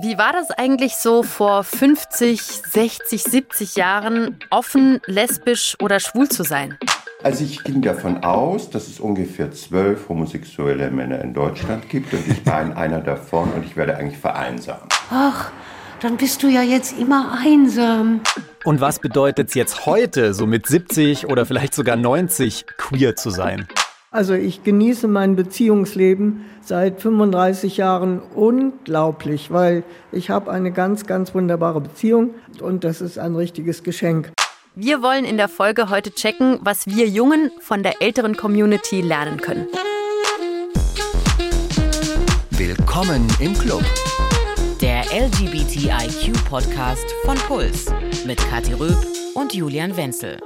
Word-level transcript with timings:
Wie 0.00 0.16
war 0.16 0.32
das 0.32 0.52
eigentlich 0.52 0.94
so 0.94 1.24
vor 1.24 1.64
50, 1.64 2.40
60, 2.40 3.20
70 3.20 3.74
Jahren, 3.74 4.38
offen, 4.48 5.00
lesbisch 5.06 5.76
oder 5.80 5.98
schwul 5.98 6.28
zu 6.28 6.44
sein? 6.44 6.78
Also 7.24 7.42
ich 7.42 7.64
ging 7.64 7.82
davon 7.82 8.22
aus, 8.22 8.70
dass 8.70 8.86
es 8.86 9.00
ungefähr 9.00 9.50
zwölf 9.50 10.08
homosexuelle 10.08 10.92
Männer 10.92 11.20
in 11.20 11.34
Deutschland 11.34 11.88
gibt 11.88 12.12
und 12.12 12.28
ich 12.28 12.46
war 12.46 12.76
einer 12.76 13.00
davon 13.00 13.52
und 13.54 13.64
ich 13.64 13.76
werde 13.76 13.96
eigentlich 13.96 14.20
vereinsamt. 14.20 14.92
Ach, 15.10 15.50
dann 16.00 16.16
bist 16.16 16.44
du 16.44 16.48
ja 16.48 16.62
jetzt 16.62 16.96
immer 16.96 17.36
einsam. 17.44 18.20
Und 18.64 18.80
was 18.80 19.00
bedeutet 19.00 19.48
es 19.48 19.54
jetzt 19.54 19.84
heute, 19.84 20.32
so 20.32 20.46
mit 20.46 20.68
70 20.68 21.26
oder 21.26 21.44
vielleicht 21.44 21.74
sogar 21.74 21.96
90, 21.96 22.66
queer 22.76 23.16
zu 23.16 23.30
sein? 23.30 23.66
Also 24.10 24.32
ich 24.32 24.64
genieße 24.64 25.06
mein 25.06 25.36
Beziehungsleben 25.36 26.46
seit 26.62 27.02
35 27.02 27.76
Jahren 27.76 28.22
unglaublich, 28.34 29.50
weil 29.50 29.84
ich 30.12 30.30
habe 30.30 30.50
eine 30.50 30.72
ganz, 30.72 31.04
ganz 31.06 31.34
wunderbare 31.34 31.82
Beziehung 31.82 32.34
und 32.60 32.84
das 32.84 33.02
ist 33.02 33.18
ein 33.18 33.36
richtiges 33.36 33.82
Geschenk. 33.82 34.30
Wir 34.74 35.02
wollen 35.02 35.26
in 35.26 35.36
der 35.36 35.48
Folge 35.48 35.90
heute 35.90 36.10
checken, 36.10 36.58
was 36.62 36.86
wir 36.86 37.06
Jungen 37.06 37.50
von 37.60 37.82
der 37.82 38.00
älteren 38.00 38.34
Community 38.34 39.02
lernen 39.02 39.42
können. 39.42 39.66
Willkommen 42.52 43.26
im 43.40 43.52
Club. 43.58 43.84
Der 44.80 45.02
LGBTIQ-Podcast 45.12 47.04
von 47.24 47.36
Puls 47.46 47.86
mit 48.24 48.38
Kathi 48.38 48.72
Röb 48.72 48.96
und 49.34 49.52
Julian 49.52 49.94
Wenzel. 49.96 50.38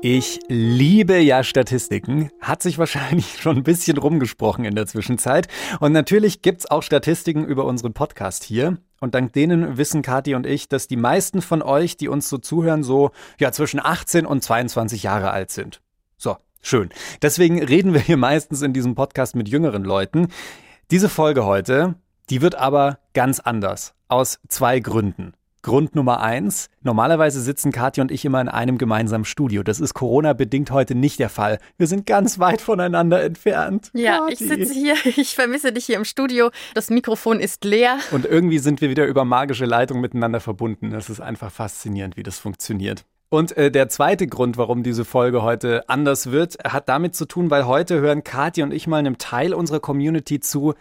Ich 0.00 0.38
liebe 0.46 1.18
ja 1.18 1.42
Statistiken. 1.42 2.30
Hat 2.40 2.62
sich 2.62 2.78
wahrscheinlich 2.78 3.40
schon 3.40 3.56
ein 3.56 3.62
bisschen 3.64 3.98
rumgesprochen 3.98 4.64
in 4.64 4.76
der 4.76 4.86
Zwischenzeit. 4.86 5.48
Und 5.80 5.90
natürlich 5.90 6.40
gibt's 6.40 6.70
auch 6.70 6.84
Statistiken 6.84 7.44
über 7.44 7.64
unseren 7.64 7.94
Podcast 7.94 8.44
hier. 8.44 8.78
Und 9.00 9.16
dank 9.16 9.32
denen 9.32 9.76
wissen 9.76 10.02
Kathi 10.02 10.36
und 10.36 10.46
ich, 10.46 10.68
dass 10.68 10.86
die 10.86 10.96
meisten 10.96 11.42
von 11.42 11.62
euch, 11.62 11.96
die 11.96 12.06
uns 12.06 12.28
so 12.28 12.38
zuhören, 12.38 12.84
so 12.84 13.10
ja 13.40 13.50
zwischen 13.50 13.80
18 13.84 14.24
und 14.24 14.42
22 14.42 15.02
Jahre 15.02 15.32
alt 15.32 15.50
sind. 15.50 15.80
So, 16.16 16.36
schön. 16.62 16.90
Deswegen 17.20 17.60
reden 17.60 17.92
wir 17.92 18.00
hier 18.00 18.16
meistens 18.16 18.62
in 18.62 18.72
diesem 18.72 18.94
Podcast 18.94 19.34
mit 19.34 19.48
jüngeren 19.48 19.82
Leuten. 19.82 20.28
Diese 20.92 21.08
Folge 21.08 21.44
heute, 21.44 21.96
die 22.30 22.40
wird 22.40 22.54
aber 22.54 23.00
ganz 23.14 23.40
anders. 23.40 23.94
Aus 24.06 24.38
zwei 24.48 24.78
Gründen. 24.78 25.34
Grund 25.62 25.94
Nummer 25.94 26.20
eins. 26.20 26.68
Normalerweise 26.82 27.40
sitzen 27.40 27.72
Katja 27.72 28.02
und 28.02 28.10
ich 28.10 28.24
immer 28.24 28.40
in 28.40 28.48
einem 28.48 28.78
gemeinsamen 28.78 29.24
Studio. 29.24 29.62
Das 29.62 29.80
ist 29.80 29.94
Corona-bedingt 29.94 30.70
heute 30.70 30.94
nicht 30.94 31.18
der 31.18 31.28
Fall. 31.28 31.58
Wir 31.76 31.86
sind 31.86 32.06
ganz 32.06 32.38
weit 32.38 32.60
voneinander 32.60 33.22
entfernt. 33.22 33.90
Ja, 33.94 34.20
Kathi. 34.20 34.32
ich 34.32 34.38
sitze 34.38 34.74
hier. 34.74 34.94
Ich 35.18 35.34
vermisse 35.34 35.72
dich 35.72 35.86
hier 35.86 35.96
im 35.96 36.04
Studio. 36.04 36.50
Das 36.74 36.90
Mikrofon 36.90 37.40
ist 37.40 37.64
leer. 37.64 37.98
Und 38.12 38.24
irgendwie 38.24 38.58
sind 38.58 38.80
wir 38.80 38.88
wieder 38.88 39.06
über 39.06 39.24
magische 39.24 39.64
Leitung 39.64 40.00
miteinander 40.00 40.40
verbunden. 40.40 40.90
Das 40.90 41.10
ist 41.10 41.20
einfach 41.20 41.50
faszinierend, 41.50 42.16
wie 42.16 42.22
das 42.22 42.38
funktioniert. 42.38 43.04
Und 43.30 43.56
äh, 43.56 43.70
der 43.70 43.88
zweite 43.88 44.26
Grund, 44.26 44.56
warum 44.56 44.82
diese 44.82 45.04
Folge 45.04 45.42
heute 45.42 45.88
anders 45.88 46.30
wird, 46.30 46.56
hat 46.64 46.88
damit 46.88 47.14
zu 47.14 47.26
tun, 47.26 47.50
weil 47.50 47.66
heute 47.66 48.00
hören 48.00 48.24
Katja 48.24 48.64
und 48.64 48.72
ich 48.72 48.86
mal 48.86 48.98
einem 48.98 49.18
Teil 49.18 49.52
unserer 49.52 49.80
Community 49.80 50.40
zu, 50.40 50.74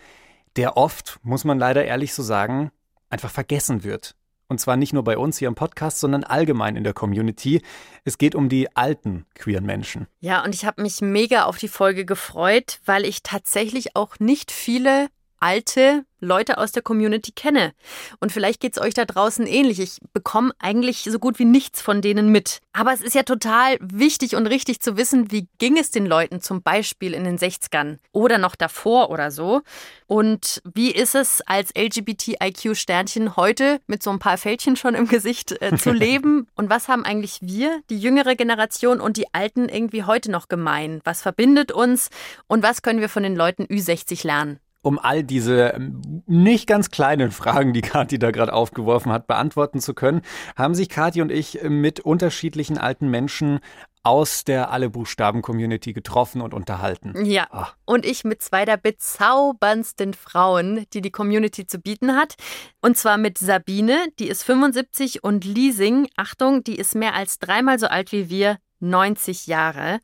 der 0.55 0.77
oft, 0.77 1.19
muss 1.23 1.43
man 1.43 1.59
leider 1.59 1.83
ehrlich 1.83 2.13
so 2.13 2.23
sagen, 2.23 2.71
einfach 3.09 3.31
vergessen 3.31 3.83
wird. 3.83 4.15
Und 4.49 4.59
zwar 4.59 4.77
nicht 4.77 4.93
nur 4.93 5.03
bei 5.03 5.17
uns 5.17 5.37
hier 5.37 5.49
im 5.49 5.55
Podcast, 5.55 5.99
sondern 5.99 6.23
allgemein 6.23 6.77
in 6.77 6.83
der 6.83 6.93
Community. 6.93 7.61
Es 8.05 8.17
geht 8.17 8.33
um 8.33 8.47
die 8.47 8.73
alten 8.75 9.25
queeren 9.35 9.65
Menschen. 9.65 10.07
Ja, 10.21 10.43
und 10.43 10.55
ich 10.55 10.65
habe 10.65 10.81
mich 10.81 11.01
mega 11.01 11.43
auf 11.43 11.57
die 11.57 11.67
Folge 11.67 12.05
gefreut, 12.05 12.79
weil 12.85 13.05
ich 13.05 13.23
tatsächlich 13.23 13.95
auch 13.95 14.19
nicht 14.19 14.51
viele 14.51 15.07
alte 15.39 16.05
Leute 16.19 16.57
aus 16.57 16.71
der 16.71 16.81
Community 16.81 17.31
kenne. 17.31 17.73
Und 18.19 18.31
vielleicht 18.31 18.59
geht 18.59 18.75
es 18.75 18.81
euch 18.81 18.93
da 18.93 19.05
draußen 19.05 19.45
ähnlich. 19.45 19.79
Ich 19.79 19.99
bekomme 20.13 20.51
eigentlich 20.59 21.03
so 21.03 21.19
gut 21.19 21.37
wie 21.37 21.45
nichts 21.45 21.81
von 21.81 22.01
denen 22.01 22.31
mit. 22.31 22.59
Aber 22.73 22.91
es 22.91 23.01
ist 23.01 23.13
ja 23.13 23.23
total 23.23 23.77
wichtig 23.79 24.35
und 24.35 24.47
richtig 24.47 24.79
zu 24.79 24.97
wissen, 24.97 25.31
wie 25.31 25.47
ging 25.59 25.77
es 25.77 25.91
den 25.91 26.05
Leuten 26.05 26.41
zum 26.41 26.63
Beispiel 26.63 27.13
in 27.13 27.23
den 27.23 27.37
60ern 27.37 27.97
oder 28.11 28.39
noch 28.39 28.55
davor 28.55 29.11
oder 29.11 29.29
so. 29.29 29.61
Und 30.07 30.61
wie 30.73 30.91
ist 30.91 31.13
es 31.13 31.41
als 31.41 31.71
LGBTIQ-Sternchen 31.77 33.35
heute 33.35 33.79
mit 33.85 34.01
so 34.01 34.09
ein 34.09 34.19
paar 34.19 34.37
Fältchen 34.37 34.75
schon 34.75 34.95
im 34.95 35.07
Gesicht 35.07 35.61
äh, 35.61 35.77
zu 35.77 35.91
leben? 35.93 36.47
Und 36.55 36.69
was 36.69 36.87
haben 36.87 37.05
eigentlich 37.05 37.39
wir, 37.41 37.81
die 37.89 37.99
jüngere 37.99 38.35
Generation 38.35 38.99
und 38.99 39.17
die 39.17 39.33
Alten 39.33 39.69
irgendwie 39.69 40.03
heute 40.03 40.31
noch 40.31 40.47
gemein? 40.47 40.99
Was 41.03 41.21
verbindet 41.21 41.71
uns 41.71 42.09
und 42.47 42.63
was 42.63 42.81
können 42.81 43.01
wir 43.01 43.09
von 43.09 43.23
den 43.23 43.35
Leuten 43.35 43.65
Ü60 43.65 44.25
lernen? 44.25 44.59
Um 44.81 44.99
all 44.99 45.23
diese 45.23 45.69
ähm, 45.69 46.23
nicht 46.25 46.67
ganz 46.67 46.89
kleinen 46.89 47.31
Fragen, 47.31 47.73
die 47.73 47.81
Kathi 47.81 48.19
da 48.19 48.31
gerade 48.31 48.53
aufgeworfen 48.53 49.11
hat, 49.11 49.27
beantworten 49.27 49.79
zu 49.79 49.93
können, 49.93 50.21
haben 50.55 50.75
sich 50.75 50.89
Kathi 50.89 51.21
und 51.21 51.31
ich 51.31 51.61
äh, 51.61 51.69
mit 51.69 51.99
unterschiedlichen 51.99 52.77
alten 52.77 53.09
Menschen 53.09 53.59
aus 54.07 54.45
der 54.45 54.71
Alle-Buchstaben-Community 54.71 55.91
getroffen 55.91 56.39
und 56.39 56.53
unterhalten. 56.53 57.25
Ja, 57.25 57.47
Ach. 57.51 57.75
und 57.85 58.05
ich 58.05 58.23
mit 58.23 58.41
zwei 58.41 58.63
der 58.63 58.77
bezauberndsten 58.77 60.13
Frauen, 60.13 60.85
die 60.93 61.01
die 61.01 61.11
Community 61.11 61.67
zu 61.67 61.79
bieten 61.79 62.15
hat. 62.15 62.35
Und 62.81 62.97
zwar 62.97 63.17
mit 63.17 63.37
Sabine, 63.37 64.07
die 64.17 64.29
ist 64.29 64.43
75, 64.43 65.25
und 65.25 65.43
Liesing, 65.43 66.07
Achtung, 66.15 66.63
die 66.63 66.77
ist 66.77 66.95
mehr 66.95 67.15
als 67.15 67.39
dreimal 67.39 67.79
so 67.79 67.87
alt 67.87 68.13
wie 68.13 68.29
wir, 68.29 68.59
90 68.79 69.47
Jahre. 69.47 69.99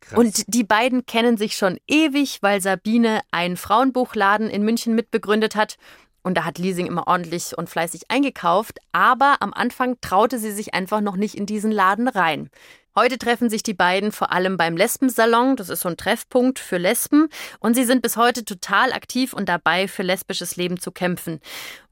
Krass. 0.00 0.18
Und 0.18 0.44
die 0.46 0.64
beiden 0.64 1.06
kennen 1.06 1.36
sich 1.36 1.56
schon 1.56 1.78
ewig, 1.86 2.38
weil 2.40 2.60
Sabine 2.60 3.20
einen 3.30 3.56
Frauenbuchladen 3.56 4.48
in 4.48 4.62
München 4.62 4.94
mitbegründet 4.94 5.56
hat. 5.56 5.76
Und 6.22 6.34
da 6.34 6.44
hat 6.44 6.58
Leasing 6.58 6.86
immer 6.86 7.06
ordentlich 7.06 7.56
und 7.56 7.70
fleißig 7.70 8.10
eingekauft. 8.10 8.78
Aber 8.92 9.36
am 9.40 9.52
Anfang 9.54 9.96
traute 10.00 10.38
sie 10.38 10.52
sich 10.52 10.74
einfach 10.74 11.00
noch 11.00 11.16
nicht 11.16 11.34
in 11.34 11.46
diesen 11.46 11.72
Laden 11.72 12.08
rein. 12.08 12.50
Heute 12.96 13.16
treffen 13.16 13.48
sich 13.48 13.62
die 13.62 13.74
beiden 13.74 14.10
vor 14.10 14.32
allem 14.32 14.56
beim 14.56 14.76
Lesbensalon. 14.76 15.54
Das 15.54 15.68
ist 15.68 15.82
so 15.82 15.88
ein 15.88 15.96
Treffpunkt 15.96 16.58
für 16.58 16.78
Lesben. 16.78 17.28
Und 17.60 17.74
sie 17.74 17.84
sind 17.84 18.02
bis 18.02 18.16
heute 18.16 18.44
total 18.44 18.92
aktiv 18.92 19.32
und 19.32 19.48
dabei, 19.48 19.86
für 19.86 20.02
lesbisches 20.02 20.56
Leben 20.56 20.80
zu 20.80 20.90
kämpfen. 20.90 21.40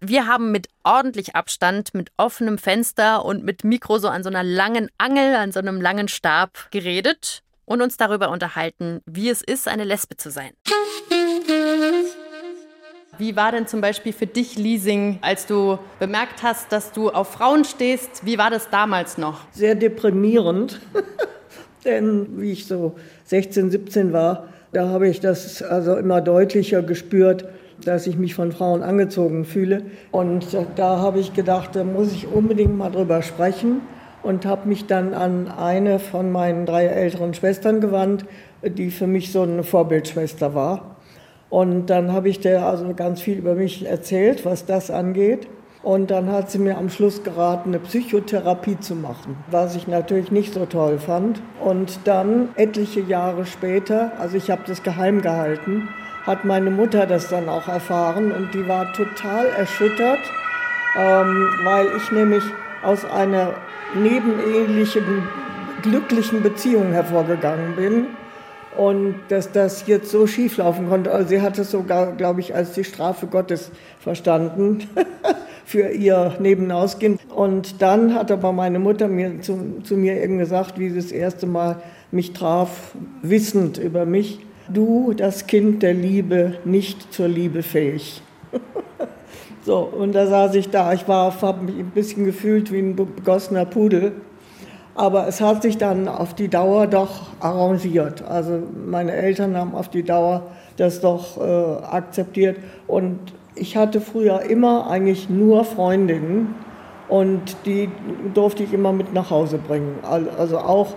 Wir 0.00 0.26
haben 0.26 0.50
mit 0.50 0.68
ordentlich 0.82 1.36
Abstand, 1.36 1.94
mit 1.94 2.10
offenem 2.16 2.58
Fenster 2.58 3.24
und 3.24 3.44
mit 3.44 3.62
Mikro 3.62 3.98
so 3.98 4.08
an 4.08 4.24
so 4.24 4.30
einer 4.30 4.42
langen 4.42 4.88
Angel, 4.98 5.36
an 5.36 5.52
so 5.52 5.60
einem 5.60 5.80
langen 5.80 6.08
Stab 6.08 6.72
geredet 6.72 7.44
und 7.66 7.82
uns 7.82 7.96
darüber 7.98 8.30
unterhalten, 8.30 9.00
wie 9.04 9.28
es 9.28 9.42
ist, 9.42 9.68
eine 9.68 9.84
Lesbe 9.84 10.16
zu 10.16 10.30
sein. 10.30 10.50
Wie 13.18 13.34
war 13.34 13.50
denn 13.50 13.66
zum 13.66 13.80
Beispiel 13.80 14.12
für 14.12 14.26
dich 14.26 14.56
Leasing, 14.56 15.18
als 15.22 15.46
du 15.46 15.78
bemerkt 15.98 16.42
hast, 16.42 16.70
dass 16.70 16.92
du 16.92 17.10
auf 17.10 17.32
Frauen 17.32 17.64
stehst? 17.64 18.24
Wie 18.24 18.38
war 18.38 18.50
das 18.50 18.70
damals 18.70 19.18
noch? 19.18 19.40
Sehr 19.52 19.74
deprimierend. 19.74 20.80
Denn 21.84 22.40
wie 22.40 22.52
ich 22.52 22.66
so 22.66 22.96
16, 23.24 23.70
17 23.70 24.12
war, 24.12 24.48
da 24.72 24.88
habe 24.88 25.08
ich 25.08 25.20
das 25.20 25.62
also 25.62 25.96
immer 25.96 26.20
deutlicher 26.20 26.82
gespürt, 26.82 27.46
dass 27.82 28.06
ich 28.06 28.16
mich 28.16 28.34
von 28.34 28.52
Frauen 28.52 28.82
angezogen 28.82 29.44
fühle. 29.44 29.82
Und 30.10 30.46
da 30.76 30.98
habe 30.98 31.18
ich 31.18 31.32
gedacht, 31.32 31.74
da 31.74 31.84
muss 31.84 32.12
ich 32.12 32.26
unbedingt 32.26 32.76
mal 32.76 32.90
drüber 32.90 33.22
sprechen 33.22 33.80
und 34.26 34.44
habe 34.44 34.68
mich 34.68 34.86
dann 34.86 35.14
an 35.14 35.46
eine 35.48 36.00
von 36.00 36.32
meinen 36.32 36.66
drei 36.66 36.86
älteren 36.86 37.32
Schwestern 37.32 37.80
gewandt, 37.80 38.26
die 38.62 38.90
für 38.90 39.06
mich 39.06 39.30
so 39.30 39.42
eine 39.42 39.62
Vorbildschwester 39.62 40.52
war. 40.52 40.96
Und 41.48 41.86
dann 41.86 42.12
habe 42.12 42.28
ich 42.28 42.40
der 42.40 42.66
also 42.66 42.92
ganz 42.94 43.20
viel 43.20 43.38
über 43.38 43.54
mich 43.54 43.86
erzählt, 43.86 44.44
was 44.44 44.66
das 44.66 44.90
angeht. 44.90 45.46
Und 45.84 46.10
dann 46.10 46.32
hat 46.32 46.50
sie 46.50 46.58
mir 46.58 46.76
am 46.76 46.90
Schluss 46.90 47.22
geraten, 47.22 47.68
eine 47.68 47.78
Psychotherapie 47.78 48.80
zu 48.80 48.96
machen, 48.96 49.36
was 49.48 49.76
ich 49.76 49.86
natürlich 49.86 50.32
nicht 50.32 50.54
so 50.54 50.66
toll 50.66 50.98
fand. 50.98 51.40
Und 51.62 52.00
dann, 52.02 52.48
etliche 52.56 53.02
Jahre 53.02 53.46
später, 53.46 54.10
also 54.18 54.36
ich 54.36 54.50
habe 54.50 54.62
das 54.66 54.82
geheim 54.82 55.22
gehalten, 55.22 55.88
hat 56.24 56.44
meine 56.44 56.72
Mutter 56.72 57.06
das 57.06 57.28
dann 57.28 57.48
auch 57.48 57.68
erfahren 57.68 58.32
und 58.32 58.52
die 58.52 58.66
war 58.66 58.92
total 58.92 59.46
erschüttert, 59.56 60.18
ähm, 60.98 61.46
weil 61.62 61.86
ich 61.96 62.10
nämlich 62.10 62.42
aus 62.82 63.04
einer 63.04 63.54
nebenehelichen, 63.94 65.28
glücklichen 65.82 66.42
Beziehung 66.42 66.92
hervorgegangen 66.92 67.76
bin. 67.76 68.06
Und 68.76 69.14
dass 69.28 69.52
das 69.52 69.86
jetzt 69.86 70.10
so 70.10 70.26
schief 70.26 70.58
laufen 70.58 70.88
konnte. 70.88 71.10
Also 71.10 71.28
sie 71.30 71.40
hat 71.40 71.58
es 71.58 71.70
sogar, 71.70 72.12
glaube 72.12 72.40
ich, 72.40 72.54
als 72.54 72.72
die 72.72 72.84
Strafe 72.84 73.26
Gottes 73.26 73.70
verstanden 74.00 74.86
für 75.64 75.88
ihr 75.88 76.36
Nebenausgehen. 76.38 77.18
Und 77.34 77.80
dann 77.80 78.14
hat 78.14 78.30
aber 78.30 78.52
meine 78.52 78.78
Mutter 78.78 79.08
mir 79.08 79.40
zu, 79.40 79.80
zu 79.82 79.96
mir 79.96 80.22
eben 80.22 80.36
gesagt, 80.36 80.78
wie 80.78 80.90
sie 80.90 80.96
das 80.96 81.10
erste 81.10 81.46
Mal 81.46 81.76
mich 82.10 82.34
traf, 82.34 82.92
wissend 83.22 83.78
über 83.78 84.04
mich, 84.04 84.40
du, 84.68 85.14
das 85.14 85.46
Kind 85.46 85.82
der 85.82 85.94
Liebe, 85.94 86.58
nicht 86.64 87.12
zur 87.12 87.28
Liebe 87.28 87.62
fähig. 87.62 88.22
So, 89.66 89.78
und 89.78 90.12
da 90.14 90.28
saß 90.28 90.54
ich 90.54 90.70
da. 90.70 90.92
Ich 90.92 91.08
war, 91.08 91.42
habe 91.42 91.64
mich 91.64 91.76
ein 91.76 91.90
bisschen 91.90 92.24
gefühlt 92.24 92.70
wie 92.70 92.78
ein 92.78 92.94
begossener 92.94 93.64
Pudel. 93.64 94.12
Aber 94.94 95.26
es 95.26 95.40
hat 95.40 95.62
sich 95.62 95.76
dann 95.76 96.06
auf 96.06 96.34
die 96.34 96.46
Dauer 96.46 96.86
doch 96.86 97.22
arrangiert. 97.40 98.22
Also 98.22 98.62
meine 98.86 99.10
Eltern 99.12 99.56
haben 99.56 99.74
auf 99.74 99.88
die 99.88 100.04
Dauer 100.04 100.42
das 100.76 101.00
doch 101.00 101.36
äh, 101.36 101.84
akzeptiert. 101.84 102.58
Und 102.86 103.18
Ich 103.58 103.76
hatte 103.76 104.02
früher 104.02 104.42
immer 104.42 104.88
eigentlich 104.88 105.30
nur 105.30 105.64
Freundinnen 105.64 106.54
und 107.08 107.56
die 107.64 107.88
durfte 108.34 108.62
ich 108.62 108.74
immer 108.74 108.92
mit 108.92 109.14
nach 109.14 109.30
Hause 109.30 109.56
bringen. 109.56 109.98
Also 110.02 110.58
auch 110.58 110.94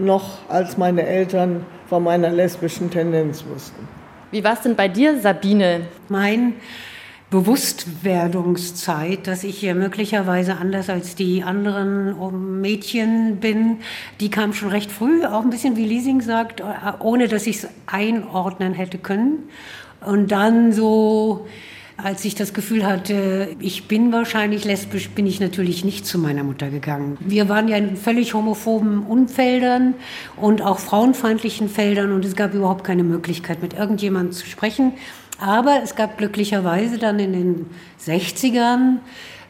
noch 0.00 0.38
als 0.48 0.76
meine 0.76 1.06
Eltern 1.06 1.64
von 1.88 2.02
meiner 2.02 2.30
lesbischen 2.30 2.90
Tendenz 2.90 3.44
wussten. 3.46 3.86
Wie 4.32 4.42
war 4.42 4.54
es 4.54 4.62
denn 4.62 4.74
bei 4.74 4.88
dir, 4.88 5.20
Sabine? 5.20 5.82
Mein 6.08 6.54
Bewusstwerdungszeit, 7.32 9.26
dass 9.26 9.42
ich 9.42 9.58
hier 9.58 9.74
möglicherweise 9.74 10.58
anders 10.58 10.90
als 10.90 11.14
die 11.14 11.42
anderen 11.42 12.60
Mädchen 12.60 13.38
bin, 13.40 13.78
die 14.20 14.30
kam 14.30 14.52
schon 14.52 14.68
recht 14.68 14.92
früh, 14.92 15.24
auch 15.24 15.40
ein 15.40 15.48
bisschen 15.48 15.76
wie 15.78 15.86
Leasing 15.86 16.20
sagt, 16.20 16.62
ohne 17.00 17.28
dass 17.28 17.46
ich 17.46 17.56
es 17.56 17.68
einordnen 17.86 18.74
hätte 18.74 18.98
können. 18.98 19.48
Und 20.04 20.30
dann 20.30 20.74
so, 20.74 21.46
als 21.96 22.22
ich 22.26 22.34
das 22.34 22.52
Gefühl 22.52 22.84
hatte, 22.84 23.56
ich 23.60 23.88
bin 23.88 24.12
wahrscheinlich 24.12 24.66
lesbisch, 24.66 25.08
bin 25.08 25.26
ich 25.26 25.40
natürlich 25.40 25.86
nicht 25.86 26.04
zu 26.04 26.18
meiner 26.18 26.44
Mutter 26.44 26.68
gegangen. 26.68 27.16
Wir 27.20 27.48
waren 27.48 27.66
ja 27.66 27.78
in 27.78 27.96
völlig 27.96 28.34
homophoben 28.34 29.06
Umfeldern 29.06 29.94
und 30.36 30.60
auch 30.60 30.78
frauenfeindlichen 30.78 31.70
Feldern 31.70 32.12
und 32.12 32.26
es 32.26 32.36
gab 32.36 32.52
überhaupt 32.52 32.84
keine 32.84 33.04
Möglichkeit, 33.04 33.62
mit 33.62 33.72
irgendjemandem 33.72 34.32
zu 34.32 34.46
sprechen. 34.46 34.92
Aber 35.42 35.80
es 35.82 35.96
gab 35.96 36.18
glücklicherweise 36.18 36.98
dann 36.98 37.18
in 37.18 37.32
den 37.32 37.66
60ern, 38.00 38.98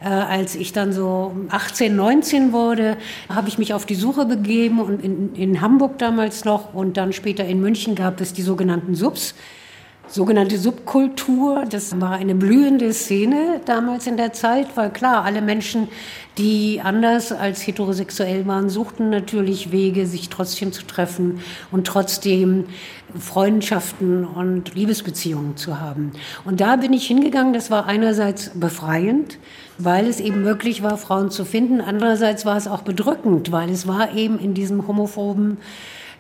äh, 0.01 0.09
als 0.09 0.55
ich 0.55 0.73
dann 0.73 0.95
so 0.95 1.37
18, 1.51 1.95
19 1.95 2.53
wurde, 2.53 2.97
habe 3.29 3.49
ich 3.49 3.59
mich 3.59 3.75
auf 3.75 3.85
die 3.85 3.95
Suche 3.95 4.25
begeben 4.25 4.81
und 4.81 5.05
in, 5.05 5.35
in 5.35 5.61
Hamburg 5.61 5.99
damals 5.99 6.47
noch 6.47 6.73
und 6.73 6.97
dann 6.97 7.13
später 7.13 7.45
in 7.45 7.61
München 7.61 7.95
gab 7.95 8.23
es 8.23 8.33
die 8.33 8.41
sogenannten 8.41 8.95
Subs 8.95 9.35
sogenannte 10.09 10.59
Subkultur. 10.59 11.65
Das 11.69 11.99
war 12.01 12.13
eine 12.13 12.35
blühende 12.35 12.93
Szene 12.93 13.61
damals 13.65 14.07
in 14.07 14.17
der 14.17 14.33
Zeit, 14.33 14.69
weil 14.75 14.91
klar, 14.91 15.25
alle 15.25 15.41
Menschen, 15.41 15.89
die 16.39 16.81
anders 16.83 17.33
als 17.33 17.67
heterosexuell 17.67 18.47
waren, 18.47 18.69
suchten 18.69 19.11
natürlich 19.11 19.73
Wege, 19.73 20.07
sich 20.07 20.29
trotzdem 20.29 20.73
zu 20.73 20.87
treffen 20.87 21.41
und 21.71 21.87
trotzdem 21.87 22.65
Freundschaften 23.19 24.25
und 24.25 24.75
Liebesbeziehungen 24.75 25.57
zu 25.57 25.81
haben. 25.81 26.13
Und 26.45 26.61
da 26.61 26.77
bin 26.77 26.93
ich 26.93 27.07
hingegangen, 27.07 27.53
das 27.53 27.71
war 27.71 27.87
einerseits 27.87 28.51
befreiend, 28.55 29.39
weil 29.79 30.07
es 30.07 30.21
eben 30.21 30.43
möglich 30.43 30.83
war, 30.83 30.97
Frauen 30.99 31.31
zu 31.31 31.45
finden. 31.45 31.81
Andererseits 31.81 32.45
war 32.47 32.57
es 32.57 32.67
auch 32.67 32.83
bedrückend, 32.83 33.53
weil 33.53 33.71
es 33.71 33.87
war 33.87 34.15
eben 34.15 34.39
in 34.39 34.55
diesem 34.55 34.87
homophoben 34.87 35.59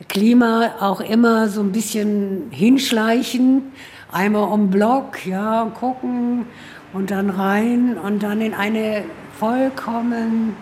Klima 0.08 0.72
auch 0.80 1.00
immer 1.00 1.48
so 1.48 1.60
ein 1.60 1.72
bisschen 1.72 2.48
hinschleichen, 2.50 3.72
einmal 4.10 4.50
um 4.52 4.70
Block, 4.70 5.26
ja, 5.26 5.70
gucken 5.78 6.46
und 6.92 7.10
dann 7.10 7.30
rein 7.30 7.96
und 7.98 8.22
dann 8.22 8.40
in 8.40 8.54
eine 8.54 9.04
vollkommen, 9.38 10.56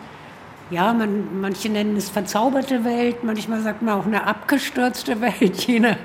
ja, 0.70 0.92
man, 0.92 1.40
manche 1.40 1.68
nennen 1.68 1.96
es 1.96 2.08
verzauberte 2.08 2.84
Welt, 2.84 3.24
manchmal 3.24 3.60
sagt 3.62 3.82
man 3.82 3.98
auch 3.98 4.06
eine 4.06 4.26
abgestürzte 4.26 5.20
Welt, 5.20 5.66
je 5.66 5.80
nach 5.80 5.96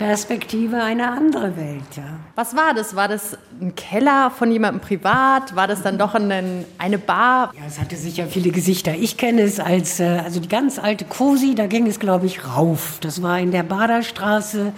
Perspektive 0.00 0.82
eine 0.82 1.10
andere 1.10 1.58
Welt, 1.58 1.84
ja. 1.94 2.04
Was 2.34 2.56
war 2.56 2.72
das? 2.72 2.96
War 2.96 3.06
das 3.06 3.36
ein 3.60 3.74
Keller 3.74 4.30
von 4.30 4.50
jemandem 4.50 4.80
privat? 4.80 5.54
War 5.54 5.66
das 5.66 5.82
dann 5.82 5.98
doch 5.98 6.14
ein, 6.14 6.64
eine 6.78 6.96
Bar? 6.96 7.52
Ja, 7.54 7.66
es 7.68 7.78
hatte 7.78 7.96
sicher 7.96 8.26
viele 8.26 8.50
Gesichter. 8.50 8.94
Ich 8.94 9.18
kenne 9.18 9.42
es 9.42 9.60
als, 9.60 10.00
äh, 10.00 10.22
also 10.24 10.40
die 10.40 10.48
ganz 10.48 10.78
alte 10.78 11.04
Cosi, 11.04 11.54
da 11.54 11.66
ging 11.66 11.86
es, 11.86 12.00
glaube 12.00 12.24
ich, 12.24 12.46
rauf. 12.46 12.96
Das 13.02 13.22
war 13.22 13.38
in 13.40 13.50
der 13.50 13.62
Baderstraße. 13.62 14.72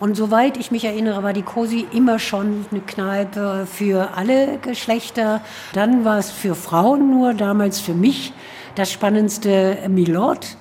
Und 0.00 0.16
soweit 0.16 0.56
ich 0.56 0.72
mich 0.72 0.84
erinnere, 0.84 1.22
war 1.22 1.32
die 1.32 1.42
Cosi 1.42 1.86
immer 1.92 2.18
schon 2.18 2.66
eine 2.72 2.80
Kneipe 2.80 3.64
für 3.72 4.16
alle 4.16 4.58
Geschlechter. 4.58 5.40
Dann 5.72 6.04
war 6.04 6.18
es 6.18 6.32
für 6.32 6.56
Frauen 6.56 7.12
nur, 7.12 7.32
damals 7.32 7.78
für 7.78 7.94
mich 7.94 8.32
das 8.74 8.92
spannendste 8.92 9.78
Milord 9.88 10.56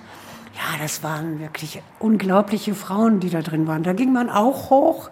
ja, 0.58 0.80
das 0.82 1.04
waren 1.04 1.40
wirklich 1.40 1.82
unglaubliche 2.00 2.74
Frauen, 2.74 3.20
die 3.20 3.30
da 3.30 3.42
drin 3.42 3.68
waren. 3.68 3.84
Da 3.84 3.94
ging 3.94 4.12
man 4.12 4.30
auch 4.30 4.72
hoch. 4.72 5.12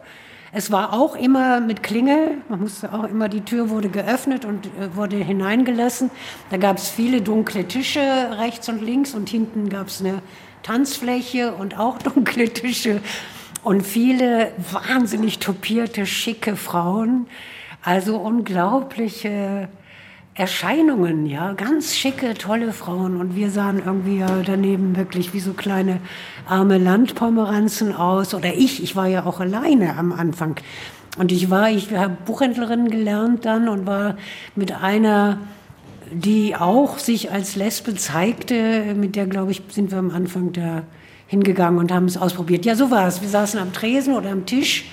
Es 0.52 0.72
war 0.72 0.94
auch 0.94 1.16
immer 1.16 1.60
mit 1.60 1.84
Klingel. 1.84 2.38
Man 2.50 2.62
musste 2.62 2.92
auch 2.92 3.04
immer, 3.04 3.30
die 3.30 3.42
Tür 3.42 3.70
wurde 3.70 3.90
geöffnet 3.90 4.44
und 4.44 4.66
äh, 4.66 4.96
wurde 4.96 5.18
hineingelassen. 5.18 6.10
Da 6.50 6.58
gab 6.58 6.78
es 6.78 6.90
viele 6.90 7.22
dunkle 7.22 7.68
Tische 7.68 8.00
rechts 8.40 8.70
und 8.70 8.82
links 8.82 9.14
und 9.14 9.30
hinten 9.30 9.70
gab 9.70 9.88
es 9.88 10.00
eine 10.00 10.24
Tanzfläche 10.64 11.54
und 11.54 11.78
auch 11.78 12.00
dunkle 12.00 12.50
Tische 12.50 13.02
und 13.64 13.86
viele 13.86 14.52
wahnsinnig 14.72 15.38
topierte, 15.38 16.08
schicke 16.08 16.56
Frauen. 16.56 17.28
Also 17.84 18.18
unglaubliche 18.18 19.70
Erscheinungen, 20.38 21.26
ja, 21.26 21.54
ganz 21.54 21.96
schicke, 21.96 22.34
tolle 22.34 22.74
Frauen 22.74 23.16
und 23.16 23.38
wir 23.38 23.50
sahen 23.50 23.82
irgendwie 23.86 24.18
ja 24.18 24.42
daneben 24.46 24.98
wirklich 24.98 25.34
wie 25.34 25.40
so 25.40 25.54
kleine 25.54 26.02
arme 26.46 26.78
Landpomeranzen 26.78 27.96
aus 27.96 28.34
oder 28.34 28.54
ich, 28.54 28.84
ich 28.84 28.98
war 28.98 29.08
ja 29.08 29.26
auch 29.26 29.40
alleine 29.40 29.96
am 29.96 30.12
Anfang 30.12 30.58
und 31.18 31.32
ich 31.32 31.50
war, 31.50 31.70
ich 31.70 31.94
habe 31.96 32.18
Buchhändlerin 32.26 32.90
gelernt 32.90 33.46
dann 33.46 33.70
und 33.70 33.86
war 33.86 34.18
mit 34.56 34.74
einer, 34.74 35.38
die 36.12 36.54
auch 36.58 37.00
sich 37.00 37.32
als 37.32 37.56
Lesbe 37.56 37.96
zeigte, 37.96 38.94
mit 38.94 39.16
der 39.16 39.28
glaube 39.28 39.52
ich 39.52 39.62
sind 39.70 39.92
wir 39.92 40.00
am 40.00 40.12
Anfang 40.12 40.52
da 40.52 40.84
hingegangen 41.28 41.80
und 41.80 41.94
haben 41.94 42.08
es 42.08 42.18
ausprobiert. 42.18 42.66
Ja, 42.66 42.76
so 42.76 42.92
war 42.92 43.08
es. 43.08 43.22
Wir 43.22 43.30
saßen 43.30 43.58
am 43.58 43.72
Tresen 43.72 44.14
oder 44.14 44.32
am 44.32 44.46
Tisch, 44.46 44.86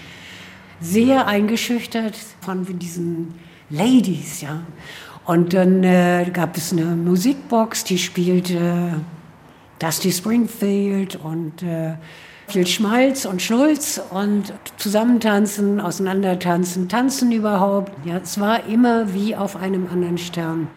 sehr 0.80 1.26
eingeschüchtert 1.26 2.14
von 2.40 2.64
diesen 2.78 3.34
Ladies, 3.70 4.40
ja. 4.40 4.60
Und 5.24 5.54
dann 5.54 5.84
äh, 5.84 6.28
gab 6.32 6.56
es 6.56 6.72
eine 6.72 6.84
Musikbox, 6.84 7.84
die 7.84 7.98
spielte 7.98 8.54
äh, 8.54 8.98
Dusty 9.78 10.10
Springfield 10.10 11.16
und 11.16 11.62
äh, 11.62 11.94
viel 12.48 12.66
Schmalz 12.66 13.24
und 13.24 13.40
Schnulz 13.40 14.00
und 14.10 14.52
zusammentanzen, 14.76 15.80
auseinandertanzen, 15.80 16.88
tanzen 16.88 17.32
überhaupt. 17.32 17.92
Ja, 18.04 18.18
es 18.18 18.38
war 18.40 18.66
immer 18.66 19.14
wie 19.14 19.36
auf 19.36 19.56
einem 19.56 19.88
anderen 19.90 20.18
Stern. 20.18 20.68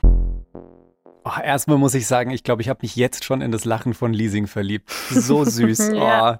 Oh, 1.28 1.42
erstmal 1.44 1.80
muss 1.80 1.96
ich 1.96 2.06
sagen, 2.06 2.30
ich 2.30 2.44
glaube, 2.44 2.62
ich 2.62 2.70
habe 2.70 2.82
mich 2.84 2.96
jetzt 2.96 3.26
schon 3.26 3.42
in 3.42 3.52
das 3.52 3.66
Lachen 3.66 3.96
von 3.96 4.14
Leasing 4.14 4.46
verliebt. 4.46 4.92
So 5.10 5.44
süß. 5.44 5.90
ja, 5.96 6.40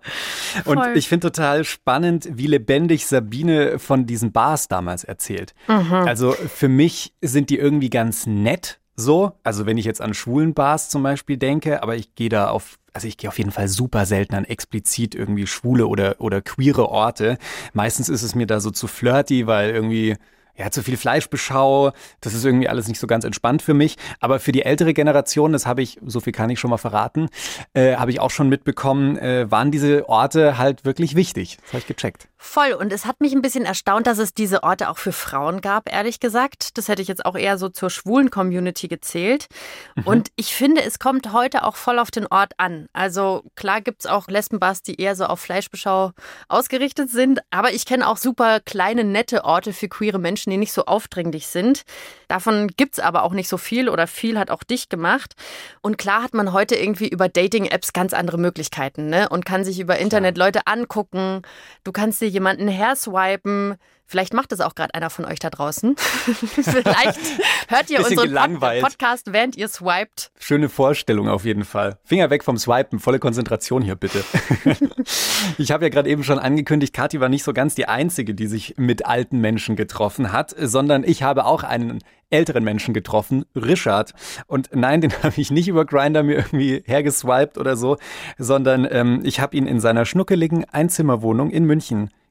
oh. 0.64 0.70
Und 0.70 0.96
ich 0.96 1.10
finde 1.10 1.32
total 1.32 1.64
spannend, 1.64 2.30
wie 2.32 2.46
lebendig 2.46 3.08
Sabine 3.08 3.80
von 3.80 4.06
diesen 4.06 4.32
Bars 4.32 4.68
damals 4.68 5.04
erzählt. 5.04 5.56
Mhm. 5.68 5.92
Also 5.92 6.34
für 6.34 6.70
mich 6.70 7.16
sind 7.20 7.50
die 7.50 7.58
irgendwie 7.58 7.90
ganz 7.90 8.28
nett. 8.28 8.80
So, 8.96 9.34
also 9.44 9.66
wenn 9.66 9.78
ich 9.78 9.86
jetzt 9.86 10.02
an 10.02 10.14
schwulen 10.14 10.54
Bars 10.54 10.90
zum 10.90 11.02
Beispiel 11.02 11.38
denke, 11.38 11.82
aber 11.82 11.96
ich 11.96 12.14
gehe 12.14 12.30
da 12.30 12.50
auf 12.50 12.78
also 12.94 13.10
ich 13.10 13.18
gehe 13.18 13.30
auf 13.30 13.38
jeden 13.38 13.52
Fall 13.52 13.68
super 13.68 14.06
selten 14.06 14.36
an 14.36 14.46
explizit 14.46 15.16
irgendwie 15.16 15.48
schwule 15.48 15.88
oder, 15.88 16.16
oder 16.20 16.42
queere 16.42 16.88
Orte. 16.88 17.38
Meistens 17.74 18.08
ist 18.08 18.24
es 18.24 18.36
mir 18.36 18.48
da 18.48 18.62
so 18.62 18.72
zu 18.72 18.88
flirty, 18.88 19.48
weil 19.48 19.72
irgendwie 19.72 20.16
ja, 20.58 20.72
zu 20.72 20.84
viel 20.84 20.98
Fleischbeschau, 20.98 21.92
das 22.22 22.34
ist 22.34 22.46
irgendwie 22.46 22.70
alles 22.70 22.88
nicht 22.88 23.00
so 23.00 23.08
ganz 23.08 23.26
entspannt 23.26 23.62
für 23.62 23.74
mich. 23.74 23.98
Aber 24.20 24.40
für 24.40 24.52
die 24.52 24.64
ältere 24.64 24.94
Generation, 24.94 25.52
das 25.52 25.66
habe 25.66 25.82
ich, 25.82 26.00
so 26.06 26.20
viel 26.20 26.34
kann 26.34 26.50
ich 26.50 26.60
schon 26.60 26.70
mal 26.70 26.78
verraten, 26.78 27.28
äh, 27.74 27.96
habe 27.96 28.12
ich 28.12 28.20
auch 28.20 28.32
schon 28.32 28.50
mitbekommen, 28.50 29.18
äh, 29.18 29.50
waren 29.52 29.72
diese 29.72 30.08
Orte 30.08 30.58
halt 30.58 30.86
wirklich 30.86 31.16
wichtig. 31.16 31.58
Das 31.62 31.74
habe 31.74 31.80
ich 31.80 31.88
gecheckt. 31.88 32.28
Voll. 32.48 32.74
Und 32.74 32.94
es 32.94 33.06
hat 33.06 33.22
mich 33.22 33.34
ein 33.34 33.42
bisschen 33.42 33.66
erstaunt, 33.66 34.06
dass 34.08 34.20
es 34.20 34.34
diese 34.34 34.64
Orte 34.64 34.90
auch 34.90 35.00
für 35.00 35.12
Frauen 35.12 35.62
gab, 35.62 35.92
ehrlich 35.92 36.20
gesagt. 36.20 36.78
Das 36.78 36.88
hätte 36.88 37.02
ich 37.02 37.08
jetzt 37.08 37.26
auch 37.26 37.36
eher 37.36 37.58
so 37.58 37.70
zur 37.70 37.90
schwulen 37.90 38.30
Community 38.30 38.88
gezählt. 38.88 39.48
Mhm. 39.96 40.04
Und 40.04 40.32
ich 40.36 40.56
finde, 40.56 40.84
es 40.84 41.00
kommt 41.00 41.34
heute 41.34 41.64
auch 41.64 41.76
voll 41.76 41.98
auf 41.98 42.12
den 42.12 42.28
Ort 42.28 42.54
an. 42.58 42.88
Also 42.94 43.44
klar 43.56 43.82
gibt 43.82 44.02
es 44.02 44.06
auch 44.06 44.28
Lesbenbars, 44.28 44.84
die 44.84 45.02
eher 45.02 45.16
so 45.16 45.26
auf 45.26 45.42
Fleischbeschau 45.42 46.12
ausgerichtet 46.48 47.10
sind. 47.10 47.42
Aber 47.50 47.74
ich 47.74 47.86
kenne 47.86 48.08
auch 48.08 48.16
super 48.16 48.60
kleine, 48.60 49.04
nette 49.04 49.44
Orte 49.44 49.74
für 49.74 49.90
queere 49.90 50.20
Menschen, 50.20 50.52
die 50.52 50.58
nicht 50.58 50.72
so 50.72 50.86
aufdringlich 50.86 51.48
sind. 51.48 51.82
Davon 52.28 52.68
gibt 52.78 52.94
es 52.94 53.00
aber 53.00 53.24
auch 53.24 53.34
nicht 53.34 53.50
so 53.50 53.58
viel 53.58 53.90
oder 53.90 54.08
viel 54.08 54.38
hat 54.38 54.52
auch 54.52 54.64
dich 54.64 54.88
gemacht. 54.88 55.34
Und 55.82 55.98
klar 55.98 56.22
hat 56.22 56.36
man 56.36 56.54
heute 56.54 56.76
irgendwie 56.76 57.10
über 57.10 57.28
Dating-Apps 57.28 57.92
ganz 57.92 58.14
andere 58.14 58.38
Möglichkeiten 58.38 59.10
ne? 59.10 59.28
und 59.30 59.46
kann 59.46 59.64
sich 59.66 59.80
über 59.80 59.98
Internet 59.98 60.38
Leute 60.38 60.68
angucken. 60.68 61.42
Du 61.84 61.92
kannst 61.92 62.22
dir 62.22 62.35
jemanden 62.36 62.68
herswipen. 62.68 63.76
Vielleicht 64.08 64.36
macht 64.36 64.52
es 64.52 64.62
auch 64.62 64.76
gerade 64.76 64.94
einer 64.94 65.10
von 65.10 65.26
euch 65.26 65.40
da 65.40 65.50
draußen. 65.50 65.96
Vielleicht 65.98 67.20
hört 67.68 67.90
ihr 67.90 68.06
unseren 68.06 68.28
gelangweilt. 68.28 68.84
Podcast, 68.84 69.34
während 69.34 69.56
ihr 69.56 69.68
swiped. 69.68 70.30
Schöne 70.38 70.70
Vorstellung 70.70 71.28
auf 71.28 71.44
jeden 71.44 71.66
Fall. 71.66 71.98
Finger 72.04 72.30
weg 72.30 72.44
vom 72.44 72.58
Swipen, 72.58 73.00
volle 73.00 73.18
Konzentration 73.18 73.82
hier 73.82 73.96
bitte. 73.96 74.24
ich 75.58 75.72
habe 75.72 75.86
ja 75.86 75.90
gerade 75.90 76.08
eben 76.08 76.24
schon 76.24 76.38
angekündigt, 76.38 76.94
Kathi 76.94 77.20
war 77.20 77.30
nicht 77.30 77.44
so 77.44 77.52
ganz 77.52 77.74
die 77.74 77.88
Einzige, 77.88 78.36
die 78.36 78.46
sich 78.46 78.76
mit 78.78 79.08
alten 79.08 79.40
Menschen 79.40 79.76
getroffen 79.76 80.32
hat, 80.32 80.54
sondern 80.56 81.04
ich 81.04 81.24
habe 81.24 81.46
auch 81.46 81.64
einen 81.64 82.04
älteren 82.30 82.64
Menschen 82.64 82.94
getroffen, 82.94 83.46
Richard. 83.56 84.14
Und 84.46 84.70
nein, 84.72 85.02
den 85.02 85.14
habe 85.24 85.42
ich 85.42 85.50
nicht 85.50 85.68
über 85.68 85.84
Grinder 85.84 86.22
mir 86.22 86.36
irgendwie 86.36 86.84
hergeswiped 86.86 87.58
oder 87.58 87.76
so, 87.76 87.98
sondern 88.38 88.88
ähm, 88.90 89.22
ich 89.24 89.40
habe 89.40 89.58
ihn 89.58 89.66
in 89.66 89.80
seiner 89.80 90.06
schnuckeligen 90.06 90.66
Einzimmerwohnung 90.66 91.50
in 91.50 91.66
München 91.66 92.06
getroffen. 92.06 92.25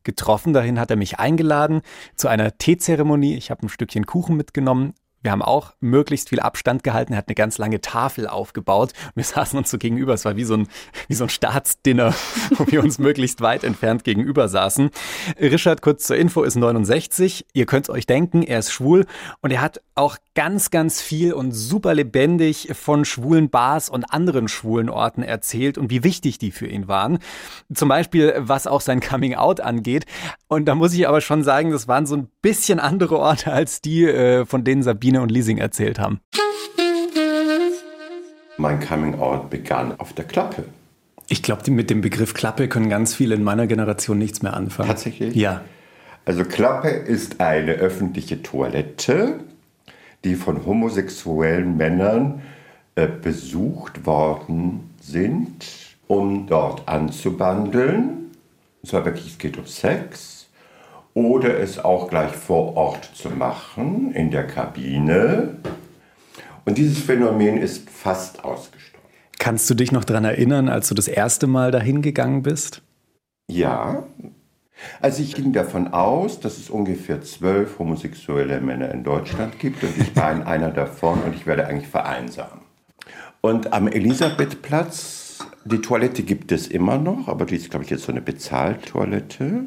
Dahin 0.53 0.79
hat 0.79 0.91
er 0.91 0.97
mich 0.97 1.19
eingeladen 1.19 1.83
zu 2.17 2.29
einer 2.29 2.57
Teezeremonie. 2.57 3.37
Ich 3.37 3.51
habe 3.51 3.67
ein 3.67 3.69
Stückchen 3.69 4.07
Kuchen 4.07 4.37
mitgenommen 4.37 4.95
wir 5.25 5.33
haben 5.33 5.43
auch 5.43 5.73
möglichst 5.81 6.29
viel 6.29 6.41
Abstand 6.41 6.85
gehalten. 6.85 7.15
Er 7.15 7.19
hat 7.19 7.29
eine 7.29 7.35
ganz 7.35 7.57
lange 7.57 7.81
Tafel 7.81 8.29
aufgebaut. 8.29 8.93
Wir 9.15 9.25
saßen 9.25 9.59
uns 9.59 9.71
so 9.71 9.79
gegenüber. 9.79 10.13
Es 10.13 10.25
war 10.27 10.37
wie 10.37 10.45
so 10.45 10.55
ein, 10.55 10.69
wie 11.09 11.15
so 11.15 11.25
ein 11.25 11.31
Staatsdinner, 11.31 12.15
wo 12.57 12.67
wir 12.71 12.85
uns 12.85 12.99
möglichst 12.99 13.41
weit 13.41 13.65
entfernt 13.65 14.05
gegenüber 14.05 14.49
saßen. 14.49 14.91
Richard, 15.41 15.81
kurz 15.81 16.07
zur 16.07 16.17
Info, 16.17 16.43
ist 16.43 16.57
69. 16.57 17.47
Ihr 17.55 17.67
könnt 17.67 17.89
euch 17.89 18.07
denken, 18.07 18.43
er 18.43 18.59
ist 18.59 18.71
schwul 18.71 19.07
und 19.41 19.51
er 19.51 19.63
hat 19.63 19.81
auch 19.95 20.19
ganz, 20.35 20.71
ganz 20.71 21.01
viel 21.01 21.33
und 21.33 21.53
super 21.53 21.95
lebendig 21.95 22.69
von 22.75 23.05
schwulen 23.05 23.49
Bars 23.49 23.89
und 23.89 24.13
anderen 24.13 24.49
schwulen 24.49 24.91
Orten 24.91 25.23
erzählt 25.23 25.79
und 25.79 25.91
wie 25.91 26.05
wichtig 26.05 26.39
die 26.39 26.51
für 26.51 26.67
ihn 26.67 26.89
waren. 26.89 27.19
Zum 27.73 27.89
Beispiel, 27.89 28.35
was 28.39 28.67
auch 28.67 28.81
sein 28.81 29.01
Coming 29.01 29.37
Out 29.37 29.61
angeht. 29.61 30.05
Und 30.49 30.67
da 30.67 30.75
muss 30.75 30.93
ich 30.93 31.09
aber 31.09 31.21
schon 31.21 31.45
sagen, 31.45 31.71
das 31.71 31.89
waren 31.89 32.07
so 32.07 32.17
ein 32.17 32.29
bisschen 32.43 32.79
andere 32.79 33.19
Orte 33.19 33.53
als 33.53 33.81
die, 33.81 34.05
äh, 34.05 34.45
von 34.45 34.65
denen 34.65 34.83
Sabine 34.83 35.14
Sabine 35.15 35.23
und 35.23 35.31
Leasing 35.31 35.59
erzählt 35.59 35.99
haben. 35.99 36.21
Mein 38.57 38.81
Coming 38.81 39.19
Out 39.19 39.51
begann 39.51 39.99
auf 39.99 40.13
der 40.13 40.25
Klappe. 40.25 40.65
Ich 41.29 41.43
glaube, 41.43 41.69
mit 41.71 41.91
dem 41.91 42.01
Begriff 42.01 42.35
Klappe 42.35 42.69
können 42.69 42.89
ganz 42.89 43.15
viele 43.15 43.35
in 43.35 43.43
meiner 43.43 43.67
Generation 43.67 44.19
nichts 44.19 44.43
mehr 44.43 44.55
anfangen. 44.55 44.89
Tatsächlich? 44.89 45.35
Ja. 45.35 45.63
Also 46.25 46.45
Klappe 46.45 46.89
ist 46.89 47.41
eine 47.41 47.73
öffentliche 47.73 48.43
Toilette, 48.43 49.41
die 50.25 50.35
von 50.35 50.65
homosexuellen 50.65 51.77
Männern 51.77 52.43
äh, 52.95 53.07
besucht 53.07 54.07
worden 54.07 54.91
sind, 55.01 55.67
um 56.07 56.47
dort 56.47 56.89
anzubandeln. 56.89 58.31
Es 58.83 58.93
war 58.93 59.05
wirklich, 59.05 59.27
es 59.27 59.39
geht 59.39 59.59
um 59.59 59.67
Sex 59.67 60.34
oder 61.15 61.59
es 61.59 61.83
auch 61.83 62.09
gleich 62.09 62.33
vor 62.33 62.77
Ort 62.77 63.11
zu 63.15 63.31
machen, 63.31 64.13
in 64.13 64.31
der 64.31 64.47
Kabine. 64.47 65.57
Und 66.65 66.79
dieses 66.79 66.99
Phänomen 66.99 67.57
ist 67.57 67.89
fast 67.89 68.45
ausgestorben. 68.45 69.09
Kannst 69.39 69.69
du 69.71 69.75
dich 69.75 69.93
noch 69.93 70.05
daran 70.05 70.25
erinnern, 70.25 70.69
als 70.69 70.89
du 70.89 70.95
das 70.95 71.09
erste 71.09 71.47
Mal 71.47 71.71
dahin 71.71 72.03
gegangen 72.03 72.43
bist? 72.43 72.83
Ja. 73.49 74.05
Also 75.01 75.23
ich 75.23 75.35
ging 75.35 75.53
davon 75.53 75.89
aus, 75.89 76.41
dass 76.41 76.59
es 76.59 76.69
ungefähr 76.69 77.23
zwölf 77.23 77.79
homosexuelle 77.79 78.61
Männer 78.61 78.91
in 78.91 79.05
Deutschland 79.05 79.59
gibt 79.59 79.83
und 79.85 79.97
ich 79.97 80.17
war 80.17 80.47
einer 80.47 80.71
davon 80.71 81.23
und 81.23 81.35
ich 81.35 81.47
werde 81.47 81.67
eigentlich 81.67 81.89
vereinsamen. 81.89 82.61
Und 83.41 83.73
am 83.73 83.87
Elisabethplatz, 83.87 85.39
die 85.65 85.81
Toilette 85.81 86.23
gibt 86.23 86.51
es 86.51 86.67
immer 86.67 86.99
noch, 86.99 87.29
aber 87.29 87.45
die 87.45 87.57
ist, 87.57 87.71
glaube 87.71 87.85
ich, 87.85 87.91
jetzt 87.91 88.05
so 88.05 88.13
eine 88.13 88.23
Bezahltoilette. 88.23 89.67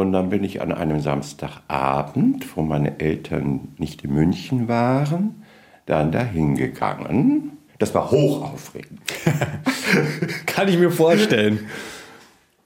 Und 0.00 0.12
dann 0.12 0.30
bin 0.30 0.44
ich 0.44 0.62
an 0.62 0.72
einem 0.72 1.00
Samstagabend, 1.00 2.56
wo 2.56 2.62
meine 2.62 2.98
Eltern 3.00 3.68
nicht 3.76 4.02
in 4.02 4.14
München 4.14 4.66
waren, 4.66 5.42
dann 5.84 6.10
dahin 6.10 6.56
gegangen. 6.56 7.58
Das 7.78 7.94
war 7.94 8.10
hochaufregend. 8.10 8.98
Kann 10.46 10.68
ich 10.68 10.78
mir 10.78 10.90
vorstellen. 10.90 11.68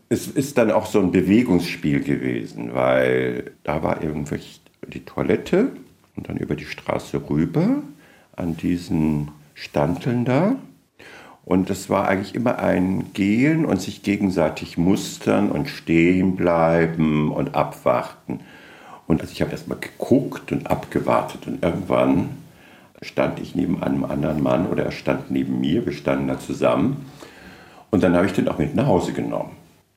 Es 0.08 0.28
ist 0.28 0.58
dann 0.58 0.70
auch 0.70 0.86
so 0.86 1.00
ein 1.00 1.10
Bewegungsspiel 1.10 2.04
gewesen, 2.04 2.72
weil 2.72 3.50
da 3.64 3.82
war 3.82 4.00
irgendwie 4.00 4.38
die 4.86 5.04
Toilette 5.04 5.72
und 6.14 6.28
dann 6.28 6.36
über 6.36 6.54
die 6.54 6.66
Straße 6.66 7.20
rüber 7.28 7.82
an 8.36 8.56
diesen 8.56 9.32
Standeln 9.54 10.24
da. 10.24 10.54
Und 11.44 11.68
das 11.68 11.90
war 11.90 12.08
eigentlich 12.08 12.34
immer 12.34 12.58
ein 12.58 13.12
Gehen 13.12 13.66
und 13.66 13.80
sich 13.80 14.02
gegenseitig 14.02 14.78
mustern 14.78 15.50
und 15.50 15.68
stehen 15.68 16.36
bleiben 16.36 17.30
und 17.30 17.54
abwarten. 17.54 18.40
Und 19.06 19.20
also 19.20 19.32
ich 19.32 19.42
habe 19.42 19.50
erstmal 19.50 19.78
geguckt 19.78 20.52
und 20.52 20.70
abgewartet 20.70 21.46
und 21.46 21.62
irgendwann 21.62 22.30
stand 23.02 23.38
ich 23.40 23.54
neben 23.54 23.82
einem 23.82 24.04
anderen 24.04 24.42
Mann 24.42 24.66
oder 24.66 24.84
er 24.84 24.92
stand 24.92 25.30
neben 25.30 25.60
mir, 25.60 25.84
wir 25.84 25.92
standen 25.92 26.28
da 26.28 26.38
zusammen. 26.38 27.04
Und 27.90 28.02
dann 28.02 28.16
habe 28.16 28.26
ich 28.26 28.32
den 28.32 28.48
auch 28.48 28.58
mit 28.58 28.74
nach 28.74 28.86
Hause 28.86 29.12
genommen. 29.12 29.52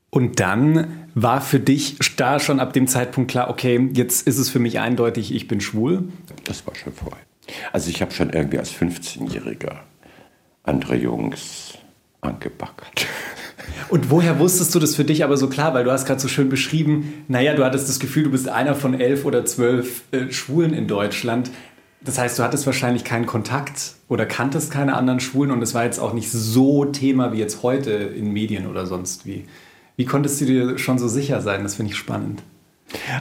Und 0.10 0.40
dann 0.42 1.08
war 1.16 1.42
für 1.42 1.60
dich 1.60 1.98
da 2.18 2.40
schon 2.40 2.60
ab 2.60 2.74
dem 2.74 2.88
Zeitpunkt 2.88 3.32
klar, 3.32 3.50
okay, 3.50 3.90
jetzt 3.94 4.28
ist 4.28 4.38
es 4.38 4.50
für 4.50 4.60
mich 4.60 4.80
eindeutig, 4.80 5.34
ich 5.34 5.48
bin 5.48 5.62
schwul? 5.62 6.10
Das 6.44 6.68
war 6.68 6.76
schon 6.76 6.94
vorher. 6.94 7.24
Also 7.72 7.90
ich 7.90 8.02
habe 8.02 8.12
schon 8.12 8.32
irgendwie 8.32 8.60
als 8.60 8.74
15-Jähriger 8.74 9.78
andere 10.68 10.96
Jungs 10.96 11.78
angebackert. 12.22 13.08
Und 13.90 14.10
woher 14.10 14.40
wusstest 14.40 14.74
du 14.76 14.80
das 14.80 14.96
für 14.96 15.04
dich 15.04 15.24
aber 15.24 15.38
so 15.38 15.48
klar? 15.48 15.74
Weil 15.74 15.84
du 15.84 15.92
hast 15.92 16.06
gerade 16.06 16.20
so 16.20 16.28
schön 16.28 16.50
beschrieben, 16.50 17.26
naja, 17.28 17.54
du 17.54 17.64
hattest 17.64 17.88
das 17.90 18.00
Gefühl, 18.00 18.24
du 18.24 18.32
bist 18.32 18.50
einer 18.50 18.76
von 18.76 19.00
elf 19.00 19.26
oder 19.26 19.46
zwölf 19.46 20.04
äh, 20.12 20.32
Schwulen 20.32 20.74
in 20.74 20.88
Deutschland. 20.88 21.52
Das 22.02 22.18
heißt, 22.18 22.38
du 22.38 22.44
hattest 22.44 22.66
wahrscheinlich 22.66 23.04
keinen 23.04 23.26
Kontakt 23.26 23.96
oder 24.08 24.26
kanntest 24.26 24.72
keine 24.72 24.96
anderen 24.96 25.20
Schwulen 25.20 25.52
und 25.52 25.62
es 25.62 25.74
war 25.74 25.84
jetzt 25.84 26.00
auch 26.00 26.14
nicht 26.14 26.32
so 26.32 26.86
Thema 26.86 27.34
wie 27.34 27.38
jetzt 27.38 27.64
heute 27.64 27.92
in 27.92 28.32
Medien 28.32 28.68
oder 28.68 28.86
sonst 28.86 29.26
wie. 29.26 29.46
Wie 29.96 30.06
konntest 30.06 30.40
du 30.42 30.46
dir 30.46 30.78
schon 30.78 31.00
so 31.00 31.08
sicher 31.08 31.42
sein? 31.42 31.64
Das 31.64 31.76
finde 31.76 31.92
ich 31.92 31.98
spannend. 31.98 32.44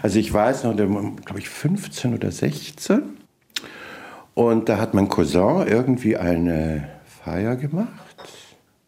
Also 0.03 0.19
ich 0.19 0.33
weiß 0.33 0.65
noch, 0.65 0.77
glaube 0.77 1.39
ich, 1.39 1.49
15 1.49 2.15
oder 2.15 2.31
16. 2.31 3.03
Und 4.35 4.69
da 4.69 4.79
hat 4.79 4.93
mein 4.93 5.09
Cousin 5.09 5.67
irgendwie 5.67 6.17
eine 6.17 6.87
Feier 7.27 7.57
gemacht 7.57 7.89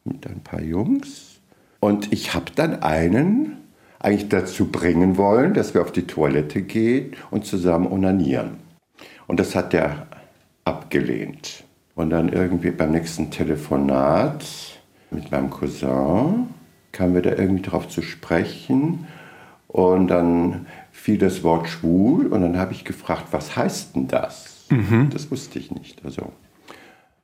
mit 0.04 0.24
ein 0.28 0.40
paar 0.44 0.62
Jungs. 0.62 1.40
Und 1.80 2.12
ich 2.12 2.34
habe 2.34 2.52
dann 2.54 2.84
einen 2.84 3.56
eigentlich 3.98 4.28
dazu 4.28 4.70
bringen 4.70 5.16
wollen, 5.16 5.54
dass 5.54 5.74
wir 5.74 5.82
auf 5.82 5.90
die 5.90 6.06
Toilette 6.06 6.62
gehen 6.62 7.16
und 7.32 7.46
zusammen 7.46 7.90
onanieren. 7.90 8.58
Und 9.26 9.40
das 9.40 9.56
hat 9.56 9.72
der 9.72 10.06
abgelehnt. 10.64 11.64
Und 11.96 12.10
dann 12.10 12.28
irgendwie 12.28 12.70
beim 12.70 12.92
nächsten 12.92 13.32
Telefonat 13.32 14.44
mit 15.10 15.32
meinem 15.32 15.50
Cousin 15.50 16.46
kamen 16.92 17.14
wir 17.14 17.22
da 17.22 17.30
irgendwie 17.30 17.62
drauf 17.62 17.88
zu 17.88 18.02
sprechen. 18.02 19.08
Und 19.66 20.06
dann 20.06 20.66
fiel 20.92 21.18
das 21.18 21.42
Wort 21.42 21.68
schwul 21.68 22.28
und 22.28 22.42
dann 22.42 22.56
habe 22.56 22.72
ich 22.72 22.84
gefragt, 22.84 23.24
was 23.32 23.56
heißt 23.56 23.96
denn 23.96 24.06
das? 24.06 24.66
Mhm. 24.70 25.10
Das 25.10 25.28
wusste 25.32 25.58
ich 25.58 25.72
nicht. 25.72 26.04
Also 26.04 26.30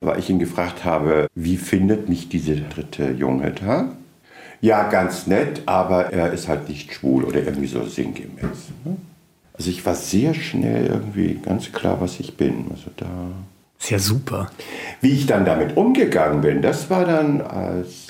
weil 0.07 0.19
ich 0.19 0.31
ihn 0.31 0.39
gefragt 0.39 0.85
habe, 0.85 1.27
wie 1.35 1.57
findet 1.57 2.09
mich 2.09 2.29
diese 2.29 2.57
dritte 2.57 3.11
Junge 3.11 3.53
da? 3.53 3.89
Ja, 4.61 4.89
ganz 4.89 5.27
nett, 5.27 5.63
aber 5.67 6.13
er 6.13 6.33
ist 6.33 6.49
halt 6.49 6.69
nicht 6.69 6.93
schwul 6.93 7.25
oder 7.25 7.43
irgendwie 7.43 7.67
so 7.67 7.85
sinngemäß. 7.85 8.71
Ne? 8.85 8.97
Also 9.53 9.71
ich 9.71 9.85
war 9.85 9.95
sehr 9.95 10.35
schnell 10.35 10.87
irgendwie 10.87 11.35
ganz 11.35 11.71
klar, 11.71 12.01
was 12.01 12.19
ich 12.19 12.37
bin. 12.37 12.67
Also 12.71 12.91
da. 12.97 13.07
Ist 13.79 13.91
ja 13.91 13.99
super. 13.99 14.51
Wie 15.01 15.11
ich 15.11 15.27
dann 15.27 15.45
damit 15.45 15.77
umgegangen 15.77 16.41
bin, 16.41 16.63
das 16.63 16.89
war 16.91 17.05
dann 17.05 17.41
als 17.43 18.07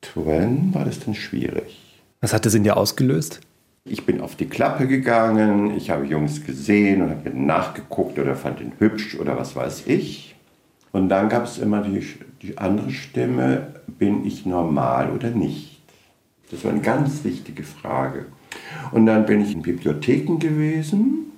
Twen, 0.00 0.72
war 0.72 0.84
das 0.84 1.00
dann 1.00 1.14
schwierig. 1.14 1.78
Was 2.20 2.32
hat 2.32 2.46
das 2.46 2.54
in 2.54 2.64
dir 2.64 2.76
ausgelöst? 2.76 3.40
Ich 3.84 4.06
bin 4.06 4.20
auf 4.20 4.36
die 4.36 4.46
Klappe 4.46 4.86
gegangen, 4.86 5.76
ich 5.76 5.90
habe 5.90 6.06
Jungs 6.06 6.44
gesehen 6.44 7.02
und 7.02 7.10
habe 7.10 7.30
mir 7.30 7.36
nachgeguckt 7.36 8.18
oder 8.18 8.36
fand 8.36 8.60
ihn 8.60 8.72
hübsch 8.78 9.16
oder 9.18 9.36
was 9.38 9.56
weiß 9.56 9.84
ich. 9.86 10.36
Und 10.92 11.08
dann 11.08 11.28
gab 11.28 11.44
es 11.44 11.58
immer 11.58 11.82
die, 11.82 12.04
die 12.42 12.58
andere 12.58 12.90
Stimme, 12.90 13.74
bin 13.86 14.26
ich 14.26 14.46
normal 14.46 15.10
oder 15.10 15.30
nicht? 15.30 15.80
Das 16.50 16.64
war 16.64 16.72
eine 16.72 16.80
ganz 16.80 17.22
wichtige 17.22 17.62
Frage. 17.62 18.26
Und 18.92 19.06
dann 19.06 19.26
bin 19.26 19.40
ich 19.40 19.52
in 19.52 19.62
Bibliotheken 19.62 20.38
gewesen 20.38 21.32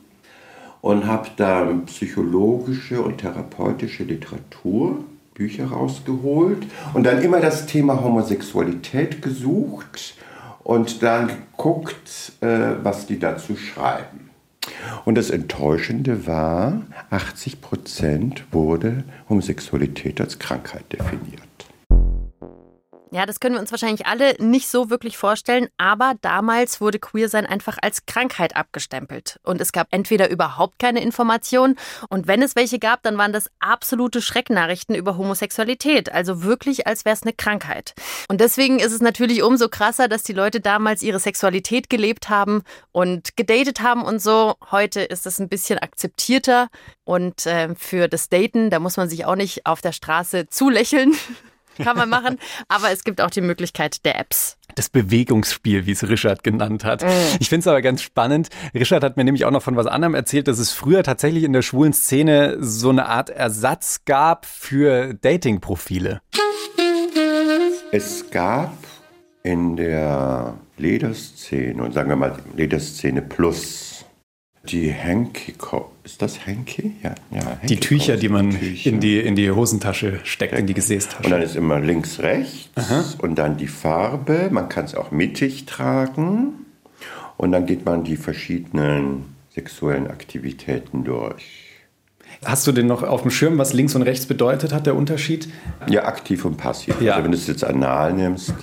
und 0.80 1.06
habe 1.06 1.28
da 1.37 1.66
psychologische 1.87 3.02
und 3.02 3.18
therapeutische 3.18 4.04
Literatur, 4.04 5.04
Bücher 5.35 5.66
rausgeholt 5.66 6.66
und 6.94 7.04
dann 7.04 7.23
immer 7.23 7.40
das 7.40 7.66
Thema 7.66 8.02
Homosexualität 8.02 9.23
gesucht 9.23 10.14
und 10.62 11.02
dann 11.02 11.28
geguckt, 11.28 12.32
äh, 12.40 12.75
was 12.82 13.06
die 13.06 13.18
dazu 13.18 13.56
schreiben. 13.56 14.31
Und 15.04 15.16
das 15.16 15.31
Enttäuschende 15.31 16.26
war, 16.26 16.83
80 17.11 17.61
Prozent 17.61 18.45
wurde 18.52 19.04
Homosexualität 19.28 20.21
als 20.21 20.38
Krankheit 20.38 20.85
definiert. 20.92 21.51
Ja, 23.14 23.26
das 23.26 23.40
können 23.40 23.57
wir 23.57 23.61
uns 23.61 23.71
wahrscheinlich 23.71 24.07
alle 24.07 24.37
nicht 24.38 24.69
so 24.69 24.88
wirklich 24.88 25.19
vorstellen, 25.19 25.69
aber 25.76 26.14
damals 26.23 26.81
wurde 26.81 26.99
Queersein 26.99 27.45
einfach 27.45 27.76
als 27.83 28.07
Krankheit 28.07 28.57
abgestempelt. 28.57 29.38
Und 29.42 29.61
es 29.61 29.73
gab 29.73 29.88
entweder 29.90 30.31
überhaupt 30.31 30.78
keine 30.78 31.02
Informationen 31.02 31.76
und 32.09 32.26
wenn 32.26 32.40
es 32.40 32.57
welche 32.57 32.78
gab, 32.78 33.02
dann 33.02 33.19
waren 33.19 33.35
das 33.35 33.50
absolute 33.61 34.23
Schrecknachrichten 34.23 34.95
über 34.95 35.19
Homosexualität, 35.19 36.11
also 36.11 36.42
wirklich 36.42 36.87
als 36.87 37.04
wäre 37.04 37.14
es 37.14 37.23
eine 37.23 37.35
Krankheit. 37.35 37.92
Und 38.28 38.40
deswegen 38.40 38.78
ist 38.78 38.92
es 38.92 39.02
natürlich 39.02 39.42
umso 39.42 39.69
krasser, 39.69 40.09
dass 40.09 40.23
die 40.23 40.33
Leute 40.33 40.61
damals 40.61 41.02
ihre 41.02 41.19
Sexualität 41.19 41.90
gelebt 41.90 42.31
haben 42.31 42.62
und 42.92 43.37
gedatet 43.37 43.83
haben 43.83 44.04
und 44.04 44.23
so. 44.23 44.54
Heute 44.71 45.02
ist 45.02 45.26
es 45.26 45.38
ein 45.38 45.50
bisschen 45.50 45.78
akzeptierter 45.78 46.69
und 47.04 47.45
äh, 47.45 47.75
für 47.75 48.09
das 48.09 48.31
Daten, 48.31 48.71
da 48.71 48.78
muss 48.78 48.97
man 48.97 49.11
sich 49.11 49.26
auch 49.26 49.37
nicht 49.37 49.66
auf 49.66 49.83
der 49.83 49.92
Straße 49.92 50.49
zulächeln. 50.49 51.14
Kann 51.78 51.96
man 51.96 52.08
machen. 52.08 52.38
Aber 52.68 52.90
es 52.90 53.04
gibt 53.04 53.20
auch 53.20 53.30
die 53.30 53.40
Möglichkeit 53.40 54.04
der 54.04 54.18
Apps. 54.18 54.56
das 54.74 54.88
Bewegungsspiel, 54.88 55.86
wie 55.86 55.92
es 55.92 56.08
Richard 56.08 56.42
genannt 56.44 56.84
hat. 56.84 57.02
Mhm. 57.02 57.08
Ich 57.40 57.48
finde 57.48 57.60
es 57.60 57.66
aber 57.66 57.82
ganz 57.82 58.02
spannend. 58.02 58.48
Richard 58.74 59.04
hat 59.04 59.16
mir 59.16 59.24
nämlich 59.24 59.44
auch 59.44 59.50
noch 59.50 59.62
von 59.62 59.76
was 59.76 59.86
anderem 59.86 60.14
erzählt, 60.14 60.48
dass 60.48 60.58
es 60.58 60.72
früher 60.72 61.02
tatsächlich 61.02 61.44
in 61.44 61.52
der 61.52 61.62
schwulen 61.62 61.92
Szene 61.92 62.56
so 62.60 62.90
eine 62.90 63.06
Art 63.06 63.30
Ersatz 63.30 64.04
gab 64.04 64.46
für 64.46 65.14
Dating-Profile. 65.14 66.20
Es 67.90 68.30
gab 68.30 68.72
in 69.42 69.76
der 69.76 70.54
Lederszene 70.78 71.82
und 71.82 71.92
sagen 71.92 72.08
wir 72.08 72.16
mal 72.16 72.36
Lederszene 72.56 73.20
Plus 73.22 73.91
die 74.64 74.95
Hanky, 74.95 75.54
ist 76.04 76.23
das 76.23 76.47
Hanky? 76.47 76.92
Ja, 77.02 77.14
ja 77.31 77.45
Hanky 77.45 77.66
Die 77.66 77.81
Tücher, 77.81 78.16
die 78.16 78.28
man 78.28 78.50
Tücher. 78.50 78.90
In, 78.90 79.00
die, 79.00 79.19
in 79.19 79.35
die 79.35 79.50
Hosentasche 79.50 80.21
steckt, 80.25 80.57
in 80.57 80.66
die 80.66 80.75
Gesäßtasche. 80.75 81.25
Und 81.25 81.31
dann 81.31 81.42
ist 81.42 81.57
immer 81.57 81.81
links, 81.81 82.21
rechts 82.21 82.71
Aha. 82.76 83.04
und 83.19 83.37
dann 83.37 83.57
die 83.57 83.66
Farbe. 83.66 84.49
Man 84.50 84.69
kann 84.69 84.85
es 84.85 84.95
auch 84.95 85.11
mittig 85.11 85.66
tragen. 85.66 86.66
Und 87.37 87.52
dann 87.52 87.66
geht 87.66 87.85
man 87.85 88.04
die 88.04 88.16
verschiedenen 88.16 89.35
sexuellen 89.50 90.07
Aktivitäten 90.07 91.02
durch. 91.02 91.45
Hast 92.45 92.66
du 92.66 92.73
denn 92.73 92.87
noch 92.87 93.02
auf 93.02 93.23
dem 93.23 93.31
Schirm, 93.31 93.59
was 93.59 93.73
links 93.73 93.95
und 93.95 94.02
rechts 94.02 94.26
bedeutet 94.26 94.73
hat, 94.73 94.87
der 94.87 94.97
Unterschied? 94.97 95.49
Ja, 95.88 96.04
aktiv 96.07 96.45
und 96.45 96.57
passiv. 96.57 97.00
Ja. 97.00 97.12
Also 97.12 97.25
wenn 97.25 97.33
du 97.33 97.38
es 97.38 97.47
jetzt 97.47 97.64
anal 97.64 98.12
nimmst, 98.12 98.54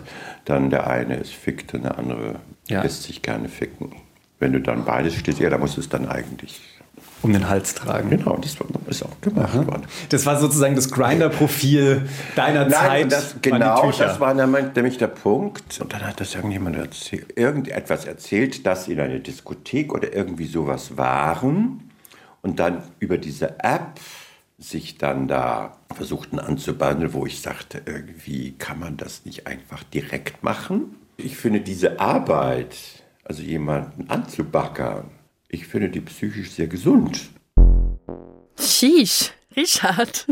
dann 0.45 0.69
der 0.69 0.87
eine 0.87 1.15
ist 1.15 1.33
fickt 1.33 1.73
und 1.73 1.83
der 1.83 1.97
andere 1.97 2.35
ja. 2.67 2.81
lässt 2.81 3.03
sich 3.03 3.21
gerne 3.21 3.49
ficken. 3.49 3.91
Wenn 4.39 4.53
du 4.53 4.61
dann 4.61 4.85
beides 4.85 5.15
stehst, 5.15 5.39
ja, 5.39 5.49
da 5.49 5.57
musst 5.57 5.77
du 5.77 5.81
es 5.81 5.89
dann 5.89 6.07
eigentlich 6.07 6.61
um 7.21 7.33
den 7.33 7.49
Hals 7.49 7.75
tragen. 7.75 8.09
Genau, 8.09 8.37
das 8.37 8.57
ist 8.87 9.03
auch 9.03 9.21
gemacht 9.21 9.53
Aha. 9.53 9.67
worden. 9.67 9.83
Das 10.09 10.25
war 10.25 10.39
sozusagen 10.39 10.75
das 10.75 10.89
Grinder-Profil 10.89 12.07
deiner 12.35 12.65
Nein, 12.65 12.71
Zeit. 12.71 13.11
Das, 13.11 13.35
genau, 13.41 13.91
das 13.91 14.19
war 14.19 14.33
nämlich 14.33 14.97
der 14.97 15.07
Punkt. 15.07 15.81
Und 15.81 15.93
dann 15.93 16.05
hat 16.05 16.19
das 16.21 16.35
irgendjemand 16.35 16.77
erzählt, 16.77 17.37
irgendetwas 17.37 18.05
erzählt, 18.05 18.65
dass 18.65 18.85
sie 18.85 18.93
in 18.93 18.99
einer 18.99 19.19
Diskothek 19.19 19.93
oder 19.93 20.13
irgendwie 20.13 20.47
sowas 20.47 20.97
waren 20.97 21.89
und 22.41 22.59
dann 22.59 22.83
über 22.99 23.17
diese 23.17 23.59
App 23.59 23.99
sich 24.57 24.97
dann 24.97 25.27
da 25.27 25.77
versuchten 25.95 26.39
anzubandeln, 26.39 27.13
wo 27.13 27.25
ich 27.25 27.41
sagte, 27.41 27.81
irgendwie 27.85 28.53
kann 28.57 28.79
man 28.79 28.97
das 28.97 29.25
nicht 29.25 29.47
einfach 29.47 29.83
direkt 29.83 30.43
machen. 30.43 30.95
Ich 31.17 31.37
finde 31.37 31.61
diese 31.61 31.99
Arbeit, 31.99 32.75
also 33.29 33.43
jemanden 33.43 34.09
anzubackern, 34.09 35.11
ich 35.49 35.67
finde 35.67 35.89
die 35.89 36.01
psychisch 36.01 36.49
sehr 36.49 36.67
gesund. 36.67 37.29
Sheesh. 38.59 39.31
Richard, 39.55 40.27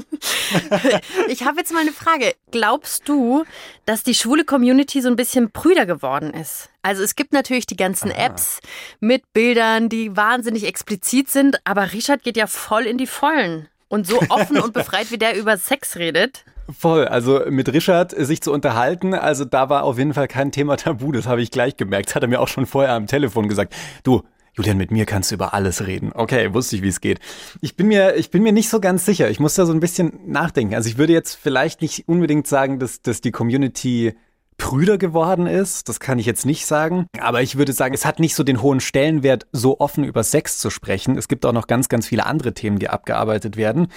ich 1.27 1.43
habe 1.43 1.59
jetzt 1.59 1.73
mal 1.73 1.81
eine 1.81 1.91
Frage. 1.91 2.35
Glaubst 2.51 3.09
du, 3.09 3.45
dass 3.85 4.03
die 4.03 4.13
schwule 4.13 4.45
Community 4.45 5.01
so 5.01 5.09
ein 5.09 5.15
bisschen 5.15 5.49
prüder 5.51 5.87
geworden 5.87 6.33
ist? 6.35 6.69
Also 6.83 7.01
es 7.03 7.15
gibt 7.15 7.33
natürlich 7.33 7.65
die 7.65 7.75
ganzen 7.75 8.11
Aha. 8.11 8.27
Apps 8.27 8.59
mit 8.99 9.33
Bildern, 9.33 9.89
die 9.89 10.15
wahnsinnig 10.15 10.65
explizit 10.65 11.29
sind, 11.29 11.59
aber 11.65 11.93
Richard 11.93 12.21
geht 12.23 12.37
ja 12.37 12.45
voll 12.45 12.85
in 12.85 12.99
die 12.99 13.07
Vollen. 13.07 13.67
Und 13.89 14.05
so 14.05 14.21
offen 14.29 14.59
und 14.59 14.73
befreit, 14.73 15.09
wie 15.09 15.17
der 15.17 15.35
über 15.35 15.57
Sex 15.57 15.97
redet. 15.97 16.45
Voll, 16.69 17.07
also 17.07 17.41
mit 17.49 17.71
Richard 17.71 18.11
sich 18.11 18.41
zu 18.41 18.51
unterhalten, 18.51 19.13
also 19.13 19.45
da 19.45 19.69
war 19.69 19.83
auf 19.83 19.97
jeden 19.97 20.13
Fall 20.13 20.27
kein 20.27 20.51
Thema 20.51 20.75
tabu, 20.75 21.11
das 21.11 21.25
habe 21.25 21.41
ich 21.41 21.51
gleich 21.51 21.77
gemerkt. 21.77 22.09
Das 22.09 22.15
hat 22.15 22.23
er 22.23 22.29
mir 22.29 22.41
auch 22.41 22.47
schon 22.47 22.65
vorher 22.65 22.93
am 22.93 23.07
Telefon 23.07 23.47
gesagt. 23.47 23.73
Du, 24.03 24.23
Julian, 24.53 24.77
mit 24.77 24.91
mir 24.91 25.05
kannst 25.05 25.31
du 25.31 25.35
über 25.35 25.53
alles 25.53 25.85
reden. 25.85 26.11
Okay, 26.13 26.53
wusste 26.53 26.75
ich, 26.75 26.81
wie 26.81 26.87
es 26.87 26.99
geht. 26.99 27.19
Ich 27.61 27.75
bin 27.75 27.87
mir, 27.87 28.15
ich 28.15 28.31
bin 28.31 28.41
mir 28.41 28.51
nicht 28.51 28.69
so 28.69 28.79
ganz 28.79 29.05
sicher. 29.05 29.29
Ich 29.29 29.39
muss 29.39 29.53
da 29.53 29.65
so 29.67 29.71
ein 29.71 29.79
bisschen 29.79 30.19
nachdenken. 30.25 30.73
Also 30.73 30.89
ich 30.89 30.97
würde 30.97 31.13
jetzt 31.13 31.35
vielleicht 31.35 31.81
nicht 31.81 32.07
unbedingt 32.07 32.47
sagen, 32.47 32.79
dass, 32.79 33.01
dass 33.01 33.21
die 33.21 33.31
Community 33.31 34.15
prüder 34.57 34.97
geworden 34.97 35.45
ist. 35.45 35.87
Das 35.87 35.99
kann 35.99 36.17
ich 36.17 36.25
jetzt 36.25 36.45
nicht 36.45 36.65
sagen. 36.65 37.05
Aber 37.19 37.43
ich 37.43 37.57
würde 37.57 37.73
sagen, 37.73 37.93
es 37.93 38.05
hat 38.05 38.19
nicht 38.19 38.33
so 38.33 38.43
den 38.43 38.61
hohen 38.61 38.79
Stellenwert, 38.79 39.45
so 39.51 39.79
offen 39.79 40.03
über 40.03 40.23
Sex 40.23 40.57
zu 40.57 40.71
sprechen. 40.71 41.17
Es 41.17 41.27
gibt 41.27 41.45
auch 41.45 41.53
noch 41.53 41.67
ganz, 41.67 41.87
ganz 41.87 42.07
viele 42.07 42.25
andere 42.25 42.53
Themen, 42.53 42.79
die 42.79 42.89
abgearbeitet 42.89 43.57
werden. 43.57 43.87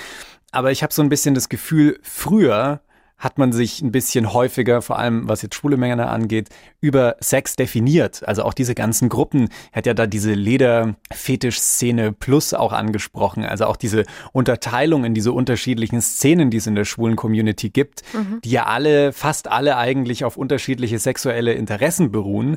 Aber 0.52 0.70
ich 0.70 0.82
habe 0.82 0.92
so 0.92 1.02
ein 1.02 1.08
bisschen 1.08 1.34
das 1.34 1.48
Gefühl, 1.48 1.98
früher 2.02 2.80
hat 3.20 3.36
man 3.36 3.52
sich 3.52 3.82
ein 3.82 3.92
bisschen 3.92 4.32
häufiger, 4.32 4.80
vor 4.80 4.98
allem 4.98 5.28
was 5.28 5.42
jetzt 5.42 5.54
schwule 5.54 5.76
Männer 5.76 6.10
angeht, 6.10 6.48
über 6.80 7.16
Sex 7.20 7.54
definiert. 7.54 8.26
Also 8.26 8.44
auch 8.44 8.54
diese 8.54 8.74
ganzen 8.74 9.10
Gruppen, 9.10 9.50
hat 9.72 9.84
ja 9.84 9.92
da 9.92 10.06
diese 10.06 10.32
Lederfetisch-Szene 10.32 12.12
plus 12.12 12.54
auch 12.54 12.72
angesprochen. 12.72 13.44
Also 13.44 13.66
auch 13.66 13.76
diese 13.76 14.04
Unterteilung 14.32 15.04
in 15.04 15.12
diese 15.12 15.32
unterschiedlichen 15.32 16.00
Szenen, 16.00 16.50
die 16.50 16.56
es 16.56 16.66
in 16.66 16.74
der 16.74 16.86
schwulen 16.86 17.16
Community 17.16 17.68
gibt, 17.68 18.02
mhm. 18.14 18.40
die 18.42 18.52
ja 18.52 18.64
alle, 18.64 19.12
fast 19.12 19.48
alle 19.48 19.76
eigentlich 19.76 20.24
auf 20.24 20.38
unterschiedliche 20.38 20.98
sexuelle 20.98 21.52
Interessen 21.52 22.10
beruhen. 22.10 22.56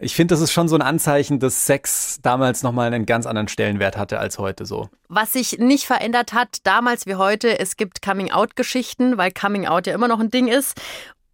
Ich 0.00 0.14
finde, 0.14 0.32
das 0.32 0.40
ist 0.40 0.52
schon 0.52 0.68
so 0.68 0.76
ein 0.76 0.82
Anzeichen, 0.82 1.40
dass 1.40 1.66
Sex 1.66 2.20
damals 2.22 2.62
nochmal 2.62 2.86
einen 2.86 3.04
ganz 3.04 3.26
anderen 3.26 3.48
Stellenwert 3.48 3.96
hatte 3.96 4.20
als 4.20 4.38
heute 4.38 4.64
so. 4.64 4.88
Was 5.08 5.32
sich 5.32 5.58
nicht 5.58 5.86
verändert 5.86 6.32
hat, 6.32 6.58
damals 6.62 7.06
wie 7.06 7.16
heute, 7.16 7.58
es 7.58 7.76
gibt 7.76 8.00
Coming-out-Geschichten, 8.00 9.18
weil 9.18 9.32
Coming-out 9.32 9.88
ja 9.88 9.94
immer 9.94 10.06
noch 10.06 10.20
ein 10.20 10.30
Ding 10.30 10.46
ist. 10.46 10.80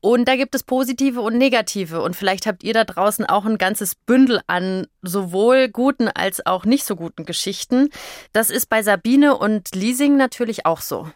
Und 0.00 0.26
da 0.28 0.36
gibt 0.36 0.54
es 0.54 0.62
positive 0.62 1.20
und 1.20 1.36
negative. 1.36 2.00
Und 2.00 2.16
vielleicht 2.16 2.46
habt 2.46 2.64
ihr 2.64 2.72
da 2.72 2.84
draußen 2.84 3.26
auch 3.26 3.44
ein 3.44 3.58
ganzes 3.58 3.94
Bündel 3.94 4.40
an 4.46 4.86
sowohl 5.02 5.68
guten 5.68 6.08
als 6.08 6.46
auch 6.46 6.64
nicht 6.64 6.86
so 6.86 6.96
guten 6.96 7.26
Geschichten. 7.26 7.90
Das 8.32 8.48
ist 8.48 8.70
bei 8.70 8.82
Sabine 8.82 9.36
und 9.36 9.74
Leasing 9.74 10.16
natürlich 10.16 10.64
auch 10.64 10.80
so. 10.80 11.10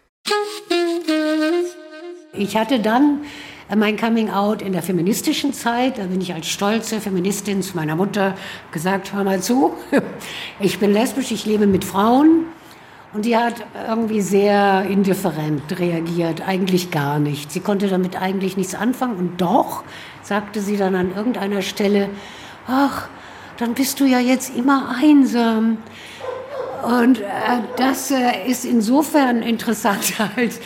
Ich 2.34 2.56
hatte 2.58 2.80
dann 2.80 3.22
mein 3.76 3.96
Coming 3.96 4.30
Out 4.30 4.62
in 4.62 4.72
der 4.72 4.82
feministischen 4.82 5.52
Zeit. 5.52 5.98
Da 5.98 6.04
bin 6.04 6.20
ich 6.20 6.32
als 6.32 6.46
stolze 6.46 7.00
Feministin 7.00 7.62
zu 7.62 7.76
meiner 7.76 7.96
Mutter 7.96 8.34
gesagt, 8.72 9.12
hör 9.12 9.24
mal 9.24 9.40
zu, 9.40 9.74
ich 10.60 10.78
bin 10.78 10.92
lesbisch, 10.92 11.30
ich 11.30 11.44
lebe 11.44 11.66
mit 11.66 11.84
Frauen. 11.84 12.46
Und 13.14 13.24
die 13.24 13.36
hat 13.36 13.54
irgendwie 13.88 14.20
sehr 14.20 14.84
indifferent 14.88 15.78
reagiert, 15.78 16.46
eigentlich 16.46 16.90
gar 16.90 17.18
nicht. 17.18 17.50
Sie 17.50 17.60
konnte 17.60 17.88
damit 17.88 18.20
eigentlich 18.20 18.56
nichts 18.56 18.74
anfangen. 18.74 19.16
Und 19.16 19.40
doch 19.40 19.82
sagte 20.22 20.60
sie 20.60 20.76
dann 20.76 20.94
an 20.94 21.14
irgendeiner 21.16 21.62
Stelle, 21.62 22.10
ach, 22.66 23.08
dann 23.56 23.74
bist 23.74 24.00
du 24.00 24.04
ja 24.04 24.20
jetzt 24.20 24.54
immer 24.54 24.94
einsam. 25.02 25.78
Und 26.82 27.20
äh, 27.20 27.24
das 27.76 28.10
äh, 28.10 28.46
ist 28.46 28.64
insofern 28.64 29.42
interessant, 29.42 30.14
als 30.36 30.60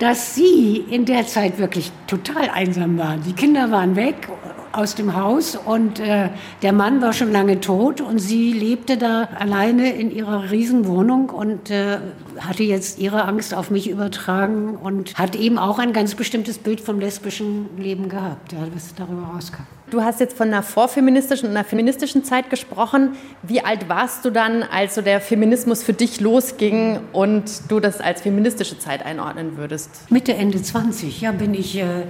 dass 0.00 0.34
sie 0.34 0.78
in 0.90 1.04
der 1.04 1.26
Zeit 1.26 1.58
wirklich 1.58 1.92
total 2.06 2.48
einsam 2.48 2.98
war. 2.98 3.18
Die 3.18 3.34
Kinder 3.34 3.70
waren 3.70 3.94
weg 3.96 4.28
aus 4.72 4.94
dem 4.94 5.16
Haus 5.16 5.56
und 5.56 6.00
äh, 6.00 6.30
der 6.62 6.72
Mann 6.72 7.02
war 7.02 7.12
schon 7.12 7.32
lange 7.32 7.60
tot 7.60 8.00
und 8.00 8.18
sie 8.18 8.52
lebte 8.52 8.96
da 8.96 9.28
alleine 9.38 9.92
in 9.94 10.10
ihrer 10.10 10.50
Riesenwohnung 10.50 11.30
und 11.30 11.70
äh, 11.70 11.98
hatte 12.38 12.62
jetzt 12.62 12.98
ihre 12.98 13.24
Angst 13.24 13.54
auf 13.54 13.70
mich 13.70 13.90
übertragen 13.90 14.76
und 14.76 15.14
hat 15.16 15.34
eben 15.36 15.58
auch 15.58 15.78
ein 15.78 15.92
ganz 15.92 16.14
bestimmtes 16.14 16.58
Bild 16.58 16.80
vom 16.80 17.00
lesbischen 17.00 17.66
Leben 17.78 18.08
gehabt, 18.08 18.52
ja, 18.52 18.58
was 18.74 18.94
darüber 18.94 19.22
rauskam. 19.34 19.62
Du 19.90 20.02
hast 20.02 20.20
jetzt 20.20 20.36
von 20.36 20.48
einer 20.48 20.62
vorfeministischen 20.62 21.48
und 21.48 21.56
einer 21.56 21.64
feministischen 21.64 22.22
Zeit 22.22 22.48
gesprochen. 22.48 23.16
Wie 23.42 23.64
alt 23.64 23.88
warst 23.88 24.24
du 24.24 24.30
dann, 24.30 24.62
als 24.62 24.94
so 24.94 25.02
der 25.02 25.20
Feminismus 25.20 25.82
für 25.82 25.92
dich 25.92 26.20
losging 26.20 27.00
und 27.12 27.50
du 27.68 27.80
das 27.80 28.00
als 28.00 28.22
feministische 28.22 28.78
Zeit 28.78 29.04
einordnen 29.04 29.56
würdest? 29.56 29.90
Mitte, 30.08 30.34
Ende 30.34 30.62
20, 30.62 31.22
ja, 31.22 31.32
bin 31.32 31.54
ich 31.54 31.76
äh, 31.76 32.04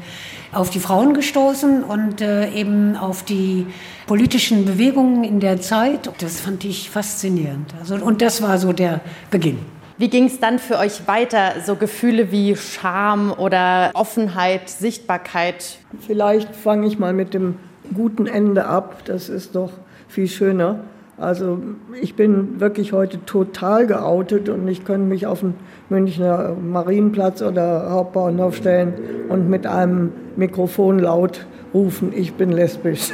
auf 0.53 0.71
die 0.71 0.81
Frauen 0.81 1.15
gestoßen 1.15 1.85
und 1.85 2.21
äh, 2.21 2.51
eben 2.51 2.97
auf 2.97 3.23
die 3.23 3.67
politischen 4.07 4.65
Bewegungen 4.65 5.25
in 5.25 5.41
der 5.41 5.61
Zeit. 5.61 6.11
Das 6.19 6.41
fand 6.41 6.65
ich 6.65 6.91
faszinierend. 6.91 7.73
Also, 7.79 7.95
und 7.97 8.21
das 8.23 8.43
war 8.43 8.59
so 8.59 8.73
der 8.73 9.01
Beginn. 9.31 9.59
Wie 9.99 10.09
ging 10.09 10.25
es 10.25 10.41
dann 10.41 10.59
für 10.59 10.79
euch 10.79 11.07
weiter? 11.07 11.57
So 11.65 11.77
Gefühle 11.77 12.33
wie 12.33 12.57
Scham 12.57 13.33
oder 13.33 13.91
Offenheit, 13.95 14.71
Sichtbarkeit? 14.71 15.79
Vielleicht 16.07 16.57
fange 16.57 16.87
ich 16.87 16.99
mal 16.99 17.13
mit 17.13 17.35
dem 17.35 17.57
guten 17.95 18.27
Ende 18.27 18.65
ab. 18.65 19.03
Das 19.05 19.29
ist 19.29 19.55
doch 19.55 19.73
viel 20.09 20.27
schöner. 20.27 20.81
Also 21.21 21.59
ich 22.01 22.15
bin 22.15 22.61
wirklich 22.61 22.95
heute 22.95 23.23
total 23.27 23.87
geoutet 23.87 24.49
und 24.49 24.67
ich 24.67 24.87
könnte 24.87 25.07
mich 25.07 25.27
auf 25.27 25.41
den 25.41 25.53
Münchner 25.91 26.57
Marienplatz 26.59 27.43
oder 27.43 27.91
Hauptbahnhof 27.91 28.57
stellen 28.57 28.95
und 29.29 29.51
mit 29.51 29.67
einem 29.67 30.13
Mikrofon 30.37 30.99
laut 30.99 31.47
rufen, 31.75 32.15
ich 32.17 32.35
bin 32.35 32.51
lesbisch. 32.51 33.11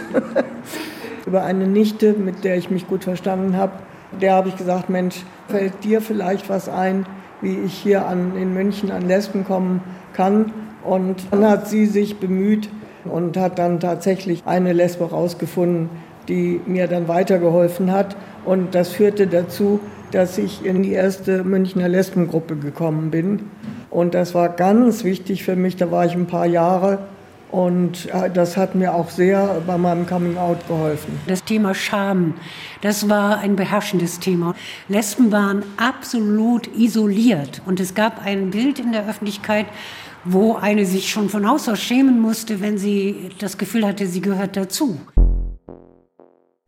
Über 1.27 1.42
eine 1.42 1.66
Nichte, 1.66 2.12
mit 2.12 2.45
der 2.45 2.57
ich 2.57 2.71
mich 2.71 2.87
gut 2.87 3.03
verstanden 3.03 3.57
habe, 3.57 3.73
der 4.21 4.35
habe 4.35 4.51
ich 4.51 4.57
gesagt, 4.57 4.88
Mensch, 4.88 5.25
fällt 5.49 5.83
dir 5.83 6.01
vielleicht 6.01 6.49
was 6.49 6.69
ein, 6.69 7.07
wie 7.40 7.59
ich 7.59 7.73
hier 7.73 8.07
an, 8.07 8.37
in 8.37 8.55
München 8.55 8.92
an 8.92 9.03
Lesben 9.09 9.45
kommen 9.45 9.81
kann? 10.12 10.53
Und 10.85 11.27
dann 11.33 11.45
hat 11.45 11.66
sie 11.66 11.87
sich 11.87 12.21
bemüht, 12.21 12.69
und 13.09 13.37
hat 13.37 13.59
dann 13.59 13.81
tatsächlich 13.81 14.42
eine 14.47 14.73
Lesbe 14.73 15.05
rausgefunden, 15.05 15.88
die 16.29 16.61
mir 16.67 16.89
dann 16.89 17.09
weitergeholfen 17.09 17.93
hat. 17.93 18.17
Und 18.45 18.75
das 18.75 18.91
führte 18.91 19.27
dazu, 19.27 19.81
dass 20.12 20.39
ich 20.39 20.65
in 20.65 20.83
die 20.83 20.93
erste 20.93 21.45
Münchner 21.45 21.89
Lesbengruppe 21.89 22.57
gekommen 22.57 23.11
bin. 23.11 23.51
Und 23.91 24.15
das 24.15 24.35
war 24.35 24.49
ganz 24.49 25.05
wichtig 25.05 25.45
für 25.45 25.57
mich. 25.57 25.77
Da 25.77 25.91
war 25.91 26.07
ich 26.07 26.15
ein 26.15 26.27
paar 26.27 26.47
Jahre 26.47 26.99
Und 27.51 28.12
äh, 28.12 28.29
das 28.31 28.57
hat 28.57 28.75
mir 28.75 28.95
auch 28.95 29.09
sehr 29.09 29.62
bei 29.67 29.79
meinem 29.79 30.07
Coming 30.07 30.37
Out 30.37 30.67
geholfen. 30.67 31.19
Das 31.27 31.45
Thema 31.45 31.75
Scham, 31.75 32.35
das 32.83 33.09
war 33.09 33.39
ein 33.39 33.57
beherrschendes 33.57 34.19
Thema. 34.19 34.55
Lesben 34.89 35.31
waren 35.31 35.62
absolut 35.77 36.69
isoliert 36.77 37.62
und 37.65 37.79
es 37.79 37.95
gab 37.95 38.25
ein 38.25 38.51
Bild 38.51 38.79
in 38.79 38.93
der 38.93 39.09
Öffentlichkeit, 39.09 39.67
wo 40.25 40.57
eine 40.57 40.85
sich 40.85 41.09
schon 41.09 41.29
von 41.29 41.49
Haus 41.49 41.69
aus 41.69 41.81
schämen 41.81 42.21
musste, 42.21 42.61
wenn 42.61 42.79
sie 42.79 43.31
das 43.39 43.59
Gefühl 43.59 43.87
hatte, 43.87 44.07
sie 44.07 44.21
gehört 44.21 44.57
dazu. 44.57 44.99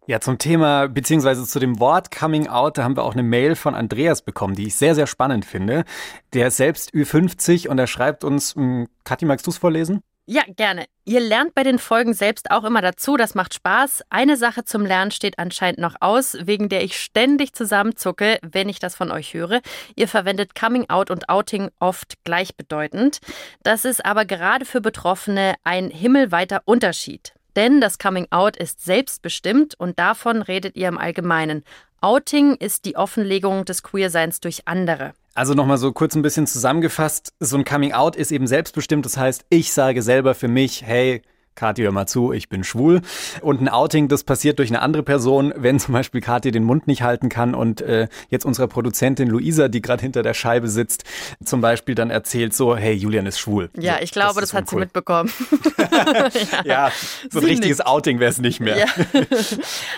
Ja, 0.09 0.21
zum 0.21 0.38
Thema 0.38 0.88
beziehungsweise 0.88 1.44
zu 1.44 1.59
dem 1.59 1.81
Wort 1.81 2.11
Coming 2.11 2.47
Out, 2.49 2.79
da 2.79 2.85
haben 2.85 2.97
wir 2.97 3.05
auch 3.05 3.12
eine 3.12 3.23
Mail 3.23 3.55
von 3.57 3.75
Andreas 3.75 4.23
bekommen, 4.23 4.55
die 4.55 4.68
ich 4.68 4.75
sehr, 4.75 4.94
sehr 4.94 5.07
spannend 5.07 5.44
finde. 5.44 5.85
Der 6.33 6.49
ist 6.49 6.57
selbst 6.57 6.94
Ü50 6.94 7.68
und 7.68 7.79
er 7.79 7.87
schreibt 7.87 8.25
uns, 8.25 8.55
hm, 8.55 8.88
Kathi, 9.05 9.27
magst 9.27 9.47
du 9.47 9.51
es 9.51 9.59
vorlesen? 9.59 10.01
Ja, 10.25 10.44
gerne. 10.57 10.87
Ihr 11.05 11.21
lernt 11.21 11.55
bei 11.55 11.62
den 11.62 11.79
Folgen 11.79 12.14
selbst 12.14 12.51
auch 12.51 12.64
immer 12.64 12.81
dazu, 12.81 13.18
das 13.18 13.35
macht 13.35 13.53
Spaß. 13.53 14.03
Eine 14.09 14.38
Sache 14.38 14.64
zum 14.64 14.87
Lernen 14.87 15.11
steht 15.11 15.38
anscheinend 15.38 15.79
noch 15.79 15.97
aus, 16.01 16.38
wegen 16.40 16.71
der 16.71 16.83
ich 16.85 16.99
ständig 16.99 17.53
zusammenzucke, 17.53 18.38
wenn 18.40 18.71
ich 18.71 18.79
das 18.79 18.97
von 18.97 19.11
euch 19.11 19.35
höre. 19.35 19.61
Ihr 19.94 20.09
verwendet 20.09 20.55
Coming 20.55 20.88
Out 20.88 21.11
und 21.11 21.29
Outing 21.29 21.68
oft 21.81 22.14
gleichbedeutend. 22.25 23.18
Das 23.62 23.85
ist 23.85 24.07
aber 24.07 24.25
gerade 24.25 24.64
für 24.64 24.81
Betroffene 24.81 25.55
ein 25.64 25.90
himmelweiter 25.90 26.62
Unterschied. 26.64 27.35
Denn 27.56 27.80
das 27.80 27.98
Coming 27.98 28.26
Out 28.30 28.56
ist 28.56 28.84
selbstbestimmt 28.84 29.74
und 29.78 29.98
davon 29.98 30.42
redet 30.42 30.76
ihr 30.76 30.88
im 30.88 30.98
Allgemeinen. 30.98 31.64
Outing 32.00 32.54
ist 32.54 32.84
die 32.84 32.96
Offenlegung 32.96 33.64
des 33.64 33.82
Queerseins 33.82 34.40
durch 34.40 34.68
andere. 34.68 35.14
Also 35.34 35.54
nochmal 35.54 35.78
so 35.78 35.92
kurz 35.92 36.14
ein 36.14 36.22
bisschen 36.22 36.46
zusammengefasst, 36.46 37.32
so 37.40 37.56
ein 37.56 37.64
Coming 37.64 37.92
Out 37.92 38.16
ist 38.16 38.32
eben 38.32 38.46
selbstbestimmt, 38.46 39.04
das 39.04 39.16
heißt, 39.16 39.46
ich 39.50 39.72
sage 39.72 40.02
selber 40.02 40.34
für 40.34 40.48
mich, 40.48 40.82
hey, 40.82 41.22
Kathi, 41.59 41.83
hör 41.83 41.92
mal 41.92 42.07
zu, 42.07 42.33
ich 42.33 42.49
bin 42.49 42.62
schwul. 42.62 43.03
Und 43.42 43.61
ein 43.61 43.68
Outing, 43.68 44.07
das 44.09 44.23
passiert 44.23 44.61
durch 44.61 44.71
eine 44.71 44.81
andere 44.81 45.03
Person, 45.03 45.53
wenn 45.57 45.81
zum 45.81 45.92
Beispiel 45.92 46.21
Kathi 46.21 46.53
den 46.53 46.62
Mund 46.62 46.87
nicht 46.87 47.03
halten 47.03 47.29
kann 47.29 47.55
und 47.55 47.81
äh, 47.81 48.07
jetzt 48.31 48.44
unserer 48.44 48.68
Produzentin 48.68 49.29
Luisa, 49.29 49.68
die 49.68 49.83
gerade 49.83 50.03
hinter 50.03 50.23
der 50.23 50.35
Scheibe 50.35 50.68
sitzt, 50.68 51.03
zum 51.44 51.61
Beispiel 51.61 51.97
dann 51.97 52.11
erzählt 52.11 52.55
so, 52.55 52.77
hey, 52.77 52.94
Julian 52.94 53.27
ist 53.27 53.40
schwul. 53.40 53.71
Ja, 53.77 53.97
so, 53.97 54.05
ich 54.05 54.12
glaube, 54.12 54.40
das, 54.40 54.51
das 54.51 54.55
hat 54.55 54.62
uncool. 54.62 54.79
sie 54.79 54.81
mitbekommen. 54.85 55.33
ja. 56.64 56.64
ja, 56.64 56.92
so 57.29 57.40
ein 57.40 57.44
richtiges 57.44 57.79
nicht. 57.79 57.87
Outing 57.87 58.21
wäre 58.21 58.31
es 58.31 58.38
nicht 58.38 58.61
mehr. 58.61 58.79
Ja. 58.79 58.87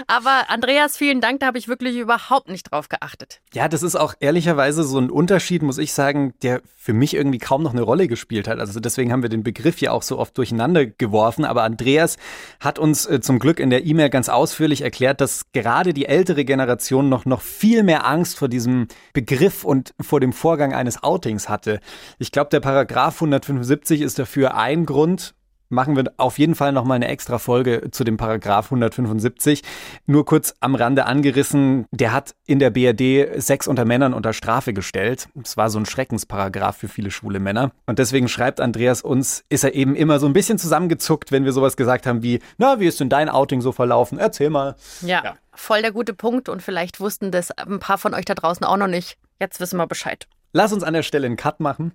Aber 0.06 0.48
Andreas, 0.48 0.96
vielen 0.96 1.20
Dank, 1.20 1.40
da 1.40 1.46
habe 1.46 1.58
ich 1.58 1.68
wirklich 1.68 1.96
überhaupt 1.96 2.48
nicht 2.48 2.72
drauf 2.72 2.88
geachtet. 2.88 3.40
Ja, 3.52 3.68
das 3.68 3.82
ist 3.82 3.96
auch 3.96 4.14
ehrlicherweise 4.20 4.82
so 4.82 4.98
ein 4.98 5.10
Unterschied, 5.10 5.62
muss 5.62 5.76
ich 5.76 5.92
sagen, 5.92 6.32
der 6.42 6.62
für 6.76 6.94
mich 6.94 7.12
irgendwie 7.12 7.38
kaum 7.38 7.62
noch 7.62 7.72
eine 7.72 7.82
Rolle 7.82 8.08
gespielt 8.08 8.48
hat. 8.48 8.58
Also 8.58 8.80
deswegen 8.80 9.12
haben 9.12 9.22
wir 9.22 9.28
den 9.28 9.42
Begriff 9.42 9.82
ja 9.82 9.92
auch 9.92 10.02
so 10.02 10.18
oft 10.18 10.38
durcheinander 10.38 10.86
geworfen 10.86 11.44
aber 11.50 11.64
Andreas 11.64 12.16
hat 12.60 12.78
uns 12.78 13.04
äh, 13.06 13.20
zum 13.20 13.38
Glück 13.38 13.60
in 13.60 13.68
der 13.68 13.84
E-Mail 13.84 14.08
ganz 14.08 14.28
ausführlich 14.28 14.80
erklärt, 14.80 15.20
dass 15.20 15.52
gerade 15.52 15.92
die 15.92 16.06
ältere 16.06 16.44
Generation 16.44 17.08
noch, 17.08 17.26
noch 17.26 17.42
viel 17.42 17.82
mehr 17.82 18.06
Angst 18.06 18.38
vor 18.38 18.48
diesem 18.48 18.88
Begriff 19.12 19.64
und 19.64 19.92
vor 20.00 20.20
dem 20.20 20.32
Vorgang 20.32 20.72
eines 20.72 21.02
Outings 21.02 21.48
hatte. 21.48 21.80
Ich 22.18 22.32
glaube, 22.32 22.50
der 22.50 22.60
Paragraph 22.60 23.16
175 23.16 24.00
ist 24.00 24.18
dafür 24.18 24.54
ein 24.54 24.86
Grund, 24.86 25.34
machen 25.70 25.96
wir 25.96 26.04
auf 26.16 26.38
jeden 26.38 26.54
Fall 26.54 26.72
nochmal 26.72 26.96
eine 26.96 27.08
extra 27.08 27.38
Folge 27.38 27.90
zu 27.90 28.04
dem 28.04 28.16
Paragraph 28.16 28.66
175. 28.66 29.62
Nur 30.06 30.24
kurz 30.24 30.54
am 30.60 30.74
Rande 30.74 31.06
angerissen, 31.06 31.86
der 31.90 32.12
hat 32.12 32.34
in 32.46 32.58
der 32.58 32.70
BRD 32.70 33.40
Sex 33.40 33.66
unter 33.66 33.84
Männern 33.84 34.12
unter 34.12 34.32
Strafe 34.32 34.72
gestellt. 34.72 35.28
Es 35.42 35.56
war 35.56 35.70
so 35.70 35.78
ein 35.78 35.86
Schreckensparagraph 35.86 36.76
für 36.76 36.88
viele 36.88 37.10
schwule 37.10 37.40
Männer. 37.40 37.70
Und 37.86 37.98
deswegen 37.98 38.28
schreibt 38.28 38.60
Andreas 38.60 39.02
uns, 39.02 39.44
ist 39.48 39.64
er 39.64 39.74
eben 39.74 39.94
immer 39.94 40.18
so 40.18 40.26
ein 40.26 40.32
bisschen 40.32 40.58
zusammengezuckt, 40.58 41.32
wenn 41.32 41.44
wir 41.44 41.52
sowas 41.52 41.76
gesagt 41.76 42.06
haben 42.06 42.22
wie, 42.22 42.40
na, 42.58 42.80
wie 42.80 42.86
ist 42.86 43.00
denn 43.00 43.08
dein 43.08 43.28
Outing 43.28 43.60
so 43.60 43.72
verlaufen? 43.72 44.18
Erzähl 44.18 44.50
mal. 44.50 44.76
ja. 45.02 45.22
ja. 45.24 45.34
voll 45.54 45.82
der 45.82 45.92
gute 45.92 46.14
Punkt 46.14 46.48
und 46.48 46.62
vielleicht 46.62 47.00
wussten 47.00 47.30
das 47.30 47.50
ein 47.52 47.78
paar 47.78 47.98
von 47.98 48.14
euch 48.14 48.24
da 48.24 48.34
draußen 48.34 48.66
auch 48.66 48.76
noch 48.76 48.88
nicht. 48.88 49.16
Jetzt 49.38 49.60
wissen 49.60 49.76
wir 49.76 49.86
Bescheid. 49.86 50.26
Lass 50.52 50.72
uns 50.72 50.82
an 50.82 50.94
der 50.94 51.04
Stelle 51.04 51.26
einen 51.26 51.36
Cut 51.36 51.60
machen, 51.60 51.92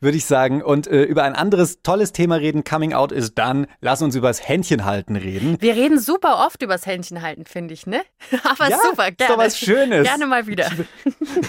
würde 0.00 0.16
ich 0.16 0.24
sagen, 0.24 0.62
und 0.62 0.86
äh, 0.86 1.02
über 1.02 1.24
ein 1.24 1.34
anderes 1.34 1.82
tolles 1.82 2.12
Thema 2.12 2.36
reden. 2.36 2.64
Coming 2.64 2.92
Out 2.92 3.12
ist 3.12 3.34
done. 3.38 3.66
Lass 3.80 4.02
uns 4.02 4.14
übers 4.14 4.46
Händchenhalten 4.46 5.16
reden. 5.16 5.56
Wir 5.60 5.74
reden 5.74 5.98
super 5.98 6.44
oft 6.46 6.62
übers 6.62 6.86
Händchenhalten, 6.86 7.44
finde 7.44 7.74
ich, 7.74 7.86
ne? 7.86 8.02
Aber 8.44 8.70
ja, 8.70 8.78
super, 8.82 9.10
gerne. 9.10 9.14
Ist 9.18 9.30
doch 9.30 9.38
was 9.38 9.58
Schönes. 9.58 10.06
Gerne 10.06 10.26
mal 10.26 10.46
wieder. 10.46 10.70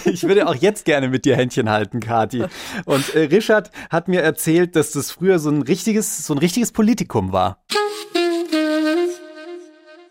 Ich, 0.04 0.06
ich 0.06 0.22
würde 0.24 0.46
auch 0.48 0.54
jetzt 0.54 0.84
gerne 0.84 1.08
mit 1.08 1.24
dir 1.24 1.36
Händchen 1.36 1.70
halten, 1.70 2.00
Kati. 2.00 2.44
Und 2.84 3.14
äh, 3.14 3.20
Richard 3.20 3.70
hat 3.90 4.08
mir 4.08 4.22
erzählt, 4.22 4.76
dass 4.76 4.92
das 4.92 5.10
früher 5.10 5.38
so 5.38 5.50
ein 5.50 5.62
richtiges, 5.62 6.26
so 6.26 6.34
ein 6.34 6.38
richtiges 6.38 6.72
Politikum 6.72 7.32
war. 7.32 7.58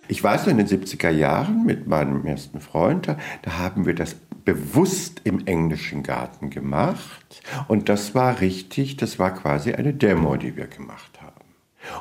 Ich 0.08 0.24
weiß 0.24 0.48
in 0.48 0.58
den 0.58 0.68
70er 0.68 1.10
Jahren 1.10 1.66
mit 1.66 1.88
meinem 1.88 2.26
ersten 2.26 2.60
Freund, 2.60 3.08
da 3.08 3.58
haben 3.58 3.86
wir 3.88 3.96
das 3.96 4.16
bewusst 4.46 5.22
im 5.24 5.46
englischen 5.46 6.04
Garten 6.04 6.50
gemacht. 6.50 7.42
Und 7.68 7.90
das 7.90 8.16
war 8.16 8.40
richtig, 8.40 8.98
das 8.98 9.20
war 9.20 9.34
quasi 9.34 9.74
eine 9.74 9.94
Demo, 9.94 10.38
die 10.38 10.56
wir 10.56 10.68
gemacht 10.68 11.20
haben. 11.22 11.34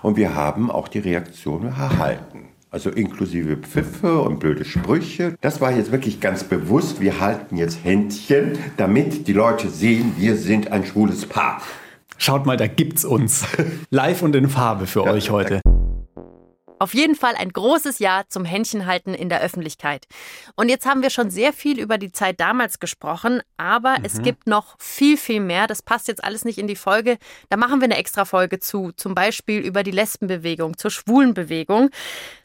Und 0.02 0.16
wir 0.16 0.34
haben 0.34 0.70
auch 0.70 0.88
die 0.88 1.00
Reaktion 1.00 1.66
erhalten. 1.66 2.48
Also 2.70 2.90
inklusive 2.90 3.56
Pfiffe 3.56 4.20
und 4.20 4.40
blöde 4.40 4.64
Sprüche. 4.64 5.36
Das 5.40 5.60
war 5.60 5.72
jetzt 5.72 5.92
wirklich 5.92 6.20
ganz 6.20 6.42
bewusst. 6.42 7.00
Wir 7.00 7.20
halten 7.20 7.56
jetzt 7.56 7.84
Händchen, 7.84 8.58
damit 8.76 9.28
die 9.28 9.32
Leute 9.32 9.68
sehen, 9.70 10.14
wir 10.18 10.36
sind 10.36 10.72
ein 10.72 10.84
schwules 10.84 11.26
Paar. 11.26 11.62
Schaut 12.18 12.46
mal, 12.46 12.56
da 12.56 12.66
gibt's 12.66 13.04
uns. 13.04 13.44
Live 13.90 14.22
und 14.22 14.34
in 14.34 14.48
Farbe 14.48 14.86
für 14.86 15.04
ja, 15.04 15.12
euch 15.12 15.30
heute. 15.30 15.60
Auf 16.78 16.92
jeden 16.92 17.14
Fall 17.14 17.34
ein 17.36 17.50
großes 17.50 17.98
Ja 17.98 18.24
zum 18.28 18.44
Händchenhalten 18.44 19.14
in 19.14 19.28
der 19.28 19.40
Öffentlichkeit. 19.40 20.06
Und 20.56 20.68
jetzt 20.68 20.86
haben 20.86 21.02
wir 21.02 21.10
schon 21.10 21.30
sehr 21.30 21.52
viel 21.52 21.78
über 21.78 21.98
die 21.98 22.12
Zeit 22.12 22.40
damals 22.40 22.80
gesprochen, 22.80 23.42
aber 23.56 23.98
mhm. 23.98 24.04
es 24.04 24.22
gibt 24.22 24.46
noch 24.46 24.76
viel, 24.78 25.16
viel 25.16 25.40
mehr. 25.40 25.66
Das 25.66 25.82
passt 25.82 26.08
jetzt 26.08 26.24
alles 26.24 26.44
nicht 26.44 26.58
in 26.58 26.66
die 26.66 26.76
Folge. 26.76 27.18
Da 27.48 27.56
machen 27.56 27.80
wir 27.80 27.84
eine 27.84 27.96
extra 27.96 28.24
Folge 28.24 28.58
zu, 28.58 28.92
zum 28.96 29.14
Beispiel 29.14 29.60
über 29.60 29.82
die 29.82 29.92
Lesbenbewegung, 29.92 30.76
zur 30.76 30.90
Schwulenbewegung. 30.90 31.90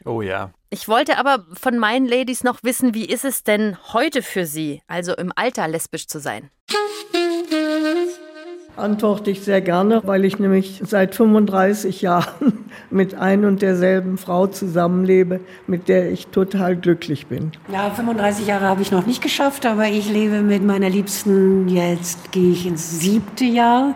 Oh 0.04 0.22
ja. 0.22 0.50
Ich 0.70 0.86
wollte 0.86 1.18
aber 1.18 1.44
von 1.52 1.78
meinen 1.78 2.06
Ladies 2.06 2.44
noch 2.44 2.62
wissen, 2.62 2.94
wie 2.94 3.06
ist 3.06 3.24
es 3.24 3.42
denn 3.42 3.76
heute 3.92 4.22
für 4.22 4.46
Sie, 4.46 4.82
also 4.86 5.14
im 5.16 5.32
Alter 5.34 5.66
lesbisch 5.66 6.06
zu 6.06 6.20
sein? 6.20 6.50
Antworte 8.80 9.30
ich 9.30 9.42
sehr 9.42 9.60
gerne, 9.60 10.02
weil 10.04 10.24
ich 10.24 10.38
nämlich 10.38 10.80
seit 10.84 11.14
35 11.14 12.02
Jahren 12.02 12.64
mit 12.90 13.14
ein 13.14 13.44
und 13.44 13.62
derselben 13.62 14.18
Frau 14.18 14.46
zusammenlebe, 14.46 15.40
mit 15.66 15.88
der 15.88 16.10
ich 16.10 16.28
total 16.28 16.76
glücklich 16.76 17.26
bin. 17.26 17.52
Ja, 17.72 17.90
35 17.90 18.46
Jahre 18.46 18.66
habe 18.66 18.82
ich 18.82 18.90
noch 18.90 19.06
nicht 19.06 19.22
geschafft, 19.22 19.66
aber 19.66 19.86
ich 19.86 20.10
lebe 20.10 20.42
mit 20.42 20.64
meiner 20.64 20.88
Liebsten, 20.88 21.68
jetzt 21.68 22.32
gehe 22.32 22.52
ich 22.52 22.66
ins 22.66 23.00
siebte 23.00 23.44
Jahr. 23.44 23.94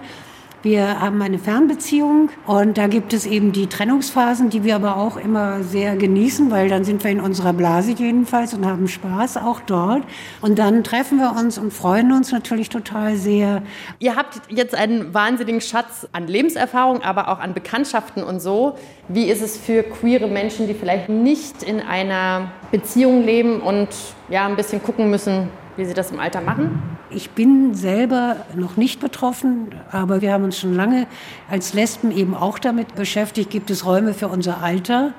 Wir 0.64 0.98
haben 0.98 1.20
eine 1.20 1.38
Fernbeziehung 1.38 2.31
und 2.46 2.79
da 2.79 2.87
gibt 2.87 3.12
es 3.12 3.27
eben 3.27 3.53
die 3.53 3.66
Trennungsphasen, 3.66 4.48
die 4.48 4.64
wir 4.64 4.77
aber 4.77 4.96
auch 4.96 5.18
immer 5.18 5.62
sehr 5.62 5.94
genießen, 5.94 6.50
weil 6.50 6.70
dann 6.70 6.85
sind 6.85 7.05
wir 7.05 7.11
in 7.11 7.20
unserer 7.20 7.53
Blase 7.53 7.92
jedenfalls 7.92 8.55
und 8.55 8.64
haben 8.64 8.88
Spaß 8.88 9.37
auch 9.37 9.61
dort. 9.61 10.05
Und 10.40 10.59
dann 10.59 10.83
treffen 10.83 11.18
wir 11.18 11.37
uns 11.38 11.59
und 11.59 11.70
freuen 11.70 12.12
uns 12.12 12.33
natürlich 12.33 12.70
total 12.70 13.16
sehr. 13.16 13.62
Ihr 13.98 14.16
habt 14.16 14.40
jetzt 14.48 14.74
einen 14.74 15.12
wahnsinnigen 15.12 15.61
Schatz 15.61 16.09
an 16.12 16.29
Lebenserfahrung, 16.29 17.03
aber 17.03 17.29
auch 17.29 17.40
an 17.40 17.53
Bekanntschaften 17.53 18.24
und 18.24 18.40
so. 18.40 18.79
Wie 19.09 19.27
ist 19.27 19.42
es 19.42 19.59
für 19.59 19.83
queere 19.83 20.29
Menschen, 20.29 20.66
die 20.66 20.72
vielleicht 20.72 21.11
nicht 21.11 21.62
in 21.62 21.83
einer 21.83 22.50
Beziehung 22.72 23.22
leben 23.22 23.61
und 23.61 23.88
ja 24.31 24.46
ein 24.46 24.57
bisschen 24.57 24.83
gucken 24.83 25.11
müssen, 25.11 25.50
wie 25.76 25.84
Sie 25.84 25.94
das 25.94 26.10
im 26.10 26.20
Alter 26.20 26.40
machen? 26.40 26.82
Ich 27.10 27.30
bin 27.30 27.74
selber 27.74 28.37
noch 28.54 28.76
nicht 28.76 29.00
betroffen, 29.00 29.74
aber 29.90 30.20
wir 30.20 30.32
haben 30.32 30.44
uns 30.44 30.58
schon 30.58 30.74
lange 30.74 31.06
als 31.50 31.74
Lesben 31.74 32.10
eben 32.10 32.34
auch 32.34 32.58
damit 32.58 32.94
beschäftigt, 32.94 33.50
gibt 33.50 33.70
es 33.70 33.84
Räume 33.84 34.14
für 34.14 34.28
unser 34.28 34.62
Alter. 34.62 35.12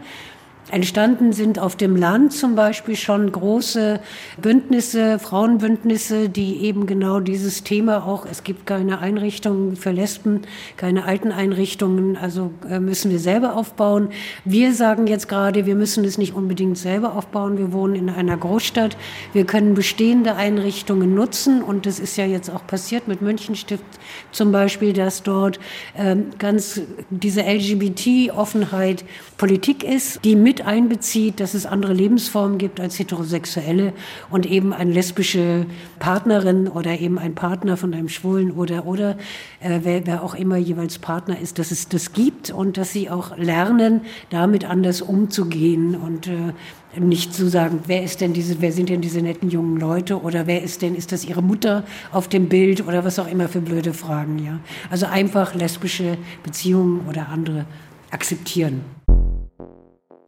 Entstanden 0.71 1.32
sind 1.32 1.60
auf 1.60 1.75
dem 1.75 1.95
Land 1.95 2.34
zum 2.34 2.56
Beispiel 2.56 2.95
schon 2.95 3.32
große 3.32 3.99
Bündnisse, 4.41 5.19
Frauenbündnisse, 5.19 6.28
die 6.28 6.63
eben 6.63 6.88
genau 6.88 7.19
dieses 7.19 7.63
Thema 7.63 8.06
auch, 8.06 8.25
es 8.25 8.43
gibt 8.43 8.65
keine 8.65 8.97
Einrichtungen 8.97 9.75
für 9.75 9.91
Lesben, 9.91 10.41
keine 10.75 11.06
alten 11.06 11.32
Einrichtungen, 11.32 12.17
also 12.17 12.51
äh, 12.67 12.80
müssen 12.80 13.12
wir 13.12 13.19
selber 13.19 13.56
aufbauen. 13.56 14.10
Wir 14.43 14.73
sagen 14.73 15.06
jetzt 15.06 15.30
gerade, 15.30 15.67
wir 15.67 15.75
müssen 15.75 16.04
es 16.04 16.17
nicht 16.17 16.34
unbedingt 16.34 16.80
selber 16.80 17.15
aufbauen, 17.15 17.60
wir 17.60 17.71
wohnen 17.71 17.93
in 17.93 18.10
einer 18.10 18.36
Großstadt, 18.36 18.97
wir 19.34 19.45
können 19.45 19.75
bestehende 19.75 20.36
Einrichtungen 20.36 21.13
nutzen 21.13 21.62
und 21.62 21.86
das 21.86 21.99
ist 21.99 22.17
ja 22.17 22.25
jetzt 22.25 22.49
auch 22.49 22.65
passiert 22.65 23.08
mit 23.08 23.21
Münchenstift 23.21 23.84
zum 24.32 24.51
Beispiel, 24.51 24.93
dass 24.93 25.21
dort 25.21 25.60
ähm, 25.95 26.32
ganz 26.39 26.82
diese 27.12 27.41
LGBT-Offenheit 27.41 29.06
Politik 29.38 29.84
ist, 29.84 30.23
die 30.25 30.36
mit 30.36 30.55
mit 30.56 30.65
einbezieht, 30.65 31.41
dass 31.41 31.54
es 31.54 31.65
andere 31.65 31.91
Lebensformen 31.91 32.58
gibt 32.58 32.80
als 32.80 32.98
heterosexuelle 32.98 33.91
und 34.30 34.46
eben 34.46 34.72
eine 34.72 34.94
lesbische 34.94 35.65
Partnerin 36.00 36.70
oder 36.70 36.98
eben 36.98 37.20
ein 37.20 37.36
Partner 37.36 37.76
von 37.76 37.94
einem 37.94 38.08
Schwulen 38.08 38.52
oder 38.52 38.86
oder 38.86 39.18
äh, 39.60 39.82
wer, 39.84 40.08
wer 40.08 40.24
auch 40.24 40.34
immer 40.34 40.56
jeweils 40.56 40.98
Partner 40.98 41.38
ist, 41.38 41.60
dass 41.60 41.72
es 41.72 41.89
das 41.89 42.13
gibt 42.13 42.52
und 42.52 42.78
dass 42.78 42.94
sie 42.94 43.10
auch 43.10 43.36
lernen, 43.38 44.00
damit 44.30 44.63
anders 44.63 45.02
umzugehen 45.02 45.94
und 45.94 46.28
äh, 46.28 46.54
nicht 46.98 47.34
zu 47.34 47.50
sagen, 47.50 47.82
wer 47.88 48.02
ist 48.02 48.22
denn 48.22 48.32
diese, 48.32 48.62
wer 48.62 48.72
sind 48.72 48.88
denn 48.88 49.02
diese 49.02 49.22
netten 49.22 49.50
jungen 49.50 49.78
Leute 49.78 50.22
oder 50.22 50.48
wer 50.48 50.63
ist 50.63 50.82
denn, 50.82 50.96
ist 50.96 51.12
das 51.12 51.26
ihre 51.26 51.44
Mutter 51.44 51.84
auf 52.13 52.30
dem 52.30 52.48
Bild 52.48 52.88
oder 52.88 53.04
was 53.04 53.20
auch 53.20 53.30
immer 53.30 53.50
für 53.50 53.60
blöde 53.60 53.94
Fragen, 53.94 54.39
ja. 54.39 54.60
Also 54.89 55.06
einfach 55.06 55.54
lesbische 55.54 56.18
Beziehungen 56.44 57.02
oder 57.10 57.28
andere 57.28 57.65
akzeptieren. 58.10 59.05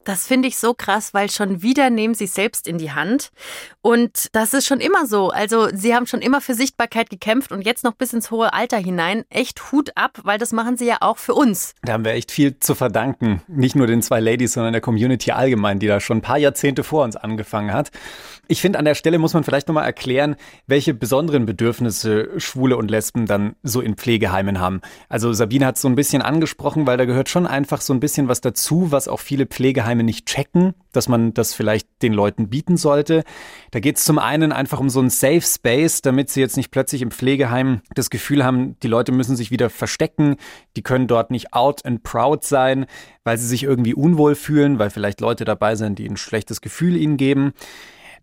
Das 0.08 0.26
finde 0.26 0.48
ich 0.48 0.58
so 0.58 0.74
krass, 0.74 1.14
weil 1.14 1.30
schon 1.30 1.62
wieder 1.62 1.90
nehmen 1.90 2.14
sie 2.14 2.24
es 2.24 2.34
selbst 2.34 2.66
in 2.66 2.78
die 2.78 2.94
Hand. 2.94 3.32
Und 3.82 4.30
das 4.32 4.54
ist 4.54 4.66
schon 4.66 4.80
immer 4.80 5.06
so. 5.06 5.32
Also 5.32 5.68
sie 5.74 5.94
haben 5.94 6.08
schon 6.08 6.22
immer 6.22 6.40
für 6.40 6.54
Sichtbarkeit 6.54 7.10
gekämpft 7.10 7.52
und 7.52 7.66
jetzt 7.66 7.84
noch 7.84 7.94
bis 7.94 8.14
ins 8.14 8.32
hohe 8.32 8.54
Alter 8.54 8.78
hinein. 8.78 9.26
Echt 9.30 9.70
Hut 9.74 9.92
ab, 9.96 10.20
weil 10.24 10.38
das 10.38 10.54
machen 10.54 10.78
sie 10.78 10.86
ja 10.86 10.98
auch 11.02 11.18
für 11.18 11.34
uns. 11.34 11.76
Da 11.84 11.92
haben 11.92 12.06
wir 12.06 12.14
echt 12.14 12.32
viel 12.32 12.58
zu 12.58 12.74
verdanken. 12.74 13.42
Nicht 13.50 13.76
nur 13.76 13.86
den 13.86 14.02
zwei 14.02 14.22
Ladies, 14.22 14.54
sondern 14.54 14.72
der 14.72 14.82
Community 14.82 15.32
allgemein, 15.32 15.80
die 15.80 15.88
da 15.88 16.00
schon 16.00 16.20
ein 16.20 16.22
paar 16.22 16.38
Jahrzehnte 16.38 16.86
vor 16.86 17.04
uns 17.04 17.18
angefangen 17.18 17.74
hat. 17.74 17.92
Ich 18.48 18.62
finde, 18.62 18.80
an 18.80 18.86
der 18.86 18.96
Stelle 18.96 19.20
muss 19.20 19.34
man 19.34 19.44
vielleicht 19.44 19.68
nochmal 19.68 19.86
erklären, 19.86 20.38
welche 20.68 20.94
besonderen 20.94 21.46
Bedürfnisse 21.46 22.30
Schwule 22.38 22.78
und 22.78 22.90
Lesben 22.90 23.26
dann 23.26 23.58
so 23.62 23.82
in 23.82 23.96
Pflegeheimen 23.96 24.62
haben. 24.62 24.80
Also 25.10 25.34
Sabine 25.34 25.66
hat 25.66 25.76
es 25.76 25.82
so 25.82 25.90
ein 25.90 25.96
bisschen 25.96 26.22
angesprochen, 26.22 26.88
weil 26.88 26.96
da 26.96 27.04
gehört 27.04 27.28
schon 27.28 27.46
einfach 27.46 27.82
so 27.82 27.94
ein 27.94 28.00
bisschen 28.00 28.30
was 28.30 28.40
dazu, 28.40 28.92
was 28.92 29.10
auch 29.10 29.20
viele 29.20 29.48
Pflegeheime 29.48 29.97
nicht 30.04 30.26
checken, 30.26 30.74
dass 30.92 31.08
man 31.08 31.34
das 31.34 31.54
vielleicht 31.54 31.88
den 32.02 32.14
Leuten 32.14 32.50
bieten 32.50 32.78
sollte. 32.78 33.24
Da 33.72 33.80
geht 33.80 33.98
es 33.98 34.06
zum 34.06 34.20
einen 34.20 34.52
einfach 34.52 34.80
um 34.80 34.90
so 34.90 35.00
ein 35.00 35.10
Safe 35.10 35.42
Space, 35.42 36.02
damit 36.02 36.30
sie 36.30 36.42
jetzt 36.42 36.58
nicht 36.58 36.72
plötzlich 36.72 37.02
im 37.02 37.12
Pflegeheim 37.12 37.82
das 37.94 38.10
Gefühl 38.10 38.44
haben, 38.44 38.78
die 38.82 38.88
Leute 38.88 39.12
müssen 39.12 39.36
sich 39.36 39.52
wieder 39.52 39.70
verstecken, 39.70 40.38
die 40.76 40.84
können 40.84 41.08
dort 41.08 41.32
nicht 41.32 41.54
out 41.54 41.86
and 41.86 42.04
proud 42.04 42.44
sein, 42.44 42.86
weil 43.24 43.38
sie 43.38 43.48
sich 43.48 43.64
irgendwie 43.64 43.94
unwohl 43.94 44.36
fühlen, 44.36 44.80
weil 44.80 44.90
vielleicht 44.90 45.22
Leute 45.22 45.46
dabei 45.46 45.76
sind, 45.76 46.00
die 46.00 46.10
ein 46.10 46.18
schlechtes 46.18 46.62
Gefühl 46.62 46.96
ihnen 46.96 47.18
geben. 47.18 47.54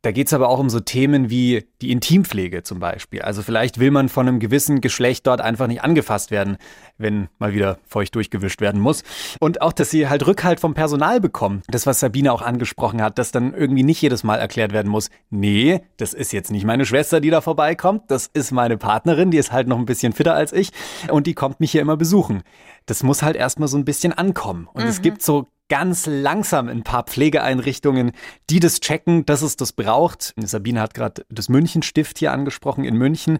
Da 0.05 0.12
geht 0.12 0.27
es 0.27 0.35
aber 0.35 0.51
auch 0.51 0.59
um 0.59 0.69
so 0.69 0.81
Themen 0.81 1.31
wie 1.31 1.67
die 1.81 1.90
Intimpflege 1.90 2.62
zum 2.62 2.79
Beispiel. 2.79 3.23
Also 3.23 3.40
vielleicht 3.40 3.81
will 3.81 3.90
man 3.90 4.11
von 4.11 4.29
einem 4.29 4.38
gewissen 4.38 4.83
Geschlecht 4.83 5.27
dort 5.27 5.40
einfach 5.40 5.67
nicht 5.67 5.83
angefasst 5.83 6.31
werden, 6.31 6.59
wenn 6.99 7.29
mal 7.38 7.55
wieder 7.55 7.79
feucht 7.87 8.14
durchgewischt 8.14 8.61
werden 8.61 8.83
muss. 8.83 9.03
Und 9.40 9.62
auch, 9.62 9.73
dass 9.73 9.90
sie 9.90 10.07
halt 10.07 10.27
Rückhalt 10.27 10.61
vom 10.61 10.75
Personal 10.75 11.23
bekommen. 11.23 11.62
Das, 11.69 11.87
was 11.87 12.01
Sabine 12.01 12.35
auch 12.35 12.43
angesprochen 12.43 13.01
hat, 13.01 13.19
dass 13.19 13.33
dann 13.33 13.55
irgendwie 13.55 13.83
nicht 13.83 14.03
jedes 14.03 14.25
Mal 14.25 14.37
erklärt 14.37 14.75
werden 14.75 14.93
muss, 14.93 15.09
nee, 15.31 15.81
das 15.97 16.12
ist 16.12 16.35
jetzt 16.35 16.51
nicht 16.51 16.67
meine 16.67 16.85
Schwester, 16.85 17.23
die 17.23 17.31
da 17.31 17.40
vorbeikommt, 17.40 18.03
das 18.09 18.27
ist 18.27 18.53
meine 18.53 18.77
Partnerin, 18.77 19.31
die 19.31 19.38
ist 19.38 19.53
halt 19.53 19.69
noch 19.69 19.79
ein 19.79 19.87
bisschen 19.87 20.12
fitter 20.12 20.35
als 20.35 20.53
ich 20.53 20.71
und 21.09 21.27
die 21.27 21.33
kommt 21.33 21.61
mich 21.61 21.73
hier 21.73 21.81
immer 21.81 21.97
besuchen. 21.97 22.43
Das 22.85 23.03
muss 23.03 23.23
halt 23.23 23.37
erstmal 23.37 23.69
so 23.69 23.79
ein 23.79 23.87
bisschen 23.87 24.12
ankommen. 24.12 24.69
Und 24.75 24.85
mhm. 24.85 24.90
es 24.90 25.01
gibt 25.01 25.23
so 25.23 25.49
ganz 25.68 26.07
langsam 26.07 26.68
ein 26.68 26.83
paar 26.83 27.05
Pflegeeinrichtungen, 27.05 28.12
die 28.50 28.61
das 28.61 28.81
checken, 28.81 29.24
dass 29.27 29.42
es 29.42 29.57
das 29.57 29.72
braucht. 29.72 30.35
Sabine 30.37 30.81
hat 30.81 30.94
gerade 30.94 31.24
das 31.29 31.48
Münchenstift 31.48 32.18
hier 32.18 32.33
angesprochen 32.33 32.85
in 32.85 32.96
München, 32.96 33.38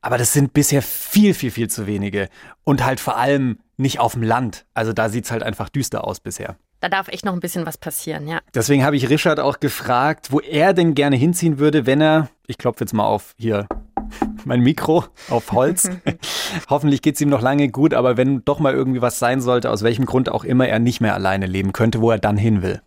aber 0.00 0.18
das 0.18 0.32
sind 0.32 0.52
bisher 0.52 0.82
viel, 0.82 1.34
viel, 1.34 1.50
viel 1.50 1.68
zu 1.68 1.86
wenige 1.86 2.28
und 2.64 2.84
halt 2.84 3.00
vor 3.00 3.16
allem 3.16 3.58
nicht 3.76 4.00
auf 4.00 4.12
dem 4.12 4.22
Land. 4.22 4.66
Also 4.74 4.92
da 4.92 5.08
sieht 5.08 5.24
es 5.24 5.30
halt 5.30 5.42
einfach 5.42 5.68
düster 5.68 6.06
aus 6.06 6.20
bisher. 6.20 6.56
Da 6.80 6.88
darf 6.88 7.08
echt 7.08 7.24
noch 7.24 7.32
ein 7.32 7.40
bisschen 7.40 7.64
was 7.64 7.78
passieren, 7.78 8.26
ja. 8.26 8.40
Deswegen 8.54 8.84
habe 8.84 8.96
ich 8.96 9.08
Richard 9.08 9.38
auch 9.38 9.60
gefragt, 9.60 10.32
wo 10.32 10.40
er 10.40 10.74
denn 10.74 10.94
gerne 10.94 11.16
hinziehen 11.16 11.58
würde, 11.58 11.86
wenn 11.86 12.00
er, 12.00 12.28
ich 12.48 12.58
klopfe 12.58 12.84
jetzt 12.84 12.92
mal 12.92 13.04
auf 13.04 13.34
hier 13.38 13.68
mein 14.44 14.60
Mikro 14.60 15.04
auf 15.30 15.52
Holz. 15.52 15.88
Hoffentlich 16.68 17.02
geht 17.02 17.16
es 17.16 17.20
ihm 17.20 17.28
noch 17.28 17.42
lange 17.42 17.68
gut, 17.68 17.94
aber 17.94 18.16
wenn 18.16 18.44
doch 18.44 18.58
mal 18.58 18.74
irgendwie 18.74 19.02
was 19.02 19.18
sein 19.18 19.40
sollte, 19.40 19.70
aus 19.70 19.82
welchem 19.82 20.06
Grund 20.06 20.28
auch 20.30 20.44
immer 20.44 20.68
er 20.68 20.78
nicht 20.78 21.00
mehr 21.00 21.14
alleine 21.14 21.46
leben 21.46 21.72
könnte, 21.72 22.00
wo 22.00 22.10
er 22.10 22.18
dann 22.18 22.36
hin 22.36 22.62
will. 22.62 22.80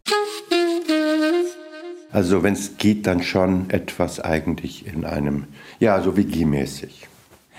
Also 2.12 2.44
wenn 2.44 2.54
es 2.54 2.78
geht, 2.78 3.08
dann 3.08 3.22
schon 3.24 3.70
etwas 3.70 4.22
eigentlich 4.22 4.88
in 4.88 5.04
einem, 5.04 5.48
ja, 5.80 6.02
so 6.02 6.16
WG-mäßig. 6.16 7.08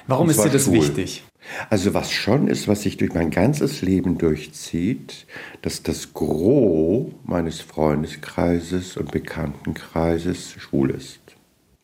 Warum 0.06 0.30
ist 0.30 0.42
dir 0.42 0.50
das 0.50 0.64
schwul. 0.64 0.76
wichtig? 0.76 1.24
Also 1.68 1.94
was 1.94 2.10
schon 2.10 2.48
ist, 2.48 2.66
was 2.68 2.82
sich 2.82 2.96
durch 2.96 3.14
mein 3.14 3.30
ganzes 3.30 3.82
Leben 3.82 4.18
durchzieht, 4.18 5.26
dass 5.62 5.82
das 5.82 6.14
Gros 6.14 7.12
meines 7.24 7.60
Freundeskreises 7.60 8.96
und 8.96 9.12
Bekanntenkreises 9.12 10.52
schwul 10.58 10.90
ist. 10.90 11.20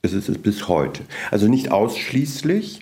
Es 0.04 0.12
ist 0.12 0.28
es 0.28 0.38
bis 0.38 0.66
heute. 0.66 1.04
Also 1.30 1.46
nicht 1.46 1.70
ausschließlich, 1.70 2.80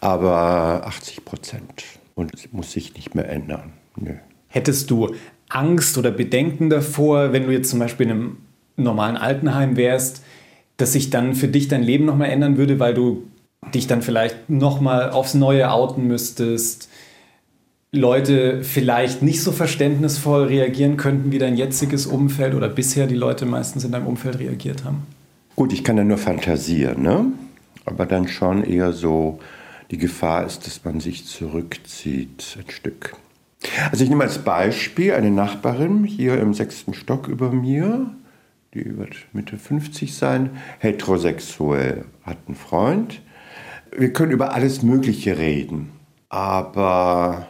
aber 0.00 0.86
80 0.86 1.24
Prozent. 1.26 1.84
Und 2.14 2.32
es 2.32 2.52
muss 2.52 2.72
sich 2.72 2.94
nicht 2.94 3.14
mehr 3.14 3.28
ändern. 3.28 3.74
Nö. 3.96 4.14
Hättest 4.48 4.90
du 4.90 5.14
Angst 5.50 5.98
oder 5.98 6.10
Bedenken 6.10 6.70
davor, 6.70 7.34
wenn 7.34 7.44
du 7.44 7.52
jetzt 7.52 7.68
zum 7.68 7.80
Beispiel 7.80 8.06
in 8.06 8.12
einem 8.12 8.36
normalen 8.76 9.18
Altenheim 9.18 9.76
wärst, 9.76 10.22
dass 10.78 10.94
sich 10.94 11.10
dann 11.10 11.34
für 11.34 11.48
dich 11.48 11.68
dein 11.68 11.82
Leben 11.82 12.06
nochmal 12.06 12.30
ändern 12.30 12.56
würde, 12.56 12.78
weil 12.80 12.94
du 12.94 13.24
dich 13.74 13.86
dann 13.86 14.00
vielleicht 14.00 14.48
nochmal 14.48 15.10
aufs 15.10 15.34
Neue 15.34 15.70
outen 15.70 16.06
müsstest? 16.06 16.88
Leute 17.92 18.64
vielleicht 18.64 19.22
nicht 19.22 19.42
so 19.42 19.52
verständnisvoll 19.52 20.44
reagieren 20.44 20.96
könnten, 20.96 21.30
wie 21.30 21.38
dein 21.38 21.56
jetziges 21.58 22.06
Umfeld 22.06 22.54
oder 22.54 22.68
bisher 22.68 23.06
die 23.06 23.14
Leute 23.14 23.44
meistens 23.44 23.84
in 23.84 23.92
deinem 23.92 24.06
Umfeld 24.06 24.38
reagiert 24.38 24.84
haben? 24.84 25.06
Gut, 25.56 25.72
ich 25.72 25.84
kann 25.84 25.96
ja 25.96 26.04
nur 26.04 26.18
fantasieren, 26.18 27.02
ne? 27.02 27.32
aber 27.84 28.06
dann 28.06 28.28
schon 28.28 28.64
eher 28.64 28.92
so, 28.92 29.38
die 29.90 29.98
Gefahr 29.98 30.44
ist, 30.44 30.66
dass 30.66 30.84
man 30.84 31.00
sich 31.00 31.26
zurückzieht 31.26 32.58
ein 32.58 32.70
Stück. 32.70 33.14
Also 33.90 34.04
ich 34.04 34.10
nehme 34.10 34.24
als 34.24 34.38
Beispiel 34.38 35.14
eine 35.14 35.30
Nachbarin 35.30 36.04
hier 36.04 36.38
im 36.40 36.54
sechsten 36.54 36.94
Stock 36.94 37.28
über 37.28 37.50
mir, 37.50 38.10
die 38.74 38.98
wird 38.98 39.14
Mitte 39.32 39.56
50 39.56 40.14
sein, 40.14 40.50
heterosexuell, 40.80 42.04
hat 42.22 42.38
einen 42.46 42.56
Freund. 42.56 43.22
Wir 43.96 44.12
können 44.12 44.32
über 44.32 44.52
alles 44.52 44.82
Mögliche 44.82 45.38
reden, 45.38 45.92
aber 46.28 47.46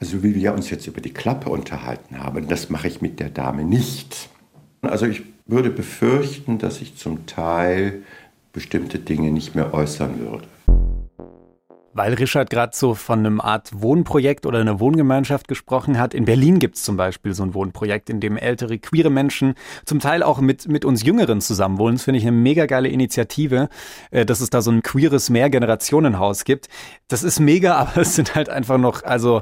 also 0.00 0.22
wie 0.22 0.34
wir 0.34 0.54
uns 0.54 0.70
jetzt 0.70 0.86
über 0.86 1.00
die 1.00 1.12
Klappe 1.12 1.50
unterhalten 1.50 2.18
haben, 2.18 2.46
das 2.48 2.70
mache 2.70 2.86
ich 2.86 3.00
mit 3.00 3.18
der 3.18 3.30
Dame 3.30 3.64
nicht. 3.64 4.28
Also 4.80 5.06
ich 5.06 5.22
würde 5.48 5.70
befürchten, 5.70 6.58
dass 6.58 6.80
ich 6.80 6.96
zum 6.96 7.26
Teil 7.26 8.02
bestimmte 8.52 8.98
Dinge 8.98 9.32
nicht 9.32 9.54
mehr 9.54 9.74
äußern 9.74 10.20
würde. 10.20 10.46
Weil 11.94 12.14
Richard 12.14 12.50
gerade 12.50 12.76
so 12.76 12.94
von 12.94 13.20
einem 13.20 13.40
Art 13.40 13.70
Wohnprojekt 13.72 14.46
oder 14.46 14.60
einer 14.60 14.78
Wohngemeinschaft 14.78 15.48
gesprochen 15.48 15.98
hat. 15.98 16.14
In 16.14 16.26
Berlin 16.26 16.60
gibt 16.60 16.76
es 16.76 16.84
zum 16.84 16.96
Beispiel 16.96 17.34
so 17.34 17.42
ein 17.42 17.54
Wohnprojekt, 17.54 18.08
in 18.08 18.20
dem 18.20 18.36
ältere 18.36 18.78
queere 18.78 19.10
Menschen 19.10 19.54
zum 19.84 19.98
Teil 19.98 20.22
auch 20.22 20.38
mit, 20.38 20.68
mit 20.68 20.84
uns 20.84 21.02
Jüngeren 21.02 21.40
zusammenwohnen. 21.40 21.96
Das 21.96 22.04
finde 22.04 22.18
ich 22.18 22.26
eine 22.26 22.36
mega 22.36 22.66
geile 22.66 22.88
Initiative, 22.88 23.68
äh, 24.12 24.24
dass 24.24 24.40
es 24.40 24.50
da 24.50 24.62
so 24.62 24.70
ein 24.70 24.82
queeres 24.82 25.28
Mehrgenerationenhaus 25.28 26.44
gibt. 26.44 26.68
Das 27.08 27.24
ist 27.24 27.40
mega, 27.40 27.74
aber 27.78 28.02
es 28.02 28.14
sind 28.14 28.36
halt 28.36 28.48
einfach 28.48 28.78
noch, 28.78 29.02
also 29.02 29.40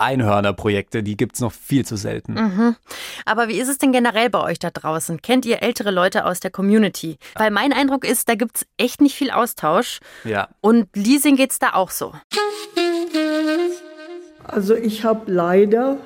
Einhörnerprojekte, 0.00 1.02
die 1.02 1.16
gibt 1.16 1.34
es 1.34 1.40
noch 1.40 1.52
viel 1.52 1.84
zu 1.84 1.96
selten. 1.96 2.34
Mhm. 2.34 2.76
Aber 3.24 3.48
wie 3.48 3.58
ist 3.58 3.68
es 3.68 3.78
denn 3.78 3.92
generell 3.92 4.30
bei 4.30 4.40
euch 4.40 4.58
da 4.58 4.70
draußen? 4.70 5.22
Kennt 5.22 5.44
ihr 5.46 5.62
ältere 5.62 5.90
Leute 5.90 6.24
aus 6.24 6.40
der 6.40 6.50
Community? 6.50 7.18
Weil 7.34 7.50
mein 7.50 7.72
Eindruck 7.72 8.04
ist, 8.04 8.28
da 8.28 8.34
gibt 8.34 8.56
es 8.56 8.66
echt 8.76 9.00
nicht 9.00 9.14
viel 9.14 9.30
Austausch. 9.30 10.00
Ja. 10.24 10.48
Und 10.60 10.88
Leasing 10.94 11.36
geht 11.36 11.52
es 11.52 11.58
da 11.58 11.74
auch 11.74 11.90
so. 11.90 12.12
Also 14.44 14.74
ich 14.74 15.04
habe 15.04 15.30
leider 15.30 15.98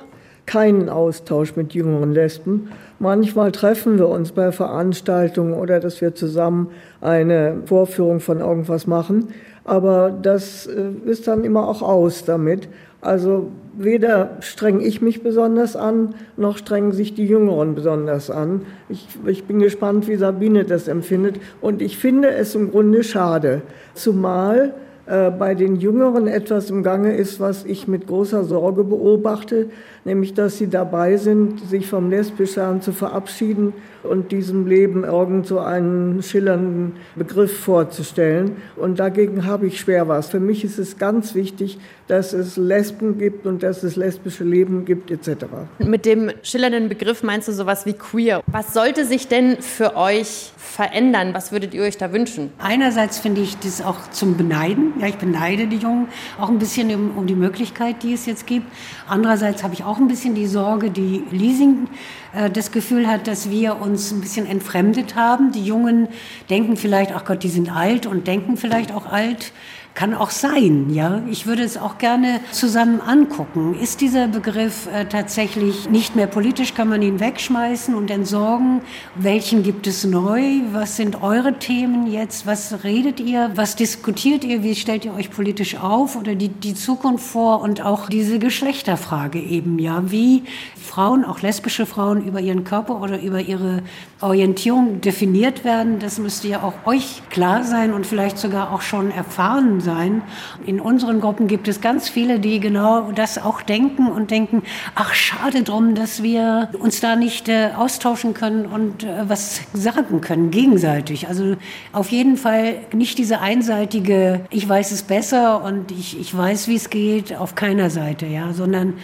keinen 0.45 0.89
Austausch 0.89 1.55
mit 1.55 1.73
jüngeren 1.73 2.11
Lesben. 2.11 2.69
Manchmal 2.99 3.51
treffen 3.51 3.97
wir 3.97 4.09
uns 4.09 4.31
bei 4.31 4.51
Veranstaltungen 4.51 5.53
oder 5.53 5.79
dass 5.79 6.01
wir 6.01 6.15
zusammen 6.15 6.69
eine 7.01 7.61
Vorführung 7.65 8.19
von 8.19 8.39
irgendwas 8.39 8.87
machen. 8.87 9.29
Aber 9.65 10.11
das 10.11 10.67
äh, 10.67 10.91
ist 11.05 11.27
dann 11.27 11.43
immer 11.43 11.67
auch 11.67 11.81
aus 11.81 12.25
damit. 12.25 12.67
Also 13.01 13.49
weder 13.77 14.37
streng 14.39 14.79
ich 14.79 15.01
mich 15.01 15.23
besonders 15.23 15.75
an, 15.75 16.15
noch 16.37 16.57
strengen 16.57 16.93
sich 16.93 17.13
die 17.13 17.25
Jüngeren 17.25 17.75
besonders 17.75 18.29
an. 18.29 18.61
Ich, 18.87 19.07
ich, 19.25 19.43
bin 19.43 19.59
gespannt, 19.59 20.07
wie 20.07 20.15
Sabine 20.15 20.63
das 20.63 20.87
empfindet. 20.87 21.37
Und 21.59 21.81
ich 21.81 21.97
finde 21.97 22.29
es 22.29 22.55
im 22.55 22.71
Grunde 22.71 23.03
schade. 23.03 23.61
Zumal 23.93 24.73
bei 25.05 25.53
den 25.53 25.75
Jüngeren 25.75 26.27
etwas 26.27 26.69
im 26.69 26.81
Gange 26.81 27.15
ist, 27.15 27.39
was 27.39 27.65
ich 27.65 27.87
mit 27.89 28.07
großer 28.07 28.45
Sorge 28.45 28.85
beobachte, 28.85 29.67
nämlich 30.05 30.33
dass 30.33 30.57
sie 30.57 30.67
dabei 30.69 31.17
sind, 31.17 31.59
sich 31.67 31.87
vom 31.87 32.09
Lesbischsein 32.09 32.81
zu 32.81 32.93
verabschieden 32.93 33.73
und 34.03 34.31
diesem 34.31 34.67
Leben 34.67 35.03
irgend 35.03 35.47
so 35.47 35.59
einen 35.59 36.21
schillernden 36.23 36.93
Begriff 37.15 37.57
vorzustellen. 37.57 38.57
Und 38.75 38.99
dagegen 38.99 39.45
habe 39.45 39.67
ich 39.67 39.79
schwer 39.79 40.07
was. 40.07 40.29
Für 40.29 40.39
mich 40.39 40.63
ist 40.63 40.77
es 40.77 40.97
ganz 40.97 41.35
wichtig, 41.35 41.79
dass 42.07 42.33
es 42.33 42.57
Lesben 42.57 43.17
gibt 43.17 43.45
und 43.45 43.63
dass 43.63 43.83
es 43.83 43.95
lesbische 43.95 44.43
Leben 44.43 44.85
gibt 44.85 45.09
etc. 45.09 45.45
Mit 45.79 46.05
dem 46.05 46.31
schillernden 46.43 46.89
Begriff 46.89 47.23
meinst 47.23 47.47
du 47.47 47.53
sowas 47.53 47.85
wie 47.85 47.93
queer. 47.93 48.41
Was 48.47 48.73
sollte 48.73 49.05
sich 49.05 49.27
denn 49.27 49.57
für 49.57 49.95
euch 49.95 50.51
verändern? 50.57 51.33
Was 51.33 51.51
würdet 51.51 51.73
ihr 51.73 51.83
euch 51.83 51.97
da 51.97 52.11
wünschen? 52.11 52.51
Einerseits 52.59 53.19
finde 53.19 53.41
ich 53.41 53.57
das 53.59 53.81
auch 53.81 54.11
zum 54.11 54.35
Beneiden. 54.35 54.92
Ja, 54.99 55.07
ich 55.07 55.15
beneide 55.15 55.67
die 55.67 55.77
Jungen 55.77 56.07
auch 56.39 56.49
ein 56.49 56.59
bisschen 56.59 56.93
um, 56.93 57.17
um 57.17 57.27
die 57.27 57.35
Möglichkeit, 57.35 58.03
die 58.03 58.13
es 58.13 58.25
jetzt 58.25 58.45
gibt. 58.45 58.67
Andererseits 59.07 59.63
habe 59.63 59.73
ich 59.73 59.83
auch 59.83 59.97
ein 59.97 60.07
bisschen 60.07 60.35
die 60.35 60.45
Sorge, 60.45 60.91
die 60.91 61.23
Leasing 61.31 61.87
äh, 62.33 62.49
das 62.49 62.71
Gefühl 62.71 63.07
hat, 63.07 63.27
dass 63.27 63.49
wir 63.49 63.81
uns 63.81 64.11
ein 64.11 64.21
bisschen 64.21 64.45
entfremdet 64.45 65.15
haben. 65.15 65.51
Die 65.51 65.63
Jungen 65.63 66.07
denken 66.49 66.77
vielleicht, 66.77 67.11
ach 67.11 67.25
Gott, 67.25 67.43
die 67.43 67.49
sind 67.49 67.75
alt 67.75 68.05
und 68.05 68.27
denken 68.27 68.55
vielleicht 68.55 68.91
auch 68.91 69.05
alt. 69.05 69.51
Kann 69.95 70.15
auch 70.15 70.31
sein, 70.31 70.89
ja. 70.89 71.21
Ich 71.29 71.45
würde 71.45 71.61
es 71.61 71.77
auch 71.77 71.99
gerne 71.99 72.39
zusammen 72.51 72.99
angucken. 72.99 73.75
Ist 73.79 74.01
dieser 74.01 74.27
Begriff 74.27 74.87
äh, 74.87 75.05
tatsächlich 75.05 75.87
nicht 75.87 76.15
mehr 76.15 76.25
politisch? 76.25 76.73
Kann 76.73 76.89
man 76.89 77.03
ihn 77.03 77.19
wegschmeißen 77.19 77.93
und 77.93 78.09
entsorgen? 78.09 78.81
Welchen 79.13 79.61
gibt 79.61 79.85
es 79.85 80.03
neu? 80.03 80.61
Was 80.71 80.95
sind 80.95 81.21
eure 81.21 81.59
Themen 81.59 82.07
jetzt? 82.07 82.47
Was 82.47 82.83
redet 82.83 83.19
ihr? 83.19 83.51
Was 83.53 83.75
diskutiert 83.75 84.43
ihr? 84.43 84.63
Wie 84.63 84.73
stellt 84.73 85.05
ihr 85.05 85.13
euch 85.13 85.29
politisch 85.29 85.75
auf 85.75 86.15
oder 86.15 86.33
die, 86.33 86.49
die 86.49 86.73
Zukunft 86.73 87.25
vor? 87.27 87.61
Und 87.61 87.81
auch 87.81 88.09
diese 88.09 88.39
Geschlechterfrage 88.39 89.39
eben, 89.39 89.77
ja. 89.77 90.09
Wie 90.09 90.41
Frauen, 90.75 91.23
auch 91.23 91.41
lesbische 91.41 91.85
Frauen, 91.85 92.25
über 92.25 92.39
ihren 92.39 92.63
Körper 92.63 92.99
oder 92.99 93.21
über 93.21 93.41
ihre 93.41 93.83
Orientierung 94.21 95.01
definiert 95.01 95.63
werden, 95.63 95.99
das 95.99 96.17
müsste 96.17 96.47
ja 96.47 96.63
auch 96.63 96.73
euch 96.85 97.21
klar 97.29 97.63
sein 97.63 97.93
und 97.93 98.07
vielleicht 98.07 98.39
sogar 98.39 98.73
auch 98.73 98.81
schon 98.81 99.11
erfahren 99.11 99.81
sein. 99.83 100.21
In 100.65 100.79
unseren 100.79 101.21
Gruppen 101.21 101.47
gibt 101.47 101.67
es 101.67 101.81
ganz 101.81 102.09
viele, 102.09 102.39
die 102.39 102.59
genau 102.59 103.11
das 103.11 103.37
auch 103.37 103.61
denken 103.61 104.07
und 104.07 104.31
denken, 104.31 104.63
ach 104.95 105.13
schade 105.13 105.63
drum, 105.63 105.95
dass 105.95 106.23
wir 106.23 106.69
uns 106.79 106.99
da 106.99 107.15
nicht 107.15 107.49
äh, 107.49 107.69
austauschen 107.77 108.33
können 108.33 108.65
und 108.65 109.03
äh, 109.03 109.29
was 109.29 109.61
sagen 109.73 110.21
können 110.21 110.49
gegenseitig. 110.51 111.27
Also 111.27 111.55
auf 111.91 112.09
jeden 112.09 112.37
Fall 112.37 112.77
nicht 112.93 113.17
diese 113.17 113.39
einseitige, 113.39 114.41
ich 114.49 114.67
weiß 114.67 114.91
es 114.91 115.03
besser 115.03 115.63
und 115.63 115.91
ich, 115.91 116.19
ich 116.19 116.35
weiß, 116.35 116.67
wie 116.67 116.75
es 116.75 116.89
geht, 116.89 117.35
auf 117.35 117.55
keiner 117.55 117.89
Seite, 117.89 118.25
ja, 118.25 118.53
sondern 118.53 118.95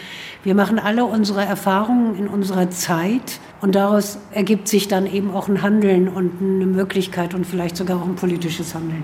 wir 0.43 0.55
machen 0.55 0.79
alle 0.79 1.05
unsere 1.05 1.43
Erfahrungen 1.43 2.17
in 2.17 2.27
unserer 2.27 2.69
Zeit 2.69 3.39
und 3.61 3.75
daraus 3.75 4.19
ergibt 4.31 4.67
sich 4.67 4.87
dann 4.87 5.05
eben 5.05 5.31
auch 5.31 5.49
ein 5.49 5.61
Handeln 5.61 6.07
und 6.07 6.41
eine 6.41 6.65
Möglichkeit 6.65 7.33
und 7.33 7.45
vielleicht 7.45 7.75
sogar 7.77 8.01
auch 8.01 8.05
ein 8.05 8.15
politisches 8.15 8.73
Handeln. 8.73 9.03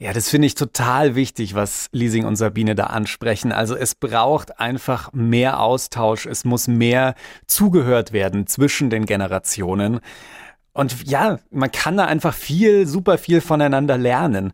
Ja, 0.00 0.14
das 0.14 0.30
finde 0.30 0.46
ich 0.46 0.54
total 0.54 1.14
wichtig, 1.14 1.54
was 1.54 1.90
Leasing 1.92 2.24
und 2.24 2.36
Sabine 2.36 2.74
da 2.74 2.84
ansprechen. 2.84 3.52
Also 3.52 3.76
es 3.76 3.94
braucht 3.94 4.58
einfach 4.58 5.12
mehr 5.12 5.60
Austausch, 5.60 6.24
es 6.24 6.46
muss 6.46 6.68
mehr 6.68 7.14
zugehört 7.46 8.14
werden 8.14 8.46
zwischen 8.46 8.88
den 8.88 9.04
Generationen. 9.04 10.00
Und 10.72 11.06
ja, 11.06 11.38
man 11.50 11.70
kann 11.70 11.98
da 11.98 12.06
einfach 12.06 12.32
viel, 12.32 12.86
super 12.86 13.18
viel 13.18 13.42
voneinander 13.42 13.98
lernen. 13.98 14.52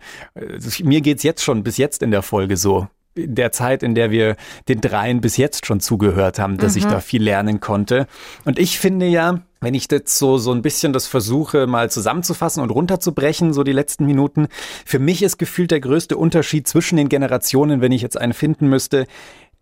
Mir 0.82 1.00
geht's 1.00 1.22
jetzt 1.22 1.44
schon 1.44 1.62
bis 1.62 1.76
jetzt 1.76 2.02
in 2.02 2.10
der 2.10 2.22
Folge 2.22 2.56
so 2.56 2.88
in 3.14 3.36
der 3.36 3.52
Zeit, 3.52 3.84
in 3.84 3.94
der 3.94 4.10
wir 4.10 4.36
den 4.68 4.80
dreien 4.80 5.20
bis 5.20 5.36
jetzt 5.36 5.64
schon 5.64 5.78
zugehört 5.78 6.40
haben, 6.40 6.58
dass 6.58 6.74
mhm. 6.74 6.78
ich 6.78 6.84
da 6.86 7.00
viel 7.00 7.22
lernen 7.22 7.60
konnte. 7.60 8.08
Und 8.44 8.58
ich 8.58 8.80
finde 8.80 9.06
ja, 9.06 9.42
wenn 9.60 9.74
ich 9.74 9.88
jetzt 9.90 10.18
so, 10.18 10.38
so 10.38 10.52
ein 10.52 10.62
bisschen 10.62 10.92
das 10.92 11.06
versuche, 11.06 11.66
mal 11.66 11.90
zusammenzufassen 11.90 12.62
und 12.62 12.70
runterzubrechen, 12.70 13.52
so 13.52 13.62
die 13.62 13.72
letzten 13.72 14.06
Minuten, 14.06 14.48
für 14.84 14.98
mich 14.98 15.22
ist 15.22 15.38
gefühlt 15.38 15.70
der 15.70 15.80
größte 15.80 16.16
Unterschied 16.16 16.68
zwischen 16.68 16.96
den 16.96 17.08
Generationen, 17.08 17.80
wenn 17.80 17.92
ich 17.92 18.02
jetzt 18.02 18.18
einen 18.18 18.34
finden 18.34 18.68
müsste, 18.68 19.06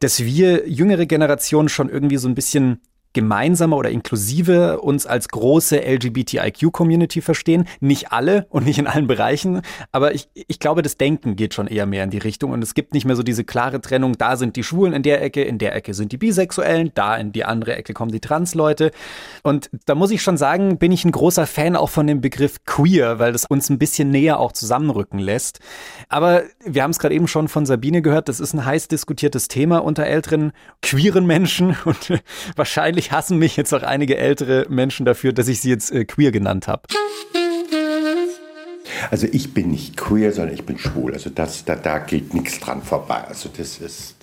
dass 0.00 0.24
wir 0.24 0.68
jüngere 0.68 1.06
Generationen 1.06 1.68
schon 1.68 1.88
irgendwie 1.88 2.16
so 2.16 2.28
ein 2.28 2.34
bisschen 2.34 2.80
gemeinsamer 3.14 3.76
oder 3.76 3.90
inklusive 3.90 4.80
uns 4.80 5.06
als 5.06 5.28
große 5.28 5.78
LGBTIQ-Community 5.78 7.22
verstehen. 7.22 7.66
Nicht 7.80 8.12
alle 8.12 8.46
und 8.50 8.66
nicht 8.66 8.78
in 8.78 8.86
allen 8.86 9.06
Bereichen, 9.06 9.62
aber 9.92 10.14
ich, 10.14 10.28
ich 10.34 10.58
glaube, 10.58 10.82
das 10.82 10.96
Denken 10.96 11.36
geht 11.36 11.54
schon 11.54 11.66
eher 11.66 11.86
mehr 11.86 12.04
in 12.04 12.10
die 12.10 12.18
Richtung 12.18 12.52
und 12.52 12.62
es 12.62 12.74
gibt 12.74 12.92
nicht 12.92 13.06
mehr 13.06 13.16
so 13.16 13.22
diese 13.22 13.44
klare 13.44 13.80
Trennung, 13.80 14.18
da 14.18 14.36
sind 14.36 14.56
die 14.56 14.62
Schwulen 14.62 14.92
in 14.92 15.02
der 15.02 15.22
Ecke, 15.22 15.42
in 15.42 15.58
der 15.58 15.74
Ecke 15.74 15.94
sind 15.94 16.12
die 16.12 16.18
Bisexuellen, 16.18 16.90
da 16.94 17.16
in 17.16 17.32
die 17.32 17.44
andere 17.44 17.76
Ecke 17.76 17.94
kommen 17.94 18.12
die 18.12 18.20
Transleute. 18.20 18.90
Und 19.42 19.70
da 19.86 19.94
muss 19.94 20.10
ich 20.10 20.22
schon 20.22 20.36
sagen, 20.36 20.78
bin 20.78 20.92
ich 20.92 21.04
ein 21.04 21.12
großer 21.12 21.46
Fan 21.46 21.76
auch 21.76 21.90
von 21.90 22.06
dem 22.06 22.20
Begriff 22.20 22.64
queer, 22.64 23.18
weil 23.18 23.32
das 23.32 23.44
uns 23.46 23.70
ein 23.70 23.78
bisschen 23.78 24.10
näher 24.10 24.40
auch 24.40 24.52
zusammenrücken 24.52 25.18
lässt. 25.18 25.60
Aber 26.08 26.42
wir 26.64 26.82
haben 26.82 26.90
es 26.90 26.98
gerade 26.98 27.14
eben 27.14 27.28
schon 27.28 27.48
von 27.48 27.66
Sabine 27.66 28.02
gehört, 28.02 28.28
das 28.28 28.40
ist 28.40 28.54
ein 28.54 28.64
heiß 28.64 28.88
diskutiertes 28.88 29.48
Thema 29.48 29.78
unter 29.78 30.04
älteren 30.04 30.52
queeren 30.82 31.26
Menschen 31.26 31.76
und 31.84 32.12
wahrscheinlich 32.56 33.03
Wahrscheinlich 33.04 33.12
hassen 33.12 33.38
mich 33.38 33.56
jetzt 33.56 33.74
auch 33.74 33.82
einige 33.82 34.16
ältere 34.16 34.66
Menschen 34.68 35.04
dafür, 35.04 35.32
dass 35.32 35.48
ich 35.48 35.60
sie 35.60 35.70
jetzt 35.70 35.92
äh, 35.92 36.04
queer 36.04 36.32
genannt 36.32 36.68
habe. 36.68 36.82
Also 39.10 39.26
ich 39.30 39.52
bin 39.52 39.70
nicht 39.70 39.96
queer, 39.96 40.32
sondern 40.32 40.54
ich 40.54 40.64
bin 40.64 40.78
schwul. 40.78 41.12
Also 41.12 41.30
das, 41.30 41.64
da, 41.64 41.76
da 41.76 41.98
geht 41.98 42.32
nichts 42.32 42.60
dran 42.60 42.82
vorbei. 42.82 43.24
Also 43.28 43.50
das 43.54 43.78
ist, 43.78 44.16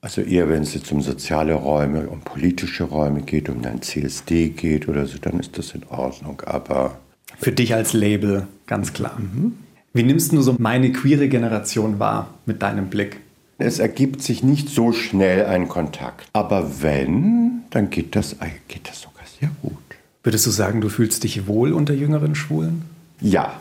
also 0.00 0.20
eher 0.20 0.48
wenn 0.48 0.62
es 0.62 0.74
jetzt 0.74 0.92
um 0.92 1.02
soziale 1.02 1.54
Räume, 1.54 2.08
um 2.08 2.20
politische 2.20 2.84
Räume 2.84 3.22
geht, 3.22 3.48
um 3.48 3.64
ein 3.64 3.82
CSD 3.82 4.50
geht 4.50 4.88
oder 4.88 5.06
so, 5.06 5.18
dann 5.18 5.40
ist 5.40 5.58
das 5.58 5.72
in 5.72 5.84
Ordnung. 5.88 6.42
Aber 6.46 6.98
für 7.40 7.52
dich 7.52 7.74
als 7.74 7.92
Label 7.92 8.46
ganz 8.66 8.92
klar. 8.92 9.18
Mhm. 9.18 9.58
Wie 9.94 10.04
nimmst 10.04 10.32
du 10.32 10.40
so 10.42 10.54
meine 10.58 10.92
queere 10.92 11.28
Generation 11.28 11.98
wahr 11.98 12.32
mit 12.46 12.62
deinem 12.62 12.88
Blick? 12.88 13.18
Es 13.62 13.78
ergibt 13.78 14.22
sich 14.22 14.42
nicht 14.42 14.68
so 14.68 14.92
schnell 14.92 15.46
ein 15.46 15.68
Kontakt. 15.68 16.28
Aber 16.32 16.82
wenn, 16.82 17.62
dann 17.70 17.90
geht 17.90 18.16
das, 18.16 18.36
geht 18.68 18.88
das 18.88 19.02
sogar 19.02 19.24
sehr 19.40 19.50
gut. 19.62 19.78
Würdest 20.22 20.46
du 20.46 20.50
sagen, 20.50 20.80
du 20.80 20.88
fühlst 20.88 21.24
dich 21.24 21.46
wohl 21.46 21.72
unter 21.72 21.94
jüngeren 21.94 22.34
Schwulen? 22.34 22.84
Ja. 23.20 23.60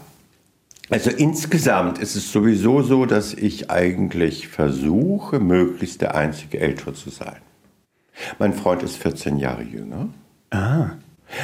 Also 0.89 1.09
insgesamt 1.09 1.99
ist 1.99 2.15
es 2.15 2.31
sowieso 2.31 2.81
so, 2.81 3.05
dass 3.05 3.33
ich 3.33 3.71
eigentlich 3.71 4.49
versuche, 4.49 5.39
möglichst 5.39 6.01
der 6.01 6.15
einzige 6.15 6.59
Ältere 6.59 6.93
zu 6.93 7.09
sein. 7.09 7.37
Mein 8.39 8.53
Freund 8.53 8.83
ist 8.83 8.97
14 8.97 9.37
Jahre 9.37 9.63
jünger. 9.63 10.09
Ah. 10.49 10.91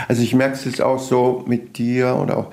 Also 0.07 0.21
ich 0.21 0.33
merke 0.33 0.55
es 0.55 0.65
jetzt 0.65 0.81
auch 0.81 0.99
so 0.99 1.45
mit 1.47 1.77
dir 1.77 2.15
oder 2.15 2.37
auch, 2.37 2.51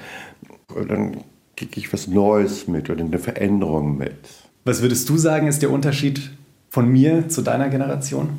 dann 0.88 1.18
kriege 1.56 1.78
ich 1.78 1.92
was 1.92 2.06
Neues 2.06 2.68
mit 2.68 2.90
oder 2.90 3.04
eine 3.04 3.18
Veränderung 3.18 3.98
mit. 3.98 4.43
Was 4.66 4.80
würdest 4.80 5.10
du 5.10 5.18
sagen, 5.18 5.46
ist 5.46 5.60
der 5.60 5.70
Unterschied 5.70 6.30
von 6.70 6.90
mir 6.90 7.28
zu 7.28 7.42
deiner 7.42 7.68
Generation? 7.68 8.30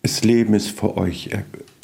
Das 0.00 0.24
Leben 0.24 0.54
ist 0.54 0.70
für 0.70 0.96
euch 0.96 1.28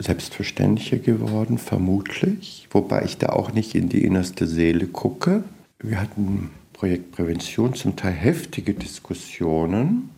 selbstverständlicher 0.01 0.97
geworden, 0.97 1.59
vermutlich, 1.59 2.69
wobei 2.71 3.05
ich 3.05 3.19
da 3.19 3.29
auch 3.29 3.53
nicht 3.53 3.75
in 3.75 3.91
die 3.91 4.03
innerste 4.03 4.47
Seele 4.47 4.87
gucke. 4.87 5.45
Wir 5.79 6.01
hatten 6.01 6.49
Projekt 6.73 7.13
Prävention 7.13 7.75
zum 7.75 7.95
Teil 7.95 8.15
heftige 8.15 8.73
Diskussionen, 8.73 10.09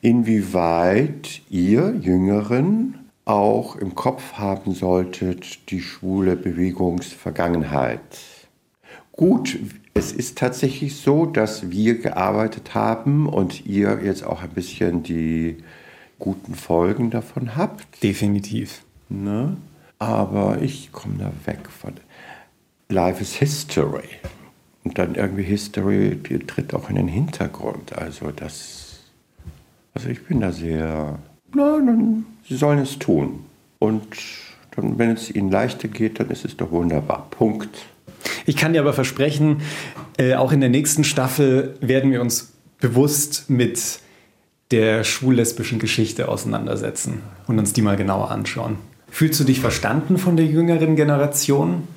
inwieweit 0.00 1.42
ihr 1.50 1.96
Jüngeren 2.00 2.94
auch 3.24 3.74
im 3.74 3.96
Kopf 3.96 4.34
haben 4.34 4.72
solltet, 4.72 5.70
die 5.70 5.80
schwule 5.80 6.36
Bewegungsvergangenheit. 6.36 7.98
Gut, 9.10 9.58
es 9.98 10.12
ist 10.12 10.38
tatsächlich 10.38 10.96
so, 10.96 11.26
dass 11.26 11.70
wir 11.70 11.98
gearbeitet 11.98 12.74
haben 12.74 13.28
und 13.28 13.66
ihr 13.66 13.98
jetzt 14.04 14.24
auch 14.24 14.42
ein 14.42 14.50
bisschen 14.50 15.02
die 15.02 15.56
guten 16.20 16.54
Folgen 16.54 17.10
davon 17.10 17.56
habt. 17.56 18.02
Definitiv. 18.02 18.82
Ne? 19.08 19.56
Aber 19.98 20.62
ich 20.62 20.92
komme 20.92 21.16
da 21.18 21.32
weg 21.46 21.68
von. 21.68 21.94
Life 22.88 23.20
is 23.20 23.34
History. 23.34 24.08
Und 24.84 24.98
dann 24.98 25.16
irgendwie 25.16 25.42
History, 25.42 26.14
die 26.14 26.38
tritt 26.38 26.72
auch 26.74 26.88
in 26.88 26.94
den 26.94 27.08
Hintergrund. 27.08 27.92
Also 27.92 28.30
das. 28.30 29.00
Also 29.94 30.10
ich 30.10 30.24
bin 30.24 30.40
da 30.40 30.52
sehr. 30.52 31.18
Nein, 31.52 32.24
sie 32.48 32.56
sollen 32.56 32.78
es 32.78 33.00
tun. 33.00 33.44
Und 33.80 34.06
dann, 34.76 34.96
wenn 34.96 35.10
es 35.10 35.28
ihnen 35.34 35.50
leichter 35.50 35.88
geht, 35.88 36.20
dann 36.20 36.30
ist 36.30 36.44
es 36.44 36.56
doch 36.56 36.70
wunderbar. 36.70 37.26
Punkt. 37.30 37.88
Ich 38.46 38.56
kann 38.56 38.72
dir 38.72 38.80
aber 38.80 38.92
versprechen, 38.92 39.62
äh, 40.18 40.34
auch 40.34 40.52
in 40.52 40.60
der 40.60 40.70
nächsten 40.70 41.04
Staffel 41.04 41.76
werden 41.80 42.10
wir 42.10 42.20
uns 42.20 42.52
bewusst 42.80 43.48
mit 43.48 44.00
der 44.70 45.04
schwul-lesbischen 45.04 45.78
Geschichte 45.78 46.28
auseinandersetzen 46.28 47.22
und 47.46 47.58
uns 47.58 47.72
die 47.72 47.82
mal 47.82 47.96
genauer 47.96 48.30
anschauen. 48.30 48.76
Fühlst 49.10 49.40
du 49.40 49.44
dich 49.44 49.60
verstanden 49.60 50.18
von 50.18 50.36
der 50.36 50.46
jüngeren 50.46 50.96
Generation? 50.96 51.88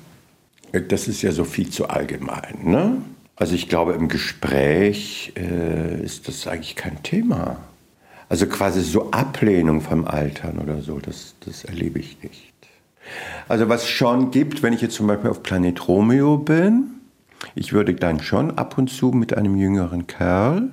Das 0.88 1.08
ist 1.08 1.20
ja 1.22 1.32
so 1.32 1.44
viel 1.44 1.68
zu 1.68 1.88
allgemein. 1.88 2.58
Ne? 2.64 3.02
Also 3.36 3.54
ich 3.54 3.68
glaube, 3.68 3.92
im 3.92 4.08
Gespräch 4.08 5.32
äh, 5.36 6.02
ist 6.02 6.28
das 6.28 6.46
eigentlich 6.46 6.76
kein 6.76 7.02
Thema. 7.02 7.58
Also 8.28 8.46
quasi 8.46 8.80
so 8.80 9.10
Ablehnung 9.10 9.82
vom 9.82 10.06
Altern 10.06 10.58
oder 10.58 10.80
so, 10.80 10.98
das, 10.98 11.34
das 11.44 11.64
erlebe 11.64 11.98
ich 11.98 12.22
nicht. 12.22 12.51
Also 13.48 13.68
was 13.68 13.88
schon 13.88 14.30
gibt, 14.30 14.62
wenn 14.62 14.72
ich 14.72 14.80
jetzt 14.80 14.94
zum 14.94 15.06
Beispiel 15.06 15.30
auf 15.30 15.42
Planet 15.42 15.88
Romeo 15.88 16.38
bin, 16.38 16.90
ich 17.54 17.72
würde 17.72 17.94
dann 17.94 18.20
schon 18.20 18.56
ab 18.56 18.78
und 18.78 18.88
zu 18.88 19.10
mit 19.10 19.36
einem 19.36 19.56
jüngeren 19.56 20.06
Kerl, 20.06 20.70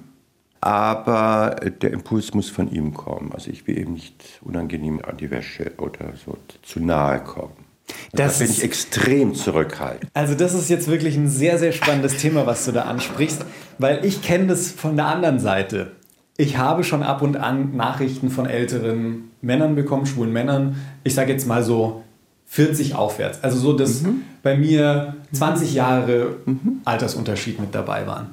aber 0.61 1.55
der 1.81 1.91
Impuls 1.91 2.33
muss 2.33 2.49
von 2.49 2.71
ihm 2.71 2.93
kommen. 2.93 3.31
Also 3.33 3.49
ich 3.49 3.65
will 3.67 3.77
eben 3.77 3.93
nicht 3.93 4.39
unangenehm 4.41 4.99
an 5.03 5.17
die 5.17 5.31
Wäsche 5.31 5.71
oder 5.77 6.13
so 6.25 6.37
zu 6.61 6.79
nahe 6.79 7.19
kommen. 7.21 7.69
Das 8.11 8.37
da 8.37 8.43
bin 8.43 8.53
ich 8.53 8.63
extrem 8.63 9.33
zurückhaltend. 9.33 10.11
Also 10.13 10.35
das 10.35 10.53
ist 10.53 10.69
jetzt 10.69 10.87
wirklich 10.87 11.15
ein 11.15 11.27
sehr, 11.27 11.57
sehr 11.57 11.71
spannendes 11.71 12.17
Thema, 12.17 12.45
was 12.45 12.65
du 12.65 12.71
da 12.71 12.83
ansprichst, 12.83 13.45
weil 13.77 14.05
ich 14.05 14.21
kenne 14.21 14.47
das 14.47 14.71
von 14.71 14.95
der 14.95 15.07
anderen 15.07 15.39
Seite. 15.39 15.93
Ich 16.37 16.57
habe 16.57 16.83
schon 16.83 17.03
ab 17.03 17.21
und 17.21 17.35
an 17.35 17.75
Nachrichten 17.75 18.29
von 18.29 18.45
älteren 18.45 19.31
Männern 19.41 19.75
bekommen, 19.75 20.05
schwulen 20.05 20.31
Männern. 20.31 20.77
Ich 21.03 21.15
sage 21.15 21.31
jetzt 21.31 21.47
mal 21.47 21.63
so 21.63 22.03
40 22.49 22.95
aufwärts. 22.95 23.43
Also 23.43 23.59
so, 23.59 23.73
dass 23.73 24.01
mhm. 24.01 24.23
bei 24.41 24.57
mir 24.57 25.15
20 25.33 25.73
Jahre 25.73 26.37
mhm. 26.45 26.81
Altersunterschied 26.83 27.59
mit 27.59 27.73
dabei 27.75 28.07
waren. 28.07 28.27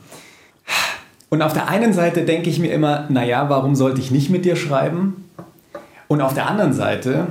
Und 1.29 1.43
auf 1.43 1.53
der 1.53 1.69
einen 1.69 1.93
Seite 1.93 2.25
denke 2.25 2.49
ich 2.49 2.59
mir 2.59 2.73
immer, 2.73 3.07
naja, 3.11 3.49
warum 3.51 3.75
sollte 3.75 4.01
ich 4.01 4.11
nicht 4.11 4.31
mit 4.31 4.45
dir 4.45 4.57
schreiben? 4.57 5.25
Und 6.09 6.23
auf 6.23 6.35
der 6.35 6.49
anderen 6.49 6.73
Seite 6.73 7.27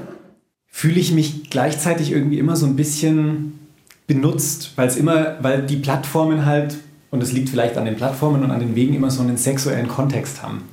fühle 0.67 0.99
ich 0.99 1.11
mich 1.11 1.49
gleichzeitig 1.49 2.11
irgendwie 2.11 2.37
immer 2.37 2.55
so 2.55 2.65
ein 2.65 2.75
bisschen 2.75 3.59
benutzt, 4.05 4.73
weil 4.75 4.87
es 4.87 4.97
immer, 4.97 5.37
weil 5.41 5.63
die 5.63 5.77
Plattformen 5.77 6.45
halt, 6.45 6.75
und 7.09 7.23
es 7.23 7.31
liegt 7.31 7.49
vielleicht 7.49 7.77
an 7.77 7.85
den 7.85 7.95
Plattformen 7.95 8.43
und 8.43 8.51
an 8.51 8.59
den 8.59 8.75
Wegen, 8.75 8.93
immer 8.93 9.09
so 9.09 9.23
einen 9.23 9.37
sexuellen 9.37 9.87
Kontext 9.87 10.43
haben. 10.43 10.63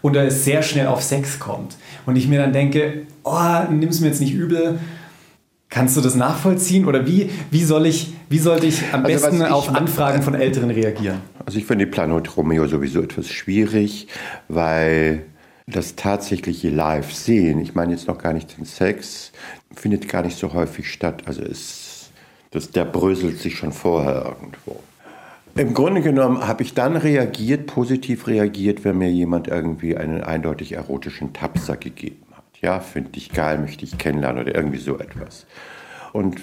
Und 0.00 0.14
da 0.14 0.22
es 0.22 0.44
sehr 0.44 0.62
schnell 0.62 0.86
auf 0.86 1.02
Sex 1.02 1.38
kommt. 1.38 1.76
Und 2.06 2.16
ich 2.16 2.26
mir 2.26 2.40
dann 2.40 2.52
denke, 2.52 3.02
oh, 3.24 3.62
nimm 3.70 3.88
es 3.88 4.00
mir 4.00 4.06
jetzt 4.06 4.20
nicht 4.20 4.32
übel. 4.32 4.78
Kannst 5.72 5.96
du 5.96 6.02
das 6.02 6.14
nachvollziehen 6.14 6.84
oder 6.84 7.06
wie, 7.06 7.30
wie, 7.50 7.64
soll 7.64 7.86
ich, 7.86 8.12
wie 8.28 8.38
sollte 8.38 8.66
ich 8.66 8.82
am 8.92 9.06
also 9.06 9.26
besten 9.26 9.40
ich 9.40 9.50
auf 9.50 9.74
Anfragen 9.74 10.20
von 10.22 10.34
Älteren 10.34 10.70
reagieren? 10.70 11.22
Also 11.46 11.58
ich 11.58 11.64
finde 11.64 11.86
die 11.86 11.90
Planot 11.90 12.36
Romeo 12.36 12.66
sowieso 12.66 13.00
etwas 13.00 13.30
schwierig, 13.30 14.06
weil 14.48 15.24
das 15.66 15.96
tatsächliche 15.96 16.68
Live-Sehen, 16.68 17.58
ich 17.58 17.74
meine 17.74 17.92
jetzt 17.92 18.06
noch 18.06 18.18
gar 18.18 18.34
nicht 18.34 18.58
den 18.58 18.66
Sex, 18.66 19.32
findet 19.74 20.10
gar 20.10 20.22
nicht 20.22 20.36
so 20.36 20.52
häufig 20.52 20.92
statt. 20.92 21.22
Also 21.24 21.40
es, 21.40 22.10
das, 22.50 22.70
der 22.70 22.84
bröselt 22.84 23.38
sich 23.38 23.56
schon 23.56 23.72
vorher 23.72 24.26
irgendwo. 24.26 24.78
Im 25.54 25.72
Grunde 25.72 26.02
genommen 26.02 26.46
habe 26.46 26.64
ich 26.64 26.74
dann 26.74 26.96
reagiert, 26.96 27.66
positiv 27.66 28.26
reagiert, 28.26 28.84
wenn 28.84 28.98
mir 28.98 29.10
jemand 29.10 29.48
irgendwie 29.48 29.96
einen 29.96 30.22
eindeutig 30.22 30.72
erotischen 30.72 31.32
Tapser 31.32 31.78
gegeben 31.78 32.24
hat. 32.30 32.31
Ja, 32.62 32.78
finde 32.78 33.10
ich 33.14 33.32
geil, 33.32 33.58
möchte 33.58 33.84
ich 33.84 33.98
kennenlernen 33.98 34.42
oder 34.42 34.54
irgendwie 34.54 34.78
so 34.78 34.98
etwas. 34.98 35.46
Und 36.12 36.40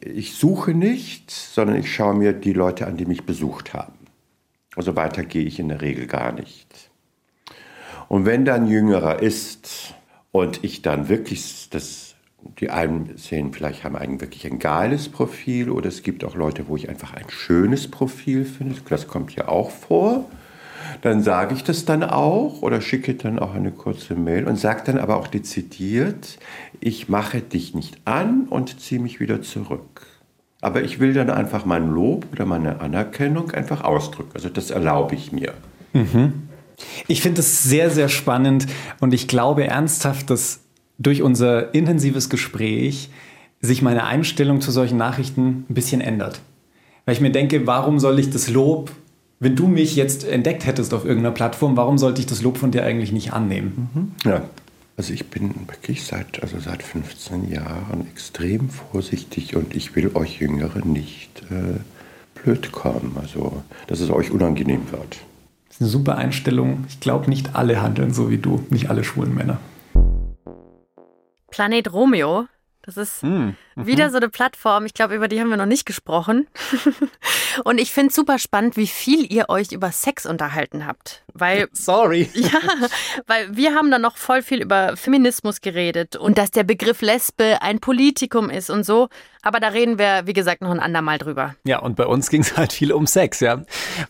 ich 0.00 0.34
suche 0.34 0.74
nicht, 0.74 1.30
sondern 1.30 1.76
ich 1.76 1.94
schaue 1.94 2.14
mir 2.14 2.32
die 2.32 2.52
Leute 2.52 2.86
an, 2.86 2.96
die 2.96 3.06
mich 3.06 3.24
besucht 3.24 3.72
haben. 3.72 3.94
Also 4.74 4.96
weiter 4.96 5.24
gehe 5.24 5.44
ich 5.44 5.60
in 5.60 5.68
der 5.68 5.80
Regel 5.80 6.06
gar 6.06 6.32
nicht. 6.32 6.90
Und 8.08 8.24
wenn 8.24 8.44
dann 8.44 8.66
Jüngerer 8.66 9.22
ist 9.22 9.94
und 10.32 10.64
ich 10.64 10.82
dann 10.82 11.08
wirklich 11.08 11.68
das, 11.70 12.16
die 12.58 12.70
einen 12.70 13.16
sehen, 13.16 13.52
vielleicht 13.52 13.84
haben 13.84 13.94
einen 13.94 14.20
wirklich 14.20 14.46
ein 14.46 14.58
geiles 14.58 15.08
Profil 15.08 15.70
oder 15.70 15.88
es 15.88 16.02
gibt 16.02 16.24
auch 16.24 16.34
Leute, 16.34 16.66
wo 16.66 16.76
ich 16.76 16.88
einfach 16.88 17.14
ein 17.14 17.28
schönes 17.28 17.88
Profil 17.88 18.44
finde, 18.44 18.80
das 18.88 19.06
kommt 19.06 19.36
ja 19.36 19.46
auch 19.46 19.70
vor, 19.70 20.28
dann 21.02 21.22
sage 21.22 21.54
ich 21.54 21.64
das 21.64 21.84
dann 21.84 22.02
auch 22.02 22.62
oder 22.62 22.80
schicke 22.80 23.14
dann 23.14 23.38
auch 23.38 23.54
eine 23.54 23.72
kurze 23.72 24.14
Mail 24.14 24.46
und 24.46 24.56
sage 24.56 24.82
dann 24.84 24.98
aber 24.98 25.16
auch 25.16 25.26
dezidiert, 25.26 26.38
ich 26.80 27.08
mache 27.08 27.40
dich 27.40 27.74
nicht 27.74 27.98
an 28.04 28.46
und 28.48 28.80
ziehe 28.80 29.00
mich 29.00 29.20
wieder 29.20 29.42
zurück. 29.42 30.06
Aber 30.60 30.82
ich 30.82 31.00
will 31.00 31.14
dann 31.14 31.30
einfach 31.30 31.64
mein 31.64 31.88
Lob 31.88 32.26
oder 32.32 32.44
meine 32.44 32.80
Anerkennung 32.80 33.50
einfach 33.52 33.82
ausdrücken. 33.82 34.30
Also 34.34 34.48
das 34.48 34.70
erlaube 34.70 35.14
ich 35.14 35.32
mir. 35.32 35.54
Mhm. 35.92 36.32
Ich 37.06 37.22
finde 37.22 37.40
es 37.40 37.62
sehr, 37.62 37.90
sehr 37.90 38.08
spannend 38.08 38.66
und 39.00 39.14
ich 39.14 39.28
glaube 39.28 39.66
ernsthaft, 39.66 40.30
dass 40.30 40.60
durch 40.98 41.22
unser 41.22 41.74
intensives 41.74 42.28
Gespräch 42.28 43.10
sich 43.60 43.82
meine 43.82 44.04
Einstellung 44.04 44.60
zu 44.60 44.70
solchen 44.70 44.96
Nachrichten 44.96 45.66
ein 45.68 45.74
bisschen 45.74 46.00
ändert. 46.00 46.40
Weil 47.04 47.14
ich 47.14 47.20
mir 47.20 47.32
denke, 47.32 47.66
warum 47.66 47.98
soll 47.98 48.18
ich 48.18 48.30
das 48.30 48.48
Lob, 48.50 48.90
wenn 49.40 49.56
du 49.56 49.66
mich 49.66 49.96
jetzt 49.96 50.24
entdeckt 50.24 50.66
hättest 50.66 50.94
auf 50.94 51.04
irgendeiner 51.04 51.34
Plattform, 51.34 51.76
warum 51.76 51.98
sollte 51.98 52.20
ich 52.20 52.26
das 52.26 52.42
Lob 52.42 52.58
von 52.58 52.70
dir 52.70 52.84
eigentlich 52.84 53.10
nicht 53.10 53.32
annehmen? 53.32 53.88
Mhm. 53.92 54.30
Ja, 54.30 54.42
also 54.96 55.12
ich 55.12 55.26
bin 55.28 55.54
wirklich 55.66 56.04
seit, 56.04 56.42
also 56.42 56.60
seit 56.60 56.82
15 56.82 57.50
Jahren 57.50 58.06
extrem 58.10 58.70
vorsichtig 58.70 59.56
und 59.56 59.74
ich 59.74 59.96
will 59.96 60.12
euch 60.14 60.40
Jüngere 60.40 60.86
nicht 60.86 61.42
äh, 61.50 61.80
blöd 62.40 62.70
kommen, 62.70 63.16
also 63.20 63.62
dass 63.86 64.00
es 64.00 64.10
euch 64.10 64.30
unangenehm 64.30 64.92
wird 64.92 65.18
eine 65.80 65.88
super 65.88 66.16
Einstellung. 66.16 66.84
Ich 66.88 67.00
glaube, 67.00 67.28
nicht 67.30 67.56
alle 67.56 67.82
handeln 67.82 68.12
so 68.12 68.30
wie 68.30 68.38
du, 68.38 68.64
nicht 68.70 68.90
alle 68.90 69.02
schwulen 69.02 69.34
Männer. 69.34 69.58
Planet 71.50 71.92
Romeo, 71.92 72.46
das 72.82 72.96
ist 72.96 73.24
mm, 73.24 73.50
wieder 73.86 74.10
so 74.10 74.16
eine 74.16 74.28
Plattform. 74.28 74.86
Ich 74.86 74.94
glaube, 74.94 75.14
über 75.14 75.28
die 75.28 75.40
haben 75.40 75.50
wir 75.50 75.56
noch 75.56 75.66
nicht 75.66 75.86
gesprochen. 75.86 76.46
Und 77.64 77.78
ich 77.78 77.92
finde 77.92 78.08
es 78.08 78.14
super 78.14 78.38
spannend, 78.38 78.76
wie 78.76 78.86
viel 78.86 79.30
ihr 79.30 79.48
euch 79.48 79.72
über 79.72 79.92
Sex 79.92 80.26
unterhalten 80.26 80.86
habt. 80.86 81.22
Weil, 81.34 81.68
Sorry. 81.72 82.30
Ja, 82.34 82.60
weil 83.26 83.56
wir 83.56 83.74
haben 83.74 83.90
da 83.90 83.98
noch 83.98 84.16
voll 84.16 84.42
viel 84.42 84.60
über 84.60 84.96
Feminismus 84.96 85.60
geredet 85.60 86.16
und 86.16 86.38
dass 86.38 86.50
der 86.50 86.64
Begriff 86.64 87.02
Lesbe 87.02 87.62
ein 87.62 87.80
Politikum 87.80 88.50
ist 88.50 88.70
und 88.70 88.84
so. 88.84 89.08
Aber 89.42 89.58
da 89.58 89.68
reden 89.68 89.98
wir, 89.98 90.26
wie 90.26 90.32
gesagt, 90.32 90.60
noch 90.60 90.70
ein 90.70 90.80
andermal 90.80 91.18
drüber. 91.18 91.54
Ja, 91.64 91.78
und 91.78 91.96
bei 91.96 92.06
uns 92.06 92.28
ging 92.28 92.42
es 92.42 92.56
halt 92.56 92.72
viel 92.72 92.92
um 92.92 93.06
Sex, 93.06 93.40
ja. 93.40 93.62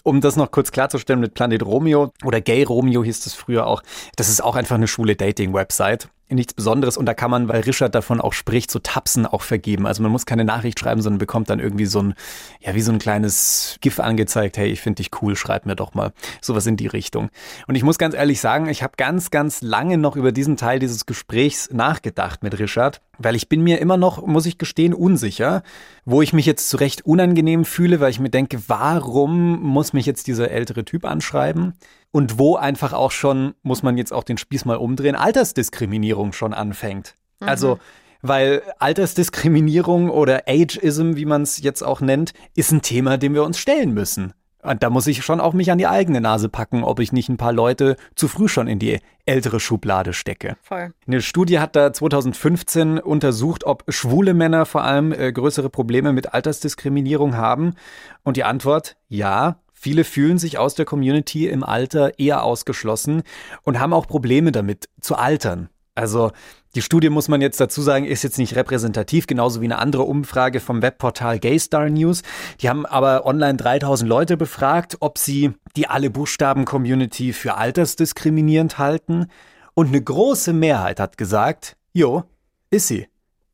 Um 0.03 0.21
das 0.21 0.37
noch 0.37 0.51
kurz 0.51 0.73
klarzustellen 0.73 1.21
mit 1.21 1.35
Planet 1.35 1.63
Romeo 1.63 2.13
oder 2.25 2.41
Gay 2.41 2.65
Romeo 2.65 3.05
hieß 3.05 3.27
es 3.27 3.35
früher 3.35 3.67
auch. 3.67 3.83
Das 4.17 4.29
ist 4.29 4.43
auch 4.43 4.57
einfach 4.57 4.75
eine 4.77 4.89
schwule 4.89 5.15
Dating-Website 5.15 6.09
nichts 6.35 6.55
Besonderes 6.55 6.97
und 6.97 7.07
da 7.07 7.15
kann 7.15 7.31
man, 7.31 7.49
weil 7.49 7.63
Richard 7.63 7.95
davon 7.95 8.21
auch 8.21 8.33
spricht, 8.33 8.71
so 8.71 8.79
Tapsen 8.79 9.27
auch 9.27 9.43
vergeben. 9.43 9.60
Also 9.87 10.03
man 10.03 10.13
muss 10.13 10.27
keine 10.27 10.45
Nachricht 10.45 10.79
schreiben, 10.79 11.03
sondern 11.03 11.19
bekommt 11.19 11.51
dann 11.51 11.61
irgendwie 11.61 11.87
so 11.87 12.03
ein, 12.03 12.15
ja, 12.61 12.75
wie 12.75 12.81
so 12.81 12.93
ein 12.93 12.99
kleines 12.99 13.77
GIF 13.81 14.01
angezeigt, 14.01 14.57
hey, 14.57 14.71
ich 14.71 14.81
finde 14.81 15.03
dich 15.03 15.11
cool, 15.23 15.37
schreib 15.37 15.67
mir 15.67 15.77
doch 15.77 15.95
mal. 15.95 16.13
Sowas 16.41 16.67
in 16.67 16.77
die 16.77 16.87
Richtung. 16.87 17.31
Und 17.67 17.75
ich 17.75 17.83
muss 17.83 17.99
ganz 17.99 18.15
ehrlich 18.15 18.41
sagen, 18.41 18.69
ich 18.69 18.83
habe 18.83 18.95
ganz, 18.97 19.31
ganz 19.31 19.63
lange 19.63 19.99
noch 19.99 20.17
über 20.17 20.33
diesen 20.33 20.57
Teil 20.57 20.79
dieses 20.79 21.07
Gesprächs 21.07 21.71
nachgedacht 21.73 22.43
mit 22.43 22.59
Richard, 22.59 23.01
weil 23.19 23.37
ich 23.37 23.49
bin 23.49 23.63
mir 23.63 23.79
immer 23.81 23.97
noch, 23.97 24.27
muss 24.27 24.47
ich 24.47 24.59
gestehen, 24.59 24.95
unsicher, 24.95 25.63
wo 26.05 26.23
ich 26.23 26.33
mich 26.33 26.47
jetzt 26.47 26.69
zu 26.69 26.77
Recht 26.77 27.05
unangenehm 27.05 27.65
fühle, 27.65 28.01
weil 28.01 28.11
ich 28.11 28.21
mir 28.21 28.31
denke, 28.31 28.63
warum 28.69 29.61
muss 29.63 29.93
mich 29.93 30.07
jetzt 30.07 30.27
dieser 30.27 30.51
ältere 30.51 30.85
Typ 30.85 31.05
anschreiben? 31.05 31.75
Und 32.13 32.39
wo 32.39 32.57
einfach 32.57 32.93
auch 32.93 33.13
schon, 33.13 33.55
muss 33.63 33.85
man 33.85 33.97
jetzt 33.97 34.13
auch 34.13 34.25
den 34.25 34.37
Spieß 34.37 34.65
mal 34.65 34.77
umdrehen, 34.77 35.15
Altersdiskriminierung 35.15 36.33
schon 36.33 36.53
anfängt. 36.53 37.15
Mhm. 37.39 37.49
Also, 37.49 37.79
weil 38.23 38.63
Altersdiskriminierung 38.79 40.11
oder 40.11 40.43
Ageism, 40.47 41.17
wie 41.17 41.25
man 41.25 41.43
es 41.43 41.63
jetzt 41.63 41.83
auch 41.83 42.01
nennt, 42.01 42.33
ist 42.55 42.73
ein 42.73 42.83
Thema, 42.83 43.17
dem 43.17 43.35
wir 43.35 43.45
uns 43.45 43.59
stellen 43.59 43.93
müssen. 43.93 44.33
Und 44.63 44.83
da 44.83 44.91
muss 44.91 45.07
ich 45.07 45.25
schon 45.25 45.41
auch 45.41 45.55
mich 45.55 45.71
an 45.71 45.79
die 45.79 45.87
eigene 45.87 46.21
Nase 46.21 46.49
packen, 46.49 46.85
ob 46.85 47.01
ich 47.01 47.13
nicht 47.13 47.29
ein 47.29 47.39
paar 47.39 47.53
Leute 47.53 47.97
zu 48.15 48.29
früh 48.29 48.47
schon 48.47 48.69
in 48.69 48.79
die 48.79 48.99
ältere 49.25 49.59
Schublade 49.59 50.13
stecke. 50.13 50.57
Voll. 50.63 50.93
Eine 51.07 51.23
Studie 51.23 51.61
hat 51.61 51.77
da 51.77 51.93
2015 51.93 52.99
untersucht, 52.99 53.65
ob 53.65 53.85
schwule 53.89 54.35
Männer 54.35 54.67
vor 54.67 54.85
allem 54.85 55.13
äh, 55.13 55.33
größere 55.33 55.71
Probleme 55.71 56.13
mit 56.13 56.35
Altersdiskriminierung 56.35 57.37
haben. 57.37 57.75
Und 58.23 58.37
die 58.37 58.45
Antwort, 58.45 58.97
ja. 59.09 59.61
Viele 59.73 60.05
fühlen 60.05 60.37
sich 60.37 60.59
aus 60.59 60.75
der 60.75 60.85
Community 60.85 61.49
im 61.49 61.65
Alter 61.65 62.19
eher 62.19 62.43
ausgeschlossen 62.45 63.23
und 63.63 63.81
haben 63.81 63.95
auch 63.95 64.07
Probleme 64.07 64.53
damit 64.53 64.91
zu 65.01 65.17
altern. 65.17 65.71
Also 66.01 66.33
die 66.75 66.81
Studie, 66.81 67.11
muss 67.11 67.29
man 67.29 67.43
jetzt 67.43 67.61
dazu 67.61 67.83
sagen, 67.83 68.07
ist 68.07 68.23
jetzt 68.23 68.39
nicht 68.39 68.57
repräsentativ, 68.57 69.27
genauso 69.27 69.61
wie 69.61 69.67
eine 69.67 69.79
andere 69.79 70.05
Umfrage 70.05 70.59
vom 70.59 70.81
Webportal 70.81 71.39
Gaystar 71.39 71.91
News. 71.91 72.23
Die 72.63 72.71
haben 72.71 72.87
aber 72.87 73.27
online 73.27 73.57
3000 73.57 74.09
Leute 74.09 74.39
befragt, 74.39 74.97
ob 75.01 75.19
sie 75.19 75.53
die 75.77 75.89
alle 75.89 76.09
Buchstaben-Community 76.09 77.35
für 77.35 77.59
altersdiskriminierend 77.59 78.79
halten. 78.79 79.27
Und 79.75 79.89
eine 79.89 80.01
große 80.01 80.55
Mehrheit 80.55 81.01
hat 81.01 81.19
gesagt, 81.19 81.77
jo, 81.93 82.25
ist 82.71 82.89
sie. 82.89 83.07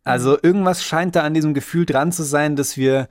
Also 0.04 0.38
irgendwas 0.40 0.84
scheint 0.84 1.16
da 1.16 1.22
an 1.22 1.34
diesem 1.34 1.52
Gefühl 1.52 1.84
dran 1.84 2.12
zu 2.12 2.22
sein, 2.22 2.54
dass 2.54 2.76
wir 2.76 3.08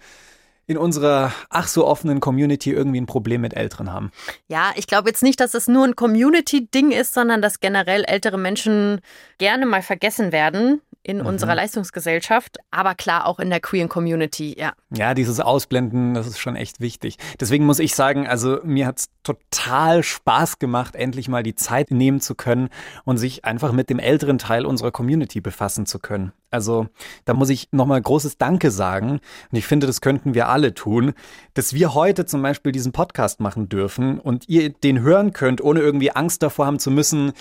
in 0.68 0.78
unserer 0.78 1.32
ach 1.50 1.68
so 1.68 1.86
offenen 1.86 2.20
Community 2.20 2.72
irgendwie 2.72 3.00
ein 3.00 3.06
Problem 3.06 3.42
mit 3.42 3.54
Älteren 3.54 3.92
haben. 3.92 4.12
Ja, 4.48 4.72
ich 4.76 4.88
glaube 4.88 5.10
jetzt 5.10 5.24
nicht, 5.24 5.40
dass 5.40 5.54
es 5.54 5.68
nur 5.68 5.86
ein 5.86 5.96
Community-Ding 5.96 6.92
ist, 6.92 7.14
sondern 7.14 7.42
dass 7.42 7.60
generell 7.60 8.04
ältere 8.04 8.38
Menschen 8.38 9.02
gerne 9.38 9.66
mal 9.66 9.82
vergessen 9.82 10.32
werden. 10.32 10.82
In 11.06 11.20
mhm. 11.20 11.28
unserer 11.28 11.54
Leistungsgesellschaft, 11.54 12.58
aber 12.72 12.96
klar 12.96 13.28
auch 13.28 13.38
in 13.38 13.52
der 13.52 13.60
queeren 13.60 13.90
Community, 13.90 14.56
ja. 14.58 14.74
Ja, 14.90 15.14
dieses 15.14 15.40
Ausblenden, 15.40 16.16
das 16.16 16.26
ist 16.26 16.40
schon 16.40 16.56
echt 16.56 16.80
wichtig. 16.80 17.18
Deswegen 17.40 17.66
muss 17.66 17.78
ich 17.78 17.94
sagen, 17.94 18.28
also 18.28 18.60
mir 18.64 18.88
hat 18.88 18.98
es 18.98 19.10
total 19.22 20.02
Spaß 20.02 20.58
gemacht, 20.58 20.96
endlich 20.96 21.28
mal 21.28 21.44
die 21.44 21.54
Zeit 21.54 21.92
nehmen 21.92 22.22
zu 22.22 22.34
können 22.34 22.70
und 23.04 23.18
sich 23.18 23.46
einfach 23.46 23.72
mit 23.72 23.92
dem 23.92 24.00
älteren 24.00 24.40
Teil 24.40 24.66
unserer 24.66 24.92
Community 24.92 25.42
befassen 25.42 25.86
zu 25.86 26.00
können. 26.00 26.32
Also 26.50 26.88
da 27.26 27.36
muss 27.36 27.50
ich 27.50 27.68
nochmal 27.72 28.02
großes 28.02 28.40
Danke 28.40 28.72
sagen. 28.72 29.20
Und 29.52 29.58
ich 29.58 29.68
finde, 29.68 29.86
das 29.86 30.02
könnten 30.02 30.34
wir 30.34 30.50
alle 30.50 30.74
tun, 30.74 31.14
dass 31.54 31.74
wir 31.74 31.94
heute 31.94 32.26
zum 32.26 32.42
Beispiel 32.42 32.72
diesen 32.72 32.94
Podcast 32.94 33.40
machen 33.40 33.70
dürfen 33.70 34.20
und 34.20 34.50
ihr 34.50 34.70
den 34.70 35.02
hören 35.02 35.34
könnt, 35.34 35.62
ohne 35.62 35.82
irgendwie 35.82 36.12
Angst 36.12 36.42
davor 36.42 36.66
haben 36.66 36.80
zu 36.80 36.90
müssen, 36.90 37.34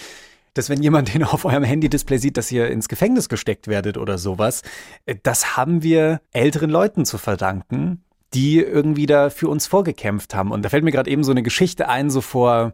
dass 0.55 0.71
wenn 0.71 0.83
jemand 0.83 1.13
den 1.15 1.25
auf 1.25 1.45
eurem 1.45 1.65
Handy-Display 1.65 2.19
sieht, 2.19 2.37
dass 2.37 2.51
ihr 2.51 2.69
ins 2.69 2.89
Gefängnis 2.89 3.29
gesteckt 3.29 3.69
werdet 3.69 3.99
oder 3.99 4.19
sowas, 4.19 4.63
äh, 5.07 5.17
das 5.23 5.57
haben 5.57 5.83
wir 5.83 6.21
älteren 6.33 6.71
Leuten 6.71 7.05
zu 7.05 7.19
verdanken, 7.19 8.03
die 8.33 8.59
irgendwie 8.59 9.07
da 9.07 9.31
für 9.31 9.49
uns 9.49 9.67
vorgekämpft 9.67 10.35
haben. 10.35 10.51
Und 10.51 10.65
da 10.65 10.69
fällt 10.69 10.85
mir 10.85 10.93
gerade 10.93 11.11
eben 11.11 11.25
so 11.25 11.31
eine 11.31 11.43
Geschichte 11.43 11.89
ein, 11.89 12.11
so 12.11 12.21
vor, 12.21 12.73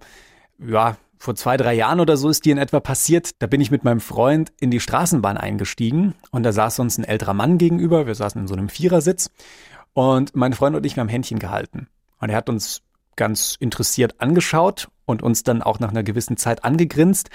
ja, 0.58 0.96
vor 1.18 1.34
zwei, 1.34 1.58
drei 1.58 1.74
Jahren 1.74 2.00
oder 2.00 2.16
so 2.16 2.30
ist 2.30 2.46
die 2.46 2.50
in 2.50 2.56
etwa 2.56 2.80
passiert. 2.80 3.32
Da 3.40 3.46
bin 3.46 3.60
ich 3.60 3.70
mit 3.70 3.84
meinem 3.84 4.00
Freund 4.00 4.52
in 4.58 4.70
die 4.70 4.80
Straßenbahn 4.80 5.36
eingestiegen 5.36 6.14
und 6.30 6.44
da 6.44 6.52
saß 6.52 6.78
uns 6.78 6.96
ein 6.96 7.04
älterer 7.04 7.34
Mann 7.34 7.58
gegenüber. 7.58 8.06
Wir 8.06 8.14
saßen 8.14 8.40
in 8.40 8.48
so 8.48 8.54
einem 8.54 8.70
Vierersitz 8.70 9.30
und 9.92 10.34
mein 10.34 10.54
Freund 10.54 10.76
und 10.76 10.86
ich, 10.86 10.96
wir 10.96 11.02
haben 11.02 11.08
Händchen 11.08 11.38
gehalten. 11.38 11.88
Und 12.20 12.30
er 12.30 12.36
hat 12.36 12.48
uns 12.48 12.82
ganz 13.16 13.56
interessiert 13.60 14.14
angeschaut 14.18 14.88
und 15.04 15.22
uns 15.22 15.42
dann 15.42 15.62
auch 15.62 15.78
nach 15.78 15.90
einer 15.90 16.02
gewissen 16.02 16.38
Zeit 16.38 16.64
angegrinst. 16.64 17.28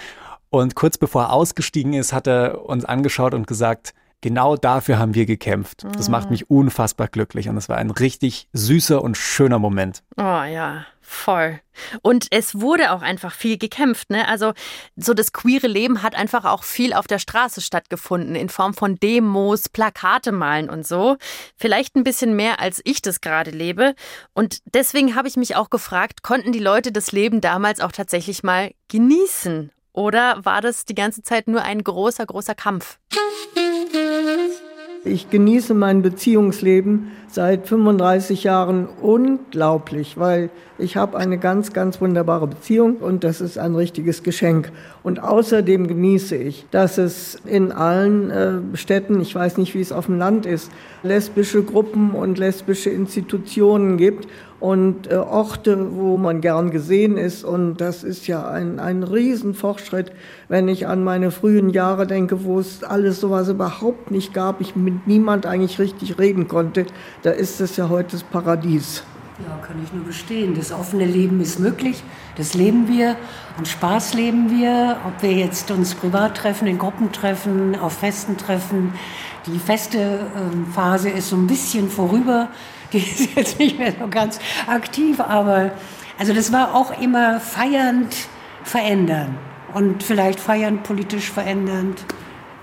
Und 0.55 0.73
kurz 0.73 0.97
bevor 0.97 1.23
er 1.23 1.33
ausgestiegen 1.33 1.91
ist, 1.91 2.13
hat 2.13 2.27
er 2.27 2.63
uns 2.63 2.85
angeschaut 2.85 3.33
und 3.33 3.45
gesagt, 3.45 3.93
genau 4.21 4.55
dafür 4.55 4.97
haben 4.97 5.13
wir 5.13 5.25
gekämpft. 5.25 5.85
Das 5.97 6.07
macht 6.07 6.31
mich 6.31 6.49
unfassbar 6.49 7.09
glücklich 7.09 7.49
und 7.49 7.57
es 7.57 7.67
war 7.67 7.75
ein 7.75 7.91
richtig 7.91 8.47
süßer 8.53 9.01
und 9.01 9.17
schöner 9.17 9.59
Moment. 9.59 10.01
Oh 10.15 10.21
ja, 10.21 10.85
voll. 11.01 11.59
Und 12.01 12.27
es 12.31 12.61
wurde 12.61 12.93
auch 12.93 13.01
einfach 13.01 13.33
viel 13.33 13.57
gekämpft, 13.57 14.09
ne? 14.11 14.29
Also 14.29 14.53
so 14.95 15.13
das 15.13 15.33
queere 15.33 15.67
Leben 15.67 16.03
hat 16.03 16.15
einfach 16.15 16.45
auch 16.45 16.63
viel 16.63 16.93
auf 16.93 17.05
der 17.05 17.19
Straße 17.19 17.59
stattgefunden 17.59 18.35
in 18.35 18.47
Form 18.47 18.73
von 18.73 18.95
Demos, 18.95 19.67
Plakate 19.67 20.31
malen 20.31 20.69
und 20.69 20.87
so. 20.87 21.17
Vielleicht 21.57 21.97
ein 21.97 22.05
bisschen 22.05 22.33
mehr 22.37 22.61
als 22.61 22.79
ich 22.85 23.01
das 23.01 23.19
gerade 23.19 23.51
lebe 23.51 23.93
und 24.33 24.59
deswegen 24.73 25.15
habe 25.15 25.27
ich 25.27 25.35
mich 25.35 25.57
auch 25.57 25.69
gefragt, 25.69 26.23
konnten 26.23 26.53
die 26.53 26.59
Leute 26.59 26.93
das 26.93 27.11
Leben 27.11 27.41
damals 27.41 27.81
auch 27.81 27.91
tatsächlich 27.91 28.41
mal 28.41 28.71
genießen 28.87 29.71
oder 29.95 30.39
war 30.43 30.61
das 30.61 30.85
die 30.85 30.95
ganze 30.95 31.23
Zeit 31.23 31.47
nur 31.47 31.61
ein 31.61 31.83
großer, 31.83 32.25
großer 32.25 32.53
Kampf? 32.53 32.99
Ich 35.07 35.29
genieße 35.29 35.75
mein 35.75 36.01
Beziehungsleben 36.01 37.11
seit 37.29 37.67
35 37.67 38.43
Jahren 38.43 38.87
unglaublich, 38.87 40.17
weil 40.17 40.49
ich 40.79 40.97
habe 40.97 41.17
eine 41.17 41.37
ganz, 41.37 41.73
ganz 41.73 42.01
wunderbare 42.01 42.47
Beziehung 42.47 42.97
und 42.97 43.23
das 43.23 43.39
ist 43.39 43.59
ein 43.59 43.75
richtiges 43.75 44.23
Geschenk. 44.23 44.71
Und 45.03 45.21
außerdem 45.21 45.87
genieße 45.87 46.35
ich, 46.35 46.65
dass 46.71 46.97
es 46.97 47.35
in 47.45 47.71
allen 47.71 48.31
äh, 48.31 48.77
Städten, 48.77 49.21
ich 49.21 49.35
weiß 49.35 49.57
nicht, 49.57 49.75
wie 49.75 49.81
es 49.81 49.91
auf 49.91 50.07
dem 50.07 50.17
Land 50.17 50.47
ist, 50.47 50.71
lesbische 51.03 51.61
Gruppen 51.61 52.11
und 52.11 52.39
lesbische 52.39 52.89
Institutionen 52.89 53.97
gibt 53.97 54.27
und 54.59 55.11
äh, 55.11 55.15
Orte, 55.15 55.95
wo 55.95 56.17
man 56.17 56.41
gern 56.41 56.71
gesehen 56.71 57.17
ist. 57.17 57.43
Und 57.43 57.77
das 57.77 58.03
ist 58.03 58.27
ja 58.27 58.47
ein, 58.47 58.79
ein 58.79 59.03
Riesenfortschritt, 59.03 60.11
wenn 60.47 60.67
ich 60.67 60.87
an 60.87 61.03
meine 61.03 61.31
frühen 61.31 61.69
Jahre 61.69 62.07
denke, 62.07 62.43
wo 62.45 62.59
es 62.59 62.83
alles 62.83 63.19
sowas 63.19 63.49
überhaupt 63.49 64.11
nicht 64.11 64.33
gab, 64.33 64.61
ich 64.61 64.75
mit 64.75 65.07
niemand 65.07 65.45
eigentlich 65.45 65.79
richtig 65.79 66.17
reden 66.17 66.47
konnte. 66.47 66.85
Da 67.23 67.31
ist 67.31 67.61
es 67.61 67.77
ja 67.77 67.89
heute 67.89 68.11
das 68.11 68.23
Paradies. 68.23 69.03
Ja, 69.39 69.57
kann 69.57 69.83
ich 69.83 69.91
nur 69.91 70.05
bestehen. 70.05 70.55
Das 70.55 70.71
offene 70.71 71.03
Leben 71.03 71.41
ist 71.41 71.59
möglich. 71.59 72.01
Das 72.38 72.53
leben 72.53 72.88
wir 72.88 73.17
und 73.57 73.67
Spaß 73.67 74.13
leben 74.13 74.49
wir. 74.49 74.97
Ob 75.05 75.21
wir 75.21 75.33
jetzt 75.33 75.69
uns 75.71 75.93
privat 75.93 76.38
treffen, 76.38 76.67
in 76.67 76.77
Gruppen 76.77 77.11
treffen, 77.11 77.77
auf 77.77 77.93
Festen 77.99 78.38
treffen. 78.38 78.93
Die 79.45 79.59
feste 79.59 80.21
ähm, 80.38 80.67
Phase 80.73 81.09
ist 81.09 81.29
so 81.29 81.36
ein 81.36 81.47
bisschen 81.47 81.89
vorüber. 81.89 82.47
Die 82.93 82.97
ist 82.99 83.36
jetzt 83.36 83.59
nicht 83.59 83.77
mehr 83.77 83.93
so 83.99 84.07
ganz 84.07 84.39
aktiv, 84.67 85.19
aber 85.19 85.71
also 86.17 86.33
das 86.33 86.53
war 86.53 86.73
auch 86.73 86.97
immer 87.01 87.41
feiernd 87.41 88.15
verändern 88.63 89.38
und 89.73 90.01
vielleicht 90.01 90.39
feiernd 90.39 90.83
politisch 90.83 91.29
verändernd. 91.29 92.05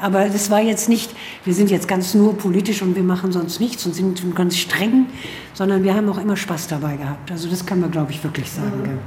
Aber 0.02 0.28
das 0.28 0.50
war 0.50 0.60
jetzt 0.60 0.88
nicht, 0.88 1.14
wir 1.44 1.54
sind 1.54 1.70
jetzt 1.70 1.86
ganz 1.86 2.12
nur 2.12 2.36
politisch 2.36 2.82
und 2.82 2.96
wir 2.96 3.04
machen 3.04 3.30
sonst 3.30 3.60
nichts 3.60 3.86
und 3.86 3.94
sind 3.94 4.34
ganz 4.34 4.56
streng, 4.56 5.06
sondern 5.54 5.84
wir 5.84 5.94
haben 5.94 6.08
auch 6.08 6.18
immer 6.18 6.36
Spaß 6.36 6.66
dabei 6.66 6.96
gehabt. 6.96 7.30
Also 7.30 7.48
das 7.48 7.64
kann 7.64 7.78
man, 7.78 7.92
glaube 7.92 8.10
ich, 8.10 8.24
wirklich 8.24 8.50
sagen. 8.50 8.98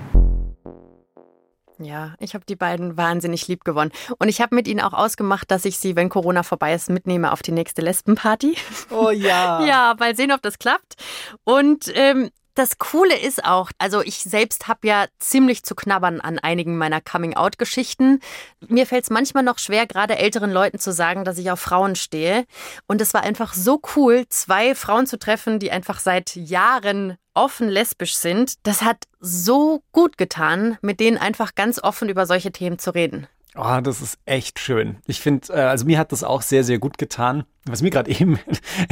Ja, 1.80 2.14
ich 2.20 2.34
habe 2.34 2.46
die 2.48 2.56
beiden 2.56 2.96
wahnsinnig 2.96 3.50
lieb 3.50 3.66
gewonnen. 3.66 3.92
Und 4.20 4.30
ich 4.30 4.40
habe 4.40 4.56
mit 4.56 4.70
ihnen 4.70 4.80
auch 4.80 4.94
ausgemacht, 4.94 5.52
dass 5.52 5.66
ich 5.66 5.78
sie, 5.78 5.98
wenn 5.98 6.08
Corona 6.08 6.44
vorbei 6.44 6.74
ist, 6.74 6.90
mitnehme 6.90 7.34
auf 7.34 7.42
die 7.42 7.52
nächste 7.52 7.82
Lesbenparty. 7.82 8.56
Oh 8.90 9.10
ja. 9.10 9.66
ja, 9.66 9.96
mal 10.00 10.16
sehen, 10.16 10.32
ob 10.32 10.42
das 10.42 10.60
klappt. 10.60 10.96
Und 11.44 11.92
ähm, 11.94 12.30
das 12.56 12.78
Coole 12.78 13.18
ist 13.18 13.44
auch, 13.46 13.70
also 13.78 14.02
ich 14.02 14.24
selbst 14.24 14.68
habe 14.68 14.88
ja 14.88 15.06
ziemlich 15.20 15.64
zu 15.64 15.76
knabbern 15.76 16.22
an 16.22 16.40
einigen 16.40 16.78
meiner 16.78 17.02
Coming-out-Geschichten. 17.02 18.22
Mir 18.68 18.88
fällt 18.88 19.04
es 19.04 19.10
manchmal 19.10 19.44
noch 19.44 19.60
schwer, 19.60 19.86
gerade 19.86 20.18
älteren 20.18 20.52
Leuten 20.52 20.80
zu 20.80 20.92
sagen, 20.92 21.26
dass 21.26 21.38
ich 21.38 21.52
auf 21.52 21.60
Frauen 21.60 21.96
stehe. 21.96 22.46
Und 22.88 23.02
es 23.02 23.14
war 23.14 23.24
einfach 23.24 23.54
so 23.54 23.82
cool, 23.96 24.26
zwei 24.30 24.74
Frauen 24.74 25.06
zu 25.06 25.20
treffen, 25.20 25.60
die 25.60 25.72
einfach 25.72 26.00
seit 26.00 26.36
Jahren 26.36 27.18
offen 27.34 27.68
lesbisch 27.68 28.16
sind. 28.16 28.56
Das 28.64 28.82
hat 28.82 29.04
so 29.20 29.84
gut 29.92 30.18
getan, 30.18 30.78
mit 30.82 31.00
denen 31.02 31.18
einfach 31.18 31.56
ganz 31.56 31.84
offen 31.84 32.08
über 32.08 32.26
solche 32.26 32.52
Themen 32.52 32.80
zu 32.80 32.92
reden. 32.92 33.28
Oh, 33.58 33.80
das 33.82 34.02
ist 34.02 34.20
echt 34.26 34.60
schön. 34.60 34.98
Ich 35.08 35.22
finde, 35.22 35.54
äh, 35.54 35.62
also 35.62 35.86
mir 35.86 35.98
hat 35.98 36.12
das 36.12 36.24
auch 36.24 36.42
sehr, 36.42 36.64
sehr 36.64 36.78
gut 36.78 36.98
getan. 36.98 37.46
Was 37.66 37.82
mir 37.82 37.90
gerade 37.90 38.12
eben 38.20 38.40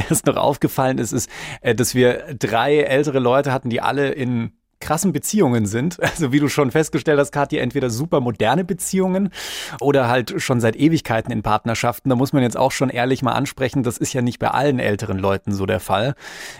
erst 0.08 0.26
noch 0.26 0.36
aufgefallen 0.36 0.98
ist, 0.98 1.12
ist, 1.12 1.30
äh, 1.60 1.74
dass 1.74 1.94
wir 1.94 2.34
drei 2.38 2.78
ältere 2.80 3.18
Leute 3.18 3.52
hatten, 3.52 3.70
die 3.70 3.80
alle 3.80 4.10
in 4.10 4.52
krassen 4.84 5.12
Beziehungen 5.12 5.66
sind. 5.66 5.98
Also 6.14 6.30
wie 6.30 6.38
du 6.38 6.48
schon 6.48 6.70
festgestellt 6.70 7.18
hast, 7.18 7.32
Katja, 7.32 7.60
entweder 7.60 7.90
super 7.90 8.20
moderne 8.20 8.62
Beziehungen 8.62 9.30
oder 9.80 10.06
halt 10.06 10.40
schon 10.40 10.60
seit 10.60 10.76
Ewigkeiten 10.76 11.32
in 11.32 11.42
Partnerschaften. 11.42 12.08
Da 12.08 12.14
muss 12.14 12.32
man 12.32 12.44
jetzt 12.44 12.56
auch 12.56 12.70
schon 12.70 12.88
ehrlich 12.88 13.22
mal 13.22 13.32
ansprechen, 13.32 13.82
das 13.82 13.98
ist 13.98 14.12
ja 14.12 14.22
nicht 14.22 14.38
bei 14.38 14.48
allen 14.48 14.78
älteren 14.78 15.18
Leuten 15.18 15.52
so 15.52 15.66
der 15.66 15.80
Fall. 15.80 16.14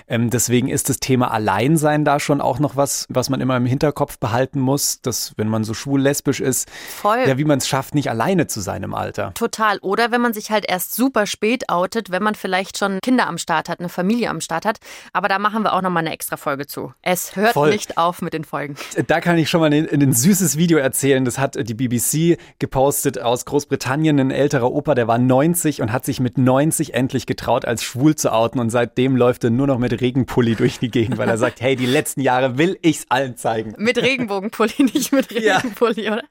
Ähm, 0.08 0.30
deswegen 0.30 0.68
ist 0.68 0.88
das 0.88 0.98
Thema 0.98 1.30
Alleinsein 1.30 2.04
da 2.04 2.18
schon 2.18 2.40
auch 2.40 2.58
noch 2.58 2.74
was, 2.74 3.06
was 3.10 3.30
man 3.30 3.40
immer 3.40 3.56
im 3.56 3.66
Hinterkopf 3.66 4.18
behalten 4.18 4.58
muss, 4.58 5.00
dass 5.02 5.34
wenn 5.36 5.48
man 5.48 5.62
so 5.62 5.72
schwul-lesbisch 5.74 6.40
ist, 6.40 6.68
Voll. 6.70 7.20
ja, 7.26 7.38
wie 7.38 7.44
man 7.44 7.58
es 7.58 7.68
schafft, 7.68 7.94
nicht 7.94 8.10
alleine 8.10 8.48
zu 8.48 8.60
sein 8.60 8.82
im 8.82 8.94
Alter. 8.94 9.34
Total. 9.34 9.78
Oder 9.78 10.10
wenn 10.10 10.20
man 10.20 10.32
sich 10.32 10.50
halt 10.50 10.64
erst 10.68 10.96
super 10.96 11.26
spät 11.26 11.68
outet, 11.68 12.10
wenn 12.10 12.22
man 12.22 12.34
vielleicht 12.34 12.78
schon 12.78 12.98
Kinder 13.02 13.28
am 13.28 13.38
Start 13.38 13.68
hat, 13.68 13.78
eine 13.78 13.88
Familie 13.88 14.30
am 14.30 14.40
Start 14.40 14.64
hat. 14.64 14.78
Aber 15.12 15.28
da 15.28 15.38
machen 15.38 15.62
wir 15.62 15.74
auch 15.74 15.82
nochmal 15.82 16.02
eine 16.02 16.12
extra 16.12 16.36
Folge 16.36 16.66
zu. 16.66 16.92
Es 17.02 17.36
hört 17.36 17.52
Voll. 17.52 17.70
nicht 17.70 17.98
auf 18.14 18.22
mit 18.22 18.32
den 18.32 18.44
Folgen. 18.44 18.76
Da 19.06 19.20
kann 19.20 19.38
ich 19.38 19.50
schon 19.50 19.60
mal 19.60 19.72
ein, 19.72 19.88
ein 19.88 20.12
süßes 20.12 20.56
Video 20.56 20.78
erzählen. 20.78 21.24
Das 21.24 21.38
hat 21.38 21.56
die 21.56 21.74
BBC 21.74 22.38
gepostet 22.58 23.20
aus 23.20 23.44
Großbritannien. 23.44 24.18
Ein 24.20 24.30
älterer 24.30 24.72
Opa, 24.72 24.94
der 24.94 25.08
war 25.08 25.18
90 25.18 25.82
und 25.82 25.92
hat 25.92 26.04
sich 26.04 26.20
mit 26.20 26.38
90 26.38 26.94
endlich 26.94 27.26
getraut, 27.26 27.64
als 27.64 27.82
schwul 27.82 28.14
zu 28.14 28.32
outen. 28.32 28.60
Und 28.60 28.70
seitdem 28.70 29.16
läuft 29.16 29.44
er 29.44 29.50
nur 29.50 29.66
noch 29.66 29.78
mit 29.78 30.00
Regenpulli 30.00 30.54
durch 30.54 30.78
die 30.78 30.90
Gegend, 30.90 31.18
weil 31.18 31.28
er 31.28 31.38
sagt, 31.38 31.60
hey, 31.60 31.76
die 31.76 31.86
letzten 31.86 32.20
Jahre 32.20 32.58
will 32.58 32.78
ich's 32.82 33.06
allen 33.08 33.36
zeigen. 33.36 33.74
Mit 33.78 33.98
Regenbogenpulli, 33.98 34.74
nicht 34.94 35.12
mit 35.12 35.30
Regenpulli, 35.30 36.04
ja. 36.04 36.12
oder? 36.14 36.24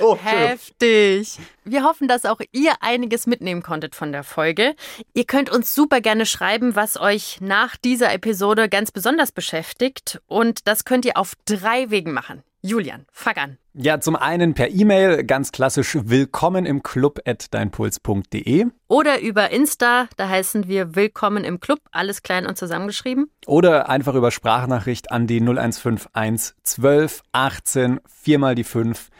Oh, 0.00 0.16
Heftig. 0.20 1.38
Wir 1.64 1.84
hoffen, 1.84 2.08
dass 2.08 2.24
auch 2.24 2.40
ihr 2.52 2.72
einiges 2.80 3.26
mitnehmen 3.26 3.62
konntet 3.62 3.94
von 3.94 4.12
der 4.12 4.24
Folge. 4.24 4.74
Ihr 5.14 5.24
könnt 5.24 5.50
uns 5.50 5.74
super 5.74 6.00
gerne 6.00 6.26
schreiben, 6.26 6.74
was 6.74 6.98
euch 7.00 7.38
nach 7.40 7.76
dieser 7.76 8.12
Episode 8.12 8.68
ganz 8.68 8.90
besonders 8.90 9.32
beschäftigt. 9.32 10.20
Und 10.26 10.66
das 10.66 10.84
könnt 10.84 11.04
ihr 11.04 11.16
auf 11.16 11.34
drei 11.44 11.90
Wegen 11.90 12.12
machen. 12.12 12.42
Julian, 12.66 13.04
fang 13.12 13.36
an. 13.36 13.58
Ja, 13.74 14.00
zum 14.00 14.16
einen 14.16 14.54
per 14.54 14.70
E-Mail, 14.70 15.22
ganz 15.24 15.52
klassisch 15.52 15.98
willkommen 16.00 16.64
im 16.64 16.82
Club 16.82 17.20
at 17.26 17.52
deinpuls.de. 17.52 18.66
Oder 18.88 19.20
über 19.20 19.50
Insta, 19.50 20.08
da 20.16 20.30
heißen 20.30 20.66
wir 20.66 20.94
Willkommen 20.94 21.44
im 21.44 21.60
Club, 21.60 21.80
alles 21.92 22.22
klein 22.22 22.46
und 22.46 22.56
zusammengeschrieben. 22.56 23.30
Oder 23.46 23.90
einfach 23.90 24.14
über 24.14 24.30
Sprachnachricht 24.30 25.12
an 25.12 25.26
die 25.26 25.40
0151 25.40 26.56
12 26.62 27.22
18 27.32 28.00
4 28.22 28.38
mal 28.38 28.54
die 28.54 28.64
5 28.64 29.10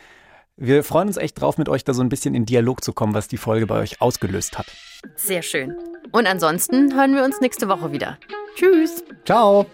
wir 0.56 0.84
freuen 0.84 1.08
uns 1.08 1.16
echt 1.16 1.40
drauf, 1.40 1.58
mit 1.58 1.68
euch 1.68 1.84
da 1.84 1.94
so 1.94 2.02
ein 2.02 2.08
bisschen 2.08 2.34
in 2.34 2.46
Dialog 2.46 2.84
zu 2.84 2.92
kommen, 2.92 3.14
was 3.14 3.28
die 3.28 3.36
Folge 3.36 3.66
bei 3.66 3.80
euch 3.80 4.00
ausgelöst 4.00 4.58
hat. 4.58 4.66
Sehr 5.16 5.42
schön. 5.42 5.74
Und 6.12 6.26
ansonsten 6.26 6.94
hören 6.94 7.14
wir 7.14 7.24
uns 7.24 7.40
nächste 7.40 7.68
Woche 7.68 7.92
wieder. 7.92 8.18
Tschüss. 8.54 9.04
Ciao. 9.24 9.66